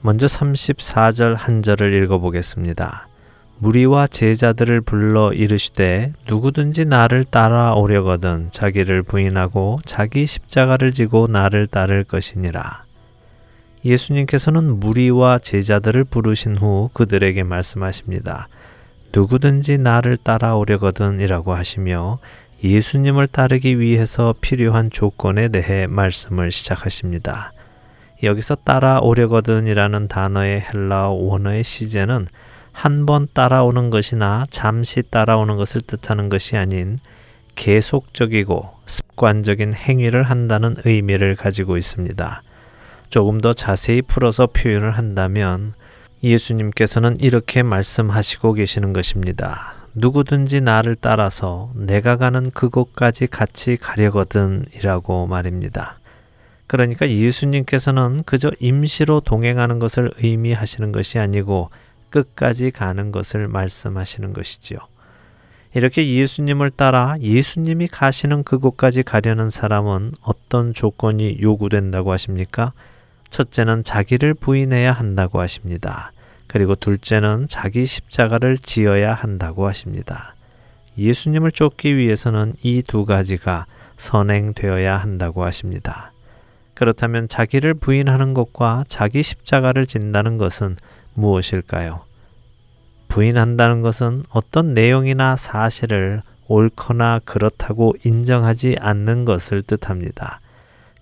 먼저 0.00 0.26
34절 0.26 1.36
한 1.36 1.62
절을 1.62 2.02
읽어보겠습니다. 2.02 3.06
무리와 3.58 4.08
제자들을 4.08 4.80
불러 4.80 5.32
이르시되 5.32 6.14
누구든지 6.26 6.86
나를 6.86 7.22
따라오려거든 7.22 8.48
자기를 8.50 9.04
부인하고 9.04 9.78
자기 9.84 10.26
십자가를 10.26 10.92
지고 10.92 11.28
나를 11.28 11.68
따를 11.68 12.02
것이니라. 12.02 12.82
예수님께서는 13.84 14.80
무리와 14.80 15.38
제자들을 15.38 16.02
부르신 16.02 16.56
후 16.56 16.90
그들에게 16.92 17.40
말씀하십니다. 17.44 18.48
누구든지 19.14 19.78
나를 19.78 20.16
따라오려거든이라고 20.16 21.54
하시며 21.54 22.18
예수님을 22.64 23.28
따르기 23.28 23.78
위해서 23.78 24.34
필요한 24.40 24.88
조건에 24.90 25.48
대해 25.48 25.86
말씀을 25.86 26.50
시작하십니다. 26.50 27.52
여기서 28.22 28.54
따라오려거든이라는 28.54 30.08
단어의 30.08 30.62
헬라어 30.62 31.10
원어의 31.10 31.62
시제는 31.62 32.26
한 32.72 33.06
번 33.06 33.28
따라오는 33.32 33.90
것이나 33.90 34.46
잠시 34.50 35.02
따라오는 35.02 35.56
것을 35.56 35.82
뜻하는 35.82 36.28
것이 36.30 36.56
아닌 36.56 36.96
계속적이고 37.54 38.70
습관적인 38.86 39.74
행위를 39.74 40.24
한다는 40.24 40.76
의미를 40.84 41.36
가지고 41.36 41.76
있습니다. 41.76 42.42
조금 43.10 43.40
더 43.40 43.52
자세히 43.52 44.00
풀어서 44.02 44.46
표현을 44.46 44.92
한다면 44.92 45.74
예수님께서는 46.22 47.20
이렇게 47.20 47.62
말씀하시고 47.62 48.54
계시는 48.54 48.94
것입니다. 48.94 49.83
누구든지 49.94 50.60
나를 50.60 50.96
따라서 51.00 51.70
내가 51.74 52.16
가는 52.16 52.50
그곳까지 52.50 53.28
같이 53.28 53.76
가려거든 53.76 54.64
이라고 54.74 55.26
말입니다. 55.26 55.98
그러니까 56.66 57.08
예수님께서는 57.08 58.24
그저 58.24 58.50
임시로 58.58 59.20
동행하는 59.20 59.78
것을 59.78 60.10
의미하시는 60.16 60.90
것이 60.92 61.18
아니고 61.18 61.70
끝까지 62.10 62.70
가는 62.70 63.12
것을 63.12 63.48
말씀하시는 63.48 64.32
것이지요. 64.32 64.78
이렇게 65.74 66.08
예수님을 66.08 66.70
따라 66.70 67.16
예수님이 67.20 67.88
가시는 67.88 68.44
그곳까지 68.44 69.02
가려는 69.02 69.50
사람은 69.50 70.12
어떤 70.22 70.72
조건이 70.72 71.38
요구된다고 71.40 72.12
하십니까? 72.12 72.72
첫째는 73.30 73.82
자기를 73.82 74.34
부인해야 74.34 74.92
한다고 74.92 75.40
하십니다. 75.40 76.12
그리고 76.54 76.76
둘째는 76.76 77.48
자기 77.48 77.84
십자가를 77.84 78.58
지어야 78.58 79.12
한다고 79.12 79.66
하십니다. 79.66 80.36
예수님을 80.96 81.50
쫓기 81.50 81.96
위해서는 81.96 82.52
이 82.62 82.80
두 82.82 83.04
가지가 83.04 83.66
선행되어야 83.96 84.96
한다고 84.96 85.42
하십니다. 85.42 86.12
그렇다면 86.74 87.26
자기를 87.26 87.74
부인하는 87.74 88.34
것과 88.34 88.84
자기 88.86 89.24
십자가를 89.24 89.86
진다는 89.86 90.38
것은 90.38 90.76
무엇일까요? 91.14 92.02
부인한다는 93.08 93.82
것은 93.82 94.22
어떤 94.28 94.74
내용이나 94.74 95.34
사실을 95.34 96.22
옳거나 96.46 97.18
그렇다고 97.24 97.96
인정하지 98.04 98.76
않는 98.78 99.24
것을 99.24 99.62
뜻합니다. 99.62 100.38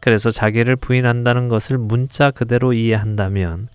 그래서 0.00 0.30
자기를 0.30 0.76
부인한다는 0.76 1.48
것을 1.48 1.76
문자 1.76 2.30
그대로 2.30 2.72
이해한다면 2.72 3.68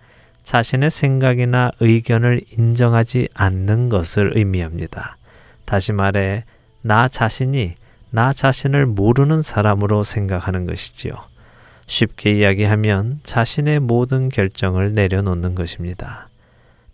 자신의 0.47 0.91
생각이나 0.91 1.71
의견을 1.81 2.39
인정하지 2.57 3.27
않는 3.33 3.89
것을 3.89 4.31
의미합니다. 4.37 5.17
다시 5.65 5.91
말해, 5.91 6.45
나 6.81 7.09
자신이 7.09 7.75
나 8.11 8.31
자신을 8.31 8.85
모르는 8.85 9.41
사람으로 9.41 10.05
생각하는 10.05 10.65
것이지요. 10.65 11.11
쉽게 11.85 12.37
이야기하면 12.37 13.19
자신의 13.23 13.81
모든 13.81 14.29
결정을 14.29 14.93
내려놓는 14.93 15.53
것입니다. 15.53 16.29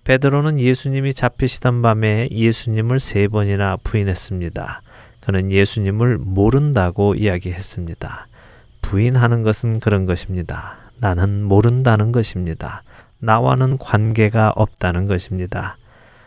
베드로는 0.03 0.59
예수님이 0.59 1.13
잡히시던 1.13 1.83
밤에 1.83 2.29
예수님을 2.31 2.97
세 2.97 3.27
번이나 3.27 3.77
부인했습니다. 3.83 4.81
그는 5.19 5.51
예수님을 5.51 6.17
모른다고 6.17 7.13
이야기했습니다. 7.13 8.27
부인하는 8.81 9.43
것은 9.43 9.79
그런 9.79 10.07
것입니다. 10.07 10.77
나는 10.97 11.43
모른다는 11.43 12.11
것입니다. 12.11 12.81
나와는 13.23 13.77
관계가 13.77 14.51
없다는 14.55 15.07
것입니다. 15.07 15.77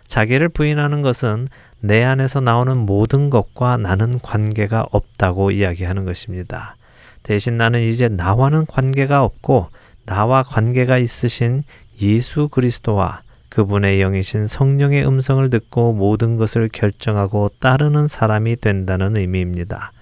자기를 0.08 0.48
부인하는 0.48 1.02
것은 1.02 1.46
내 1.80 2.02
안에서 2.02 2.40
나오는 2.40 2.76
모든 2.76 3.28
것과 3.28 3.76
나는 3.76 4.18
관계가 4.20 4.86
없다고 4.90 5.50
이야기하는 5.50 6.06
것입니다. 6.06 6.76
대신 7.22 7.58
나는 7.58 7.82
이제 7.82 8.08
나와는 8.08 8.64
관계가 8.66 9.22
없고 9.22 9.68
나와 10.06 10.42
관계가 10.42 10.96
있으신 10.96 11.62
예수 12.00 12.48
그리스도와 12.48 13.22
그분의 13.50 14.00
영이신 14.00 14.46
성령의 14.46 15.06
음성을 15.06 15.48
듣고 15.50 15.92
모든 15.92 16.36
것을 16.36 16.70
결정하고 16.72 17.50
따르는 17.58 18.08
사람이 18.08 18.56
된다는 18.56 19.16
의미입니다. 19.16 19.92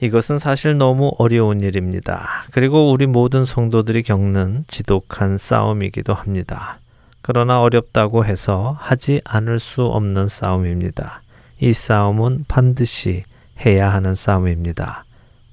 이것은 0.00 0.38
사실 0.38 0.76
너무 0.76 1.12
어려운 1.18 1.60
일입니다. 1.60 2.44
그리고 2.50 2.90
우리 2.90 3.06
모든 3.06 3.44
성도들이 3.44 4.02
겪는 4.02 4.64
지독한 4.66 5.38
싸움이기도 5.38 6.12
합니다. 6.12 6.78
그러나 7.22 7.60
어렵다고 7.60 8.24
해서 8.24 8.76
하지 8.78 9.20
않을 9.24 9.58
수 9.58 9.84
없는 9.84 10.28
싸움입니다. 10.28 11.22
이 11.60 11.72
싸움은 11.72 12.44
반드시 12.46 13.24
해야 13.64 13.90
하는 13.90 14.14
싸움입니다. 14.14 15.04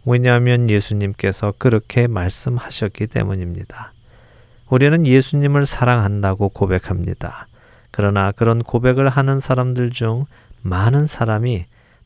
왜냐하면 0.05 0.69
예수님께서 0.69 1.53
그렇게 1.57 2.07
말씀하셨기 2.07 3.07
때문입니다. 3.07 3.93
우리는 4.69 5.07
예수님을 5.07 5.65
사랑한다고 5.65 6.49
고백합니다. 6.49 7.47
그러나 7.91 8.33
그런 8.33 8.59
고백을 8.59 9.07
하는 9.07 9.39
사람들 9.39 9.91
중 9.91 10.25
많은 10.61 11.07
사람이 11.07 11.65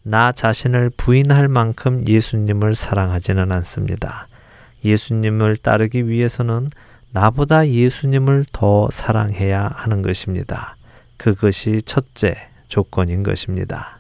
나 0.10 0.32
자신을 0.32 0.92
부인할 0.96 1.50
만큼 1.50 2.08
예수님을 2.08 2.76
사랑하지는 2.76 3.52
않습니다. 3.52 4.30
예수님을 4.86 5.58
따르기 5.58 6.08
위해서는 6.08 6.70
나보다 7.12 7.68
예수님을 7.68 8.46
더 8.54 8.88
사랑해야 8.90 9.70
하는 9.76 10.02
것입니다. 10.02 10.78
그것이 11.18 11.82
첫째 11.82 12.38
조건인 12.70 13.24
것입니다. 13.24 14.00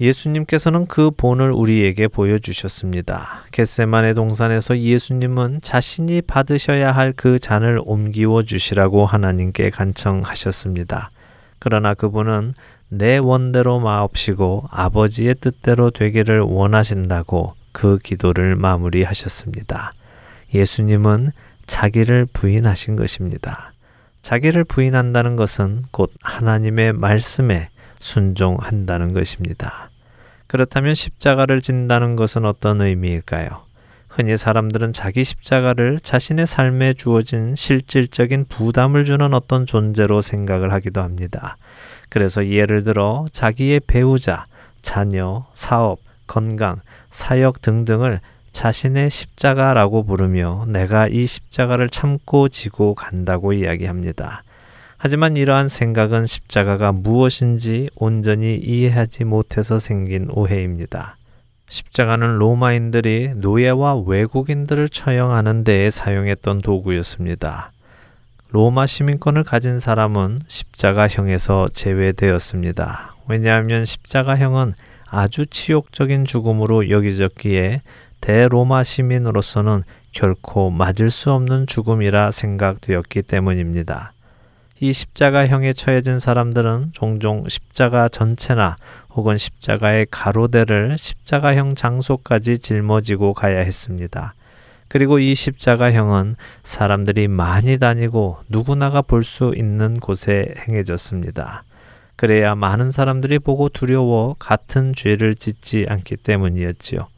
예수님께서는 0.00 0.86
그 0.86 1.10
본을 1.10 1.50
우리에게 1.50 2.08
보여주셨습니다. 2.08 3.46
겟세만의 3.52 4.14
동산에서 4.14 4.78
예수님은 4.78 5.60
자신이 5.62 6.22
받으셔야 6.22 6.92
할 6.92 7.14
그 7.16 7.38
잔을 7.38 7.80
옮기워 7.86 8.42
주시라고 8.42 9.06
하나님께 9.06 9.70
간청하셨습니다. 9.70 11.10
그러나 11.58 11.94
그분은 11.94 12.52
내 12.94 13.16
원대로 13.16 13.80
마옵시고 13.80 14.66
아버지의 14.70 15.36
뜻대로 15.36 15.90
되기를 15.90 16.40
원하신다고 16.40 17.54
그 17.72 17.96
기도를 17.96 18.54
마무리하셨습니다. 18.54 19.94
예수님은 20.52 21.30
자기를 21.64 22.26
부인하신 22.34 22.96
것입니다. 22.96 23.72
자기를 24.20 24.64
부인한다는 24.64 25.36
것은 25.36 25.84
곧 25.90 26.12
하나님의 26.20 26.92
말씀에 26.92 27.70
순종한다는 27.98 29.14
것입니다. 29.14 29.88
그렇다면 30.46 30.94
십자가를 30.94 31.62
진다는 31.62 32.14
것은 32.14 32.44
어떤 32.44 32.82
의미일까요? 32.82 33.62
흔히 34.06 34.36
사람들은 34.36 34.92
자기 34.92 35.24
십자가를 35.24 35.98
자신의 36.02 36.46
삶에 36.46 36.92
주어진 36.92 37.54
실질적인 37.56 38.44
부담을 38.50 39.06
주는 39.06 39.32
어떤 39.32 39.64
존재로 39.64 40.20
생각을 40.20 40.74
하기도 40.74 41.00
합니다. 41.00 41.56
그래서 42.12 42.46
예를 42.46 42.84
들어 42.84 43.24
자기의 43.32 43.80
배우자, 43.86 44.44
자녀, 44.82 45.46
사업, 45.54 45.98
건강, 46.26 46.82
사역 47.08 47.62
등등을 47.62 48.20
자신의 48.50 49.08
십자가라고 49.08 50.04
부르며 50.04 50.66
내가 50.68 51.08
이 51.08 51.24
십자가를 51.24 51.88
참고 51.88 52.50
지고 52.50 52.94
간다고 52.94 53.54
이야기합니다. 53.54 54.44
하지만 54.98 55.38
이러한 55.38 55.68
생각은 55.68 56.26
십자가가 56.26 56.92
무엇인지 56.92 57.88
온전히 57.94 58.56
이해하지 58.56 59.24
못해서 59.24 59.78
생긴 59.78 60.28
오해입니다. 60.32 61.16
십자가는 61.70 62.36
로마인들이 62.36 63.36
노예와 63.36 64.02
외국인들을 64.06 64.90
처형하는 64.90 65.64
데에 65.64 65.88
사용했던 65.88 66.60
도구였습니다. 66.60 67.72
로마 68.52 68.86
시민권을 68.86 69.44
가진 69.44 69.78
사람은 69.78 70.40
십자가형에서 70.46 71.70
제외되었습니다. 71.72 73.14
왜냐하면 73.26 73.86
십자가형은 73.86 74.74
아주 75.08 75.46
치욕적인 75.46 76.26
죽음으로 76.26 76.90
여기졌기에 76.90 77.80
대로마 78.20 78.84
시민으로서는 78.84 79.84
결코 80.12 80.68
맞을 80.68 81.10
수 81.10 81.32
없는 81.32 81.66
죽음이라 81.66 82.30
생각되었기 82.30 83.22
때문입니다. 83.22 84.12
이 84.80 84.92
십자가형에 84.92 85.72
처해진 85.72 86.18
사람들은 86.18 86.90
종종 86.92 87.48
십자가 87.48 88.10
전체나 88.10 88.76
혹은 89.14 89.38
십자가의 89.38 90.08
가로대를 90.10 90.98
십자가형 90.98 91.74
장소까지 91.74 92.58
짊어지고 92.58 93.32
가야 93.32 93.60
했습니다. 93.60 94.34
그리고 94.92 95.18
이 95.18 95.34
십자가형은 95.34 96.34
사람들이 96.64 97.26
많이 97.26 97.78
다니고 97.78 98.40
누구나가 98.50 99.00
볼 99.00 99.24
수 99.24 99.54
있는 99.56 99.94
곳에 99.94 100.52
행해졌습니다. 100.68 101.64
그래야 102.14 102.54
많은 102.54 102.90
사람들이 102.90 103.38
보고 103.38 103.70
두려워 103.70 104.36
같은 104.38 104.94
죄를 104.94 105.34
짓지 105.34 105.86
않기 105.88 106.16
때문이었지요. 106.16 107.08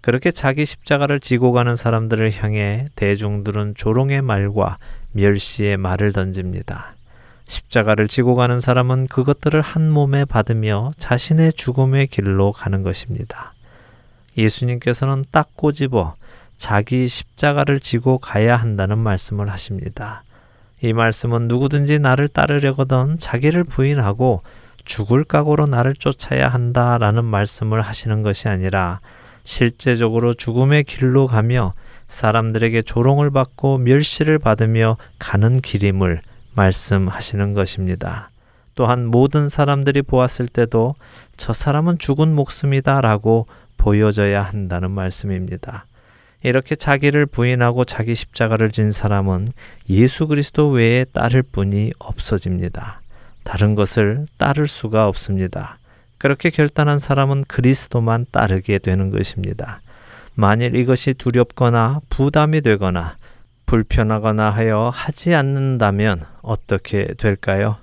그렇게 0.00 0.32
자기 0.32 0.66
십자가를 0.66 1.20
지고 1.20 1.52
가는 1.52 1.76
사람들을 1.76 2.42
향해 2.42 2.86
대중들은 2.96 3.74
조롱의 3.76 4.22
말과 4.22 4.78
멸시의 5.12 5.76
말을 5.76 6.12
던집니다. 6.12 6.96
십자가를 7.46 8.08
지고 8.08 8.34
가는 8.34 8.58
사람은 8.58 9.06
그것들을 9.06 9.60
한 9.60 9.92
몸에 9.92 10.24
받으며 10.24 10.90
자신의 10.98 11.52
죽음의 11.52 12.08
길로 12.08 12.50
가는 12.50 12.82
것입니다. 12.82 13.54
예수님께서는 14.36 15.24
딱 15.30 15.54
꼬집어 15.54 16.16
자기 16.56 17.06
십자가를 17.08 17.80
지고 17.80 18.18
가야 18.18 18.56
한다는 18.56 18.98
말씀을 18.98 19.50
하십니다. 19.50 20.22
이 20.82 20.92
말씀은 20.92 21.48
누구든지 21.48 21.98
나를 21.98 22.28
따르려거든 22.28 23.18
자기를 23.18 23.64
부인하고 23.64 24.42
죽을 24.84 25.24
각오로 25.24 25.66
나를 25.66 25.94
쫓아야 25.94 26.48
한다라는 26.48 27.24
말씀을 27.24 27.82
하시는 27.82 28.22
것이 28.22 28.48
아니라 28.48 29.00
실제적으로 29.44 30.34
죽음의 30.34 30.84
길로 30.84 31.26
가며 31.26 31.74
사람들에게 32.08 32.82
조롱을 32.82 33.30
받고 33.30 33.78
멸시를 33.78 34.38
받으며 34.38 34.96
가는 35.18 35.60
길임을 35.60 36.20
말씀하시는 36.54 37.54
것입니다. 37.54 38.30
또한 38.74 39.06
모든 39.06 39.48
사람들이 39.48 40.02
보았을 40.02 40.48
때도 40.48 40.94
저 41.36 41.52
사람은 41.52 41.98
죽은 41.98 42.34
목숨이다 42.34 43.00
라고 43.00 43.46
보여져야 43.76 44.42
한다는 44.42 44.90
말씀입니다. 44.90 45.86
이렇게 46.46 46.76
자기를 46.76 47.26
부인하고 47.26 47.84
자기 47.84 48.14
십자가를 48.14 48.70
진 48.70 48.92
사람은 48.92 49.48
예수 49.90 50.28
그리스도 50.28 50.68
외에 50.68 51.04
따를 51.04 51.42
뿐이 51.42 51.92
없어집니다. 51.98 53.00
다른 53.42 53.74
것을 53.74 54.26
따를 54.38 54.68
수가 54.68 55.08
없습니다. 55.08 55.78
그렇게 56.18 56.50
결단한 56.50 57.00
사람은 57.00 57.46
그리스도만 57.48 58.26
따르게 58.30 58.78
되는 58.78 59.10
것입니다. 59.10 59.80
만일 60.34 60.76
이것이 60.76 61.14
두렵거나 61.14 61.98
부담이 62.10 62.60
되거나 62.60 63.16
불편하거나 63.66 64.48
하여 64.48 64.92
하지 64.94 65.34
않는다면 65.34 66.26
어떻게 66.42 67.08
될까요? 67.18 67.76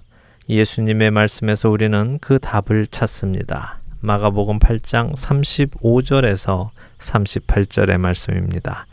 예수님의 0.48 1.12
말씀에서 1.12 1.70
우리는 1.70 2.18
그 2.22 2.40
답을 2.40 2.88
찾습니다. 2.88 3.80
마가복음 4.00 4.60
8장 4.60 5.14
35절에서 5.14 6.70
38절의 7.04 7.98
말씀입니다. 7.98 8.86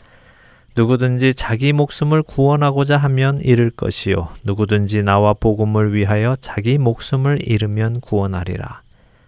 누구든지 0.75 1.33
자기 1.33 1.73
목숨을 1.73 2.23
구원하고자 2.23 2.97
하면 2.97 3.37
잃을 3.39 3.71
것이요 3.71 4.29
누구든지 4.43 5.03
나와 5.03 5.33
복음을 5.33 5.93
위하여 5.93 6.35
자기 6.39 6.77
목숨을 6.77 7.39
잃으면 7.47 7.99
구원하리라. 7.99 8.81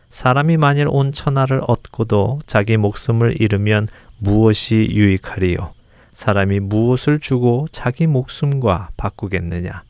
사람이 0.08 0.58
만일 0.58 0.88
온 0.90 1.12
천하를 1.12 1.62
얻고도 1.68 2.42
자기 2.46 2.78
목숨을 2.78 3.42
잃으면 3.42 3.88
무엇이 4.20 4.88
유익하리요? 4.92 5.74
사람이 6.12 6.60
무엇을 6.60 7.20
주고 7.20 7.68
자기 7.72 8.06
목숨과 8.06 8.90
바꾸겠느냐? 8.96 9.84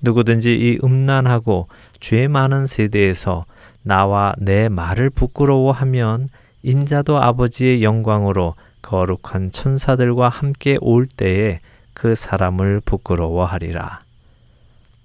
누구든지 0.00 0.52
이 0.52 0.78
음란하고 0.82 1.68
죄 2.00 2.28
많은 2.28 2.66
세대에서 2.66 3.46
나와 3.82 4.34
내 4.38 4.68
말을 4.68 5.10
부끄러워하면 5.10 6.28
인자도 6.62 7.18
아버지의 7.18 7.82
영광으로 7.82 8.54
거룩한 8.82 9.52
천사들과 9.52 10.28
함께 10.28 10.78
올 10.80 11.06
때에 11.06 11.60
그 11.94 12.14
사람을 12.14 12.80
부끄러워하리라. 12.84 14.00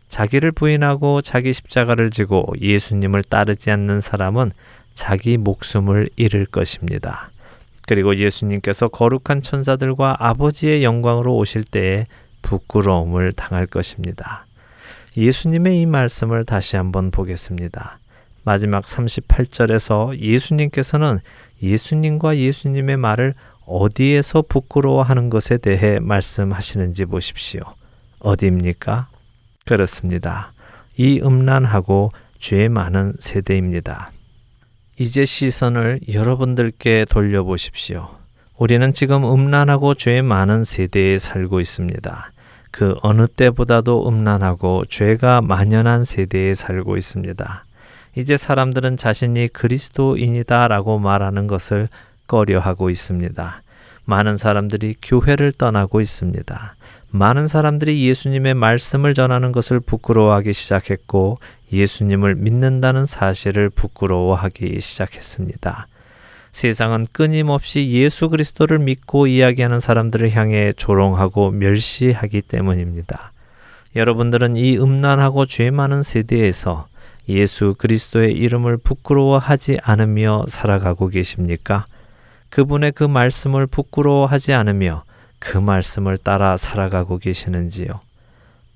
자기를 0.07 0.51
부인하고 0.51 1.21
자기 1.21 1.53
십자가를 1.53 2.11
지고 2.11 2.45
예수님을 2.61 3.23
따르지 3.23 3.71
않는 3.71 3.99
사람은 3.99 4.51
자기 4.93 5.37
목숨을 5.37 6.07
잃을 6.17 6.45
것입니다. 6.45 7.31
그리고 7.87 8.15
예수님께서 8.15 8.89
거룩한 8.89 9.41
천사들과 9.41 10.17
아버지의 10.19 10.83
영광으로 10.83 11.35
오실 11.35 11.63
때에 11.63 12.05
부끄러움을 12.43 13.31
당할 13.31 13.65
것입니다. 13.65 14.45
예수님의 15.17 15.81
이 15.81 15.85
말씀을 15.85 16.45
다시 16.45 16.75
한번 16.75 17.11
보겠습니다. 17.11 17.99
마지막 18.43 18.83
38절에서 18.83 20.17
예수님께서는 20.19 21.19
예수님과 21.61 22.37
예수님의 22.37 22.97
말을 22.97 23.33
어디에서 23.65 24.43
부끄러워하는 24.43 25.29
것에 25.29 25.57
대해 25.57 25.99
말씀하시는지 25.99 27.05
보십시오. 27.05 27.61
어디입니까? 28.19 29.07
그렇습니다. 29.65 30.51
이 30.97 31.21
음란하고 31.23 32.11
죄 32.37 32.67
많은 32.67 33.13
세대입니다. 33.19 34.11
이제 34.99 35.25
시선을 35.25 36.01
여러분들께 36.13 37.05
돌려보십시오. 37.09 38.09
우리는 38.57 38.93
지금 38.93 39.23
음란하고 39.23 39.95
죄 39.95 40.21
많은 40.21 40.63
세대에 40.63 41.17
살고 41.17 41.59
있습니다. 41.59 42.31
그 42.69 42.95
어느 43.01 43.27
때보다도 43.27 44.07
음란하고 44.07 44.85
죄가 44.85 45.41
만연한 45.41 46.03
세대에 46.03 46.53
살고 46.53 46.97
있습니다. 46.97 47.65
이제 48.15 48.37
사람들은 48.37 48.97
자신이 48.97 49.47
그리스도인이다라고 49.49 50.99
말하는 50.99 51.47
것을 51.47 51.89
꺼려하고 52.27 52.89
있습니다. 52.89 53.61
많은 54.05 54.37
사람들이 54.37 54.95
교회를 55.01 55.51
떠나고 55.53 56.01
있습니다. 56.01 56.75
많은 57.09 57.47
사람들이 57.47 58.07
예수님의 58.07 58.53
말씀을 58.53 59.13
전하는 59.13 59.51
것을 59.51 59.79
부끄러워하기 59.79 60.51
시작했고 60.51 61.39
예수님을 61.71 62.35
믿는다는 62.35 63.05
사실을 63.05 63.69
부끄러워하기 63.69 64.79
시작했습니다. 64.81 65.87
세상은 66.51 67.05
끊임없이 67.11 67.87
예수 67.89 68.29
그리스도를 68.29 68.77
믿고 68.77 69.25
이야기하는 69.25 69.79
사람들을 69.79 70.31
향해 70.31 70.71
조롱하고 70.75 71.51
멸시하기 71.51 72.43
때문입니다. 72.43 73.31
여러분들은 73.95 74.55
이 74.55 74.77
음란하고 74.77 75.45
죄 75.47 75.71
많은 75.71 76.03
세대에서 76.03 76.87
예수 77.29 77.75
그리스도의 77.77 78.33
이름을 78.33 78.77
부끄러워하지 78.77 79.79
않으며 79.81 80.43
살아가고 80.47 81.07
계십니까? 81.07 81.85
그분의 82.49 82.91
그 82.91 83.03
말씀을 83.03 83.65
부끄러워하지 83.65 84.53
않으며 84.53 85.03
그 85.39 85.57
말씀을 85.57 86.17
따라 86.17 86.57
살아가고 86.57 87.17
계시는지요? 87.17 88.01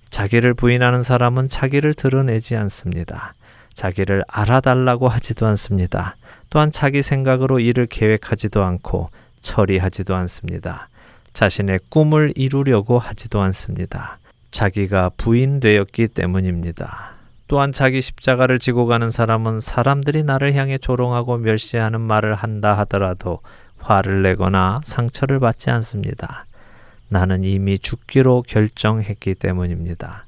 자기를 0.10 0.54
부인하는 0.54 1.04
사람은 1.04 1.48
자기를 1.48 1.94
드러내지 1.94 2.56
않습니다. 2.56 3.34
자기를 3.74 4.24
알아달라고 4.28 5.08
하지도 5.08 5.46
않습니다. 5.48 6.16
또한 6.50 6.72
자기 6.72 7.02
생각으로 7.02 7.60
일을 7.60 7.86
계획하지도 7.86 8.64
않고 8.64 9.10
처리하지도 9.42 10.16
않습니다. 10.16 10.90
자신의 11.34 11.82
꿈을 11.90 12.34
이루려고 12.36 12.98
하지도 12.98 13.42
않습니다. 13.42 14.18
자기가 14.52 15.12
부인되었기 15.18 16.08
때문입니다. 16.08 17.17
또한 17.48 17.72
자기 17.72 18.02
십자가를 18.02 18.60
지고 18.60 18.86
가는 18.88 19.10
사람은 19.10 19.62
사람들이 19.62 20.24
나를 20.24 20.54
향해 20.56 20.78
조롱하고 20.78 21.38
멸시하는 21.38 22.02
말을 22.02 22.36
한다 22.36 22.78
하더라도 22.80 23.40
화를 23.80 24.22
내거나 24.22 24.82
상처를 24.84 25.40
받지 25.40 25.70
않습니다. 25.70 26.46
나는 27.10 27.44
이미 27.46 27.80
죽기로 27.80 28.44
결정했기 28.48 29.36
때문입니다. 29.36 30.26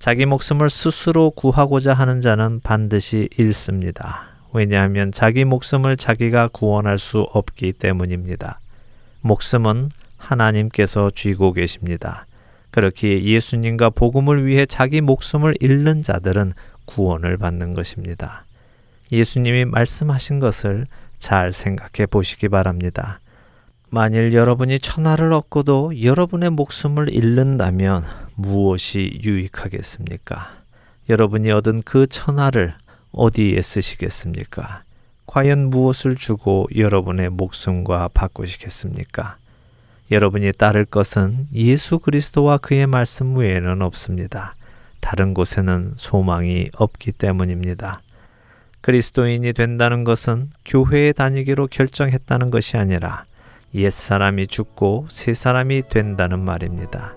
자기 0.00 0.26
목숨을 0.26 0.70
스스로 0.70 1.30
구하고자 1.30 1.92
하는 1.92 2.20
자는 2.20 2.60
반드시 2.60 3.28
잃습니다. 3.36 4.30
왜냐하면 4.52 5.12
자기 5.12 5.44
목숨을 5.44 5.96
자기가 5.96 6.48
구원할 6.48 6.98
수 6.98 7.20
없기 7.32 7.74
때문입니다. 7.74 8.58
목숨은 9.20 9.90
하나님께서 10.16 11.10
쥐고 11.14 11.52
계십니다. 11.52 12.26
그렇기에 12.70 13.22
예수님과 13.22 13.90
복음을 13.90 14.46
위해 14.46 14.66
자기 14.66 15.00
목숨을 15.00 15.54
잃는 15.60 16.02
자들은 16.02 16.52
구원을 16.84 17.36
받는 17.36 17.74
것입니다. 17.74 18.44
예수님이 19.12 19.64
말씀하신 19.64 20.38
것을 20.38 20.86
잘 21.18 21.52
생각해 21.52 22.06
보시기 22.06 22.48
바랍니다. 22.48 23.20
만일 23.90 24.32
여러분이 24.32 24.78
천하를 24.78 25.32
얻고도 25.32 26.02
여러분의 26.02 26.50
목숨을 26.50 27.12
잃는다면 27.12 28.04
무엇이 28.36 29.20
유익하겠습니까? 29.22 30.52
여러분이 31.08 31.50
얻은 31.50 31.82
그 31.84 32.06
천하를 32.06 32.74
어디에 33.12 33.60
쓰시겠습니까? 33.60 34.84
과연 35.26 35.70
무엇을 35.70 36.16
주고 36.16 36.68
여러분의 36.74 37.30
목숨과 37.30 38.08
바꾸시겠습니까? 38.14 39.36
여러분이 40.10 40.52
따를 40.52 40.84
것은 40.84 41.46
예수 41.54 42.00
그리스도와 42.00 42.58
그의 42.58 42.86
말씀 42.86 43.36
외에는 43.36 43.80
없습니다. 43.82 44.56
다른 45.00 45.34
곳에는 45.34 45.94
소망이 45.96 46.68
없기 46.74 47.12
때문입니다. 47.12 48.02
그리스도인이 48.80 49.52
된다는 49.52 50.04
것은 50.04 50.50
교회에 50.64 51.12
다니기로 51.12 51.68
결정했다는 51.68 52.50
것이 52.50 52.76
아니라 52.76 53.24
옛 53.74 53.90
사람이 53.90 54.48
죽고 54.48 55.06
새 55.08 55.32
사람이 55.32 55.84
된다는 55.88 56.40
말입니다. 56.40 57.14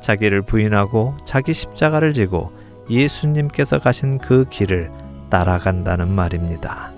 자기를 0.00 0.42
부인하고 0.42 1.16
자기 1.24 1.52
십자가를 1.52 2.12
지고 2.12 2.52
예수님께서 2.88 3.80
가신 3.80 4.18
그 4.18 4.44
길을 4.48 4.90
따라간다는 5.30 6.08
말입니다. 6.12 6.92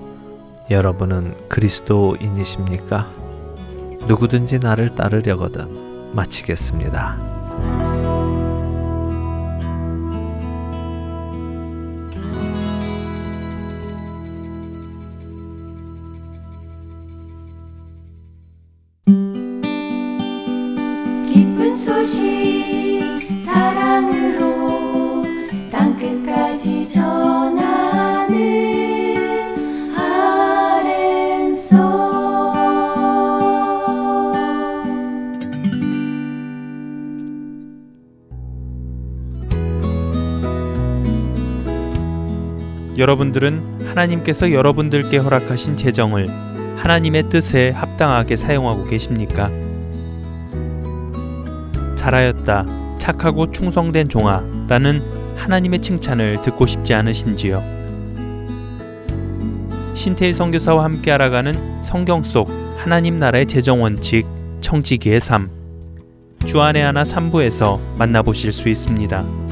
여러분은 0.71 1.49
그리스도인이십니까? 1.49 3.28
누구든지 4.07 4.59
나를 4.59 4.91
따르려거든 4.91 6.15
마치겠습니다. 6.15 8.08
여러분들은 42.99 43.87
하나님께서 43.87 44.51
여러분들께 44.51 45.19
허락하신 45.19 45.77
재정을 45.77 46.29
하나님의 46.77 47.29
뜻에 47.29 47.71
합당하게 47.71 48.35
사용하고 48.35 48.85
계십니까? 48.87 49.51
잘하였다. 51.95 52.67
착하고 52.99 53.53
충성된 53.53 54.09
종아. 54.09 54.43
라는 54.69 55.01
하나님의 55.37 55.81
칭찬을 55.81 56.43
듣고 56.43 56.67
싶지 56.67 56.93
않으신지요? 56.95 57.63
신태희 59.95 60.33
선교사와 60.33 60.83
함께 60.83 61.13
알아가는 61.13 61.83
성경 61.83 62.25
속 62.25 62.51
하나님 62.77 63.17
나라의 63.17 63.47
재정 63.47 63.81
원칙 63.81 64.27
청지기의 64.61 65.21
삶. 65.21 65.51
주안의 66.47 66.83
하나 66.83 67.05
3부에서 67.05 67.79
만나보실 67.97 68.53
수 68.53 68.69
있습니다. 68.69 69.48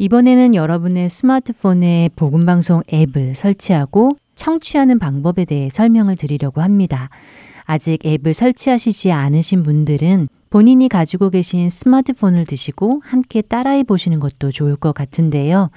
이번에는 0.00 0.54
여러분의 0.54 1.10
스마트폰에 1.10 2.08
복음방송 2.16 2.84
앱을 2.90 3.34
설치하고 3.34 4.16
청취하는 4.34 4.98
방법에 4.98 5.44
대해 5.44 5.68
설명을 5.68 6.16
드리려고 6.16 6.62
합니다. 6.62 7.10
아직 7.66 7.98
앱을 8.06 8.32
설치하시지 8.32 9.12
않으신 9.12 9.62
분들은 9.62 10.26
본인이 10.48 10.88
가지고 10.88 11.28
계신 11.28 11.68
스마트폰을 11.68 12.46
드시고 12.46 13.02
함께 13.04 13.42
따라해 13.42 13.82
보시는 13.82 14.20
것도 14.20 14.50
좋을 14.50 14.74
것 14.76 14.94
같은데요. 14.94 15.68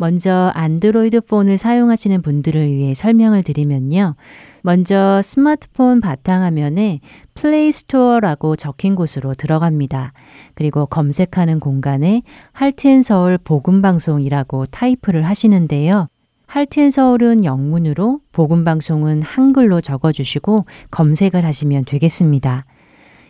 먼저 0.00 0.52
안드로이드 0.54 1.22
폰을 1.22 1.58
사용하시는 1.58 2.22
분들을 2.22 2.70
위해 2.70 2.94
설명을 2.94 3.42
드리면요. 3.42 4.14
먼저 4.62 5.20
스마트폰 5.24 6.00
바탕화면에 6.00 7.00
Play 7.34 7.72
Store라고 7.72 8.54
적힌 8.54 8.94
곳으로 8.94 9.34
들어갑니다. 9.34 10.12
그리고 10.54 10.86
검색하는 10.86 11.58
공간에 11.58 12.22
Heart 12.52 12.83
and 12.83 13.02
Soul 13.02 13.38
복음 13.38 13.82
방송이라고 13.82 14.66
타이프를 14.66 15.26
하시는데요. 15.26 16.06
Heart 16.46 16.73
and 16.73 16.90
Soul은 16.90 17.44
영문으로 17.44 18.20
복음 18.30 18.62
방송은 18.62 19.22
한글로 19.22 19.80
적어 19.80 20.12
주시고 20.12 20.64
검색을 20.92 21.44
하시면 21.44 21.86
되겠습니다. 21.86 22.66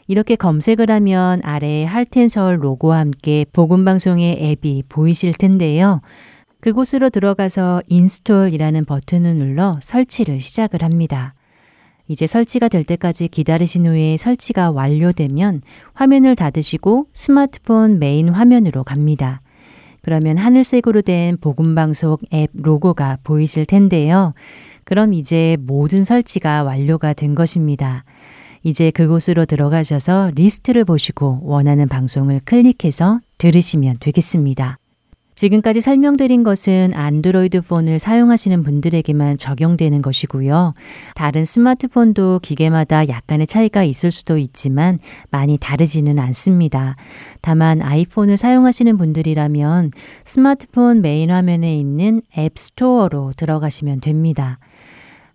이렇게 0.06 0.36
검색을 0.36 0.90
하면 0.90 1.40
아래에 1.44 1.86
Heart 1.86 2.12
and 2.13 2.28
Soul 2.28 2.62
로고와 2.62 2.98
함께 2.98 3.46
복음 3.54 3.86
방송의 3.86 4.36
앱이 4.38 4.82
보이실 4.90 5.32
텐데요. 5.32 6.02
그곳으로 6.60 7.10
들어가서 7.10 7.82
install이라는 7.86 8.84
버튼을 8.84 9.36
눌러 9.36 9.76
설치를 9.80 10.40
시작을 10.40 10.82
합니다. 10.82 11.34
이제 12.08 12.26
설치가 12.26 12.68
될 12.68 12.84
때까지 12.84 13.28
기다리신 13.28 13.86
후에 13.86 14.16
설치가 14.16 14.70
완료되면 14.70 15.60
화면을 15.92 16.34
닫으시고 16.34 17.08
스마트폰 17.12 17.98
메인 17.98 18.30
화면으로 18.30 18.82
갑니다. 18.82 19.42
그러면 20.02 20.38
하늘색으로 20.38 21.02
된 21.02 21.36
복음방송 21.38 22.16
앱 22.32 22.50
로고가 22.54 23.18
보이실 23.24 23.66
텐데요. 23.66 24.32
그럼 24.84 25.12
이제 25.12 25.58
모든 25.60 26.02
설치가 26.02 26.62
완료가 26.62 27.12
된 27.12 27.34
것입니다. 27.34 28.04
이제 28.62 28.90
그곳으로 28.90 29.44
들어가셔서 29.44 30.32
리스트를 30.34 30.84
보시고 30.84 31.40
원하는 31.42 31.88
방송을 31.88 32.40
클릭해서 32.44 33.20
들으시면 33.36 33.96
되겠습니다. 34.00 34.78
지금까지 35.38 35.80
설명드린 35.80 36.42
것은 36.42 36.94
안드로이드 36.94 37.60
폰을 37.60 38.00
사용하시는 38.00 38.64
분들에게만 38.64 39.36
적용되는 39.36 40.02
것이고요. 40.02 40.74
다른 41.14 41.44
스마트폰도 41.44 42.40
기계마다 42.42 43.06
약간의 43.06 43.46
차이가 43.46 43.84
있을 43.84 44.10
수도 44.10 44.36
있지만 44.36 44.98
많이 45.30 45.56
다르지는 45.56 46.18
않습니다. 46.18 46.96
다만 47.40 47.82
아이폰을 47.82 48.36
사용하시는 48.36 48.96
분들이라면 48.96 49.92
스마트폰 50.24 51.02
메인 51.02 51.30
화면에 51.30 51.78
있는 51.78 52.20
App 52.36 52.58
Store로 52.58 53.30
들어가시면 53.36 54.00
됩니다. 54.00 54.58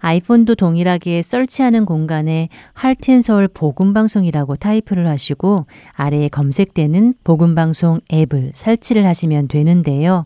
아이폰도 0.04 0.56
동일하게 0.56 1.22
설치하는 1.22 1.86
공간에 1.86 2.50
Heart 2.74 3.05
and 3.05 3.23
Soul 3.23 3.48
복음방송이라고 3.48 4.58
타이프를 4.58 5.08
하시고 5.08 5.66
아래에 5.94 6.28
검색되는 6.28 7.14
복음방송 7.24 8.02
앱을 8.12 8.52
설치를 8.54 9.06
하시면 9.06 9.48
되는데요. 9.48 10.26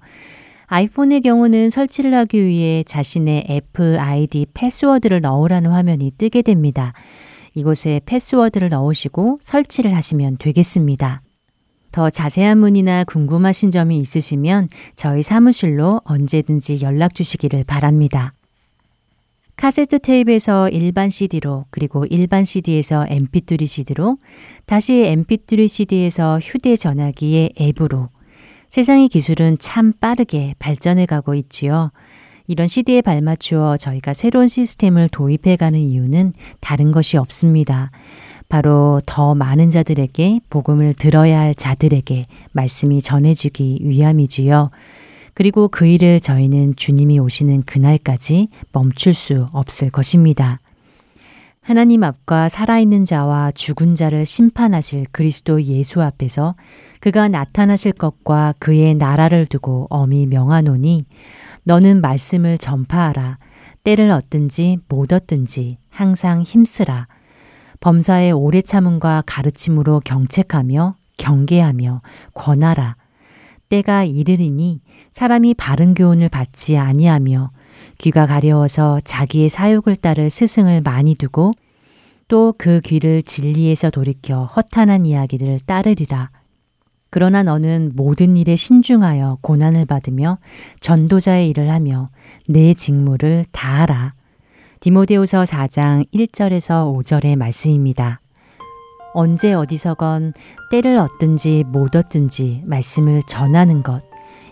아이폰의 0.66 1.22
경우는 1.22 1.70
설치를 1.70 2.16
하기 2.16 2.44
위해 2.44 2.84
자신의 2.88 3.46
애플 3.52 4.00
아이디 4.00 4.48
패스워드를 4.56 5.22
넣으라는 5.22 5.70
화면이 5.70 6.14
뜨게 6.18 6.42
됩니다. 6.42 6.94
이곳에 7.54 8.02
패스워드를 8.08 8.70
넣으시고 8.70 9.38
설치를 9.44 9.96
하시면 9.96 10.38
되겠습니다. 10.40 11.22
더 11.92 12.10
자세한 12.10 12.58
문의나 12.58 13.04
궁금하신 13.04 13.70
점이 13.70 13.98
있으시면 14.00 14.70
저희 14.96 15.22
사무실로 15.22 16.02
언제든지 16.04 16.80
연락 16.82 17.14
주시기를 17.14 17.64
바랍니다. 17.64 18.34
카세트 19.58 19.98
테이프에서 20.00 20.70
일반 20.70 21.10
CD로 21.10 21.66
그리고 21.72 22.06
일반 22.06 22.46
CD에서 22.46 23.06
MP3 23.10 23.66
CD로 23.66 24.18
다시 24.68 24.94
MP3 24.94 25.68
CD에서 25.68 26.38
휴대 26.40 26.76
전화기의 26.76 27.54
앱으로 27.60 28.10
세상의 28.70 29.10
기술은 29.10 29.58
참 29.60 29.94
빠르게 29.94 30.54
발전해 30.60 31.08
가고 31.08 31.34
있지요. 31.34 31.92
이런 32.46 32.68
CD에 32.68 33.02
발맞추어 33.02 33.78
저희가 33.78 34.14
새로운 34.14 34.48
시스템을 34.48 35.10
도입해 35.10 35.56
가는 35.56 35.80
이유는 35.80 36.34
다른 36.62 36.92
것이 36.92 37.18
없습니다. 37.18 37.90
바로 38.50 39.02
더 39.08 39.34
많은 39.34 39.72
자들에게 39.72 40.42
복음을 40.52 40.94
들어야 40.94 41.40
할 41.40 41.56
자들에게 41.56 42.26
말씀이 42.54 43.02
전해지기 43.02 43.80
위함이지요. 43.82 44.70
그리고 45.38 45.68
그 45.68 45.86
일을 45.86 46.20
저희는 46.20 46.78
주님이 46.78 47.20
오시는 47.20 47.62
그날까지 47.62 48.48
멈출 48.72 49.14
수 49.14 49.46
없을 49.52 49.92
것입니다. 49.92 50.60
하나님 51.62 52.04
앞과 52.04 52.50
살아있는 52.50 53.06
자와 53.06 53.52
죽은 53.52 53.94
자를 53.94 54.26
심판하실 54.26 55.06
그리스도 55.12 55.62
예수 55.62 56.02
앞에서 56.02 56.56
그가 57.02 57.28
나타나실 57.28 57.92
것과 57.92 58.56
그의 58.58 58.96
나라를 58.96 59.46
두고 59.46 59.86
엄히 59.92 60.26
명하노니 60.26 61.06
너는 61.66 62.02
말씀을 62.02 62.58
전파하라. 62.58 63.38
때를 63.84 64.10
얻든지 64.10 64.80
못 64.90 65.14
얻든지 65.14 65.78
항상 65.90 66.42
힘쓰라. 66.42 67.08
범사의 67.80 68.32
오래 68.32 68.64
참음과 68.64 69.22
가르침으로 69.28 70.02
경책하며 70.04 70.96
경계하며 71.18 72.02
권하라. 72.34 72.96
때가 73.70 74.04
이르리니 74.04 74.82
사람이 75.12 75.54
바른 75.56 75.94
교훈을 75.94 76.30
받지 76.30 76.78
아니하며 76.78 77.52
귀가 77.98 78.26
가려워서 78.26 79.00
자기의 79.04 79.50
사욕을 79.50 79.96
따를 79.96 80.30
스승을 80.30 80.82
많이 80.82 81.16
두고 81.16 81.52
또 82.28 82.54
그 82.58 82.82
귀를 82.82 83.24
진리에서 83.24 83.90
돌이켜 83.90 84.46
허탄한 84.46 85.06
이야기를 85.06 85.62
따르리라. 85.66 86.32
그러나 87.10 87.42
너는 87.42 87.94
모든 87.96 88.36
일에 88.36 88.56
신중하여 88.56 89.40
고난을 89.42 89.86
받으며 89.86 90.40
전도자의 90.82 91.48
일을 91.50 91.72
하며 91.72 92.10
내 92.48 92.74
직무를 92.74 93.46
다하라. 93.52 94.14
디모데후서 94.82 95.44
4장 95.44 96.06
1절에서 96.14 96.94
5절의 96.94 97.38
말씀입니다. 97.38 98.20
언제 99.18 99.52
어디서건 99.52 100.34
때를 100.70 101.00
얻든지 101.00 101.64
못 101.66 101.96
얻든지 101.96 102.62
말씀을 102.66 103.24
전하는 103.28 103.82
것. 103.82 104.04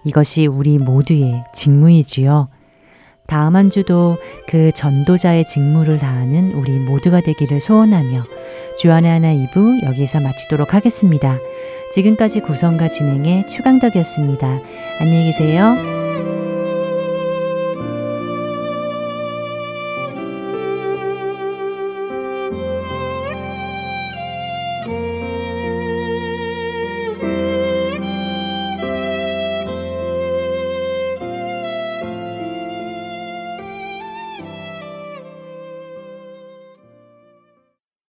이것이 0.04 0.48
우리 0.48 0.80
모두의 0.80 1.44
직무이지요. 1.54 2.50
다음 3.28 3.56
한 3.56 3.70
주도 3.70 4.18
그 4.48 4.72
전도자의 4.72 5.46
직무를 5.46 6.00
다하는 6.00 6.54
우리 6.54 6.80
모두가 6.80 7.22
되기를 7.22 7.60
소원하며 7.60 8.24
주안의 8.80 9.12
하나 9.12 9.28
2부 9.34 9.84
여기서 9.84 10.20
마치도록 10.20 10.74
하겠습니다. 10.74 11.38
지금까지 11.94 12.40
구성과 12.40 12.90
진행의 12.90 13.46
최강덕이었습니다. 13.46 14.62
안녕히 15.00 15.26
계세요. 15.26 15.95